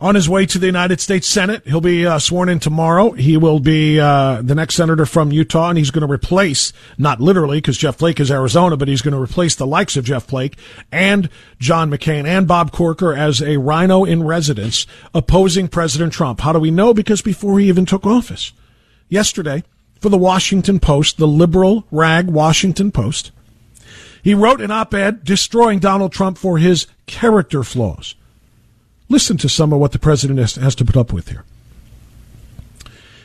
on 0.01 0.15
his 0.15 0.29
way 0.29 0.47
to 0.47 0.59
the 0.59 0.67
United 0.67 1.01
States 1.01 1.29
Senate. 1.29 1.63
He'll 1.67 1.81
be 1.81 2.07
uh, 2.07 2.19
sworn 2.19 2.49
in 2.49 2.59
tomorrow. 2.59 3.11
He 3.11 3.37
will 3.37 3.61
be 3.61 4.01
uh, 4.01 4.41
the 4.43 4.55
next 4.55 4.77
senator 4.77 5.05
from 5.05 5.31
Utah, 5.31 5.69
and 5.69 5.79
he's 5.79 5.91
going 5.91 6.07
to 6.07 6.13
replace, 6.13 6.73
not 6.97 7.21
literally, 7.21 7.59
because 7.59 7.77
Jeff 7.77 7.97
Flake 7.97 8.19
is 8.19 8.31
Arizona, 8.31 8.77
but 8.77 8.89
he's 8.89 9.03
going 9.03 9.15
to 9.15 9.21
replace 9.21 9.55
the 9.55 9.67
likes 9.67 9.97
of 9.97 10.05
Jeff 10.05 10.25
Flake 10.25 10.57
and 10.91 11.29
John 11.59 11.91
McCain 11.91 12.27
and 12.27 12.49
Bob 12.49 12.73
Corker 12.73 13.15
as 13.15 13.43
a 13.43 13.59
RINO 13.59 14.05
in 14.05 14.23
residence 14.23 14.87
opposing 15.15 15.69
President 15.69 16.13
Trump. 16.13 16.41
How 16.41 16.53
do 16.53 16.59
we 16.59 16.71
know? 16.71 16.95
Because 16.95 17.21
before 17.21 17.59
he 17.59 17.69
even 17.69 17.85
took 17.85 18.07
office, 18.07 18.53
yesterday, 19.09 19.65
for 20.01 20.09
the 20.09 20.17
Washington 20.17 20.81
Post, 20.81 21.19
the 21.19 21.29
liberal 21.29 21.85
rag 21.91 22.27
Washington 22.29 22.91
Post, 22.91 23.33
he 24.23 24.35
wrote 24.35 24.61
an 24.61 24.71
op-ed 24.71 25.25
destroying 25.25 25.79
Donald 25.79 26.13
Trump 26.13 26.39
for 26.39 26.59
his 26.59 26.87
character 27.07 27.63
flaws. 27.63 28.15
Listen 29.11 29.37
to 29.39 29.49
some 29.49 29.73
of 29.73 29.81
what 29.81 29.93
the 29.93 29.99
president 29.99 30.39
has, 30.39 30.55
has 30.55 30.75
to 30.77 30.85
put 30.85 30.97
up 30.97 31.13
with 31.13 31.29
here. 31.29 31.45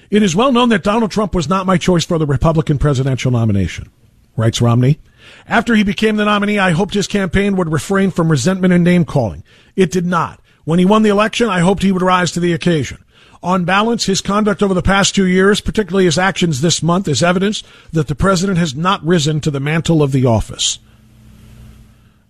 It 0.09 0.23
is 0.23 0.35
well 0.35 0.51
known 0.51 0.69
that 0.69 0.83
Donald 0.83 1.11
Trump 1.11 1.33
was 1.33 1.47
not 1.47 1.65
my 1.65 1.77
choice 1.77 2.03
for 2.03 2.17
the 2.17 2.25
Republican 2.25 2.79
presidential 2.79 3.31
nomination, 3.31 3.89
writes 4.35 4.61
Romney. 4.61 4.99
After 5.47 5.75
he 5.75 5.83
became 5.83 6.15
the 6.15 6.25
nominee, 6.25 6.59
I 6.59 6.71
hoped 6.71 6.95
his 6.95 7.07
campaign 7.07 7.55
would 7.55 7.71
refrain 7.71 8.11
from 8.11 8.29
resentment 8.29 8.73
and 8.73 8.83
name 8.83 9.05
calling. 9.05 9.43
It 9.75 9.91
did 9.91 10.05
not. 10.05 10.41
When 10.63 10.79
he 10.79 10.85
won 10.85 11.03
the 11.03 11.09
election, 11.09 11.49
I 11.49 11.59
hoped 11.59 11.83
he 11.83 11.91
would 11.91 12.01
rise 12.01 12.31
to 12.31 12.39
the 12.39 12.53
occasion. 12.53 13.03
On 13.43 13.63
balance, 13.63 14.05
his 14.05 14.21
conduct 14.21 14.63
over 14.63 14.73
the 14.73 14.81
past 14.81 15.13
two 15.13 15.27
years, 15.27 15.61
particularly 15.61 16.05
his 16.05 16.17
actions 16.17 16.61
this 16.61 16.81
month, 16.81 17.07
is 17.07 17.21
evidence 17.21 17.61
that 17.93 18.07
the 18.07 18.15
president 18.15 18.57
has 18.57 18.73
not 18.73 19.05
risen 19.05 19.39
to 19.41 19.51
the 19.51 19.59
mantle 19.59 20.01
of 20.01 20.11
the 20.11 20.25
office. 20.25 20.79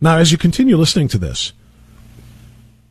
Now, 0.01 0.17
as 0.17 0.33
you 0.33 0.37
continue 0.37 0.75
listening 0.75 1.07
to 1.09 1.17
this, 1.17 1.53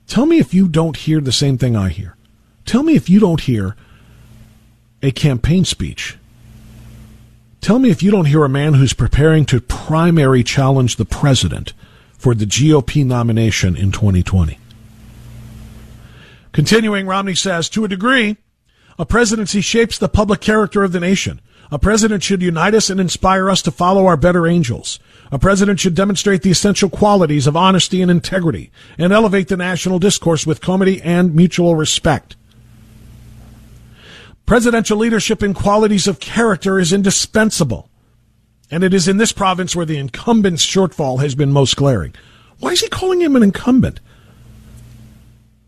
Tell 0.06 0.26
me 0.26 0.38
if 0.38 0.54
you 0.54 0.68
don't 0.68 0.96
hear 0.96 1.20
the 1.20 1.32
same 1.32 1.58
thing 1.58 1.76
I 1.76 1.88
hear. 1.88 2.16
Tell 2.64 2.82
me 2.82 2.94
if 2.94 3.08
you 3.08 3.20
don't 3.20 3.40
hear 3.42 3.76
a 5.02 5.10
campaign 5.10 5.64
speech. 5.64 6.16
Tell 7.60 7.78
me 7.78 7.90
if 7.90 8.02
you 8.02 8.10
don't 8.10 8.26
hear 8.26 8.44
a 8.44 8.48
man 8.48 8.74
who's 8.74 8.92
preparing 8.92 9.44
to 9.46 9.60
primary 9.60 10.44
challenge 10.44 10.96
the 10.96 11.04
president 11.04 11.72
for 12.18 12.34
the 12.34 12.46
GOP 12.46 13.04
nomination 13.04 13.76
in 13.76 13.90
2020. 13.90 14.58
Continuing, 16.52 17.06
Romney 17.06 17.34
says, 17.34 17.68
to 17.70 17.84
a 17.84 17.88
degree, 17.88 18.36
a 18.98 19.04
presidency 19.04 19.60
shapes 19.60 19.98
the 19.98 20.08
public 20.08 20.40
character 20.40 20.84
of 20.84 20.92
the 20.92 21.00
nation. 21.00 21.40
A 21.70 21.78
president 21.78 22.22
should 22.22 22.42
unite 22.42 22.74
us 22.74 22.90
and 22.90 23.00
inspire 23.00 23.48
us 23.48 23.62
to 23.62 23.70
follow 23.70 24.06
our 24.06 24.16
better 24.16 24.46
angels. 24.46 24.98
A 25.32 25.38
president 25.38 25.80
should 25.80 25.94
demonstrate 25.94 26.42
the 26.42 26.50
essential 26.50 26.90
qualities 26.90 27.46
of 27.46 27.56
honesty 27.56 28.02
and 28.02 28.10
integrity 28.10 28.70
and 28.98 29.12
elevate 29.12 29.48
the 29.48 29.56
national 29.56 29.98
discourse 29.98 30.46
with 30.46 30.60
comity 30.60 31.00
and 31.02 31.34
mutual 31.34 31.74
respect. 31.74 32.36
Presidential 34.46 34.98
leadership 34.98 35.42
in 35.42 35.54
qualities 35.54 36.06
of 36.06 36.20
character 36.20 36.78
is 36.78 36.92
indispensable. 36.92 37.88
And 38.70 38.84
it 38.84 38.92
is 38.92 39.08
in 39.08 39.16
this 39.16 39.32
province 39.32 39.74
where 39.74 39.86
the 39.86 39.98
incumbent's 39.98 40.64
shortfall 40.64 41.20
has 41.20 41.34
been 41.34 41.52
most 41.52 41.76
glaring. 41.76 42.14
Why 42.58 42.70
is 42.70 42.80
he 42.80 42.88
calling 42.88 43.20
him 43.20 43.36
an 43.36 43.42
incumbent? 43.42 44.00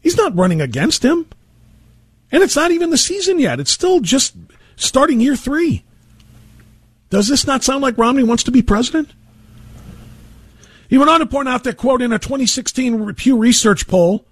He's 0.01 0.17
not 0.17 0.37
running 0.37 0.61
against 0.61 1.05
him. 1.05 1.27
And 2.31 2.43
it's 2.43 2.57
not 2.57 2.71
even 2.71 2.91
the 2.91 2.99
season 2.99 3.39
yet. 3.39 3.61
It's 3.61 3.71
still 3.71 4.01
just 4.01 4.35
starting 4.77 5.21
year 5.21 5.37
three. 5.37 5.85
Does 7.11 7.29
this 7.29 7.47
not 7.47 7.65
sound 7.65 7.83
like 7.83 7.99
Romney 7.99 8.23
wants 8.23 8.43
to 8.45 8.51
be 8.51 8.63
president? 8.63 9.11
He 10.89 10.99
went 10.99 11.11
on 11.11 11.21
to 11.21 11.27
point 11.27 11.49
out 11.49 11.65
that, 11.65 11.77
quote, 11.77 12.03
in 12.03 12.13
a 12.13 12.19
2016 12.19 13.15
Pew 13.15 13.37
Research 13.37 13.89
poll, 13.89 14.25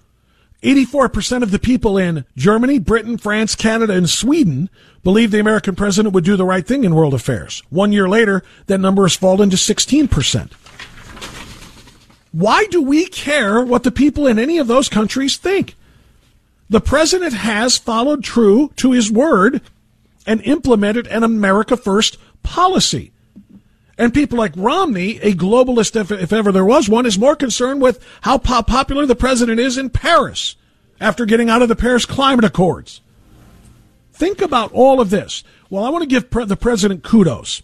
84% 0.63 1.43
of 1.43 1.51
the 1.51 1.59
people 1.59 1.99
in 1.99 2.25
Germany, 2.37 2.79
Britain, 2.79 3.19
France, 3.19 3.55
Canada, 3.55 3.93
and 3.93 4.09
Sweden 4.09 4.71
believe 5.03 5.31
the 5.31 5.41
American 5.41 5.75
president 5.75 6.15
would 6.15 6.25
do 6.25 6.37
the 6.37 6.45
right 6.45 6.67
thing 6.67 6.85
in 6.85 6.95
world 6.95 7.13
affairs. 7.13 7.63
One 7.69 7.93
year 7.93 8.09
later, 8.09 8.43
that 8.67 8.79
number 8.79 9.03
has 9.03 9.15
fallen 9.15 9.51
to 9.51 9.57
16%. 9.57 10.53
Why 12.33 12.65
do 12.67 12.83
we 12.83 13.07
care 13.07 13.63
what 13.63 13.83
the 13.83 13.93
people 13.93 14.27
in 14.27 14.39
any 14.39 14.59
of 14.59 14.67
those 14.67 14.89
countries 14.89 15.37
think? 15.37 15.77
The 16.71 16.81
president 16.81 17.35
has 17.35 17.77
followed 17.77 18.25
true 18.25 18.73
to 18.77 18.93
his 18.93 19.13
word 19.13 19.61
and 20.27 20.41
implemented 20.43 21.07
an 21.09 21.23
America 21.23 21.77
First 21.77 22.19
policy. 22.43 23.13
And 23.97 24.13
people 24.13 24.39
like 24.39 24.53
Romney, 24.57 25.19
a 25.19 25.35
globalist, 25.35 25.99
if, 25.99 26.11
if, 26.11 26.33
ever 26.33 26.51
there 26.51 26.65
was 26.65 26.89
one, 26.89 27.07
is 27.07 27.19
more 27.19 27.37
concerned 27.37 27.81
with 27.81 28.05
how 28.23 28.39
popular 28.39 29.07
the 29.07 29.15
president 29.15 29.61
is 29.61 29.79
in 29.79 29.91
Paris 29.91 30.57
after 31.01 31.25
getting 31.25 31.49
out 31.49 31.63
of 31.63 31.69
the 31.69 31.77
Paris 31.77 32.05
Climate 32.05 32.45
Accords. 32.45 33.01
Think 34.13 34.41
about 34.41 34.73
all 34.73 35.01
of 35.01 35.11
this. 35.11 35.45
Well, 35.71 35.85
I 35.85 35.91
want 35.91 36.03
to 36.03 36.09
give 36.09 36.31
pre- 36.31 36.45
the 36.45 36.57
president 36.57 37.05
kudos. 37.05 37.63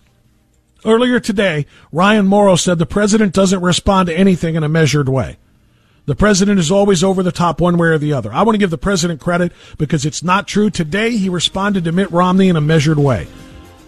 Earlier 0.84 1.20
today, 1.20 1.66
Ryan 1.92 2.26
Mauro 2.26 2.56
said 2.56 2.78
the 2.78 2.86
president 2.86 3.34
doesn't 3.34 3.60
respond 3.60 4.06
to 4.06 4.16
anything 4.16 4.54
in 4.54 4.64
a 4.64 4.68
measured 4.68 5.08
way. 5.08 5.36
The 6.10 6.16
president 6.16 6.58
is 6.58 6.72
always 6.72 7.04
over 7.04 7.22
the 7.22 7.30
top 7.30 7.60
one 7.60 7.78
way 7.78 7.86
or 7.86 7.96
the 7.96 8.14
other. 8.14 8.32
I 8.32 8.42
want 8.42 8.54
to 8.54 8.58
give 8.58 8.70
the 8.70 8.76
president 8.76 9.20
credit 9.20 9.52
because 9.78 10.04
it's 10.04 10.24
not 10.24 10.48
true. 10.48 10.68
Today, 10.68 11.12
he 11.12 11.28
responded 11.28 11.84
to 11.84 11.92
Mitt 11.92 12.10
Romney 12.10 12.48
in 12.48 12.56
a 12.56 12.60
measured 12.60 12.98
way. 12.98 13.28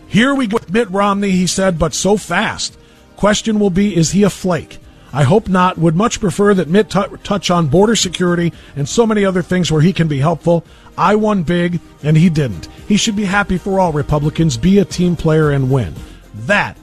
Here 0.06 0.32
we 0.32 0.46
go 0.46 0.54
with 0.54 0.70
Mitt 0.70 0.88
Romney, 0.88 1.32
he 1.32 1.48
said, 1.48 1.80
but 1.80 1.94
so 1.94 2.16
fast. 2.16 2.78
Question 3.16 3.58
will 3.58 3.70
be, 3.70 3.96
is 3.96 4.12
he 4.12 4.22
a 4.22 4.30
flake? 4.30 4.78
I 5.12 5.24
hope 5.24 5.48
not. 5.48 5.78
Would 5.78 5.96
much 5.96 6.20
prefer 6.20 6.54
that 6.54 6.68
Mitt 6.68 6.90
t- 6.90 7.02
touch 7.24 7.50
on 7.50 7.66
border 7.66 7.96
security 7.96 8.52
and 8.76 8.88
so 8.88 9.04
many 9.04 9.24
other 9.24 9.42
things 9.42 9.72
where 9.72 9.82
he 9.82 9.92
can 9.92 10.06
be 10.06 10.18
helpful. 10.20 10.64
I 10.96 11.16
won 11.16 11.42
big, 11.42 11.80
and 12.04 12.16
he 12.16 12.30
didn't. 12.30 12.68
He 12.86 12.98
should 12.98 13.16
be 13.16 13.24
happy 13.24 13.58
for 13.58 13.80
all 13.80 13.90
Republicans. 13.90 14.56
Be 14.56 14.78
a 14.78 14.84
team 14.84 15.16
player 15.16 15.50
and 15.50 15.72
win. 15.72 15.92
That 16.32 16.76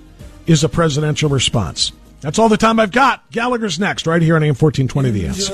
is 0.48 0.66
a 0.66 0.70
presidential 0.70 1.30
response. 1.30 1.94
That's 2.22 2.38
all 2.40 2.50
the 2.50 2.58
time 2.58 2.80
I've 2.80 2.92
got. 2.92 3.30
Gallagher's 3.32 3.80
next, 3.80 4.06
right 4.08 4.22
here 4.22 4.36
on 4.36 4.44
AM 4.44 4.56
1420 4.56 5.12
The 5.12 5.28
Answer. 5.28 5.54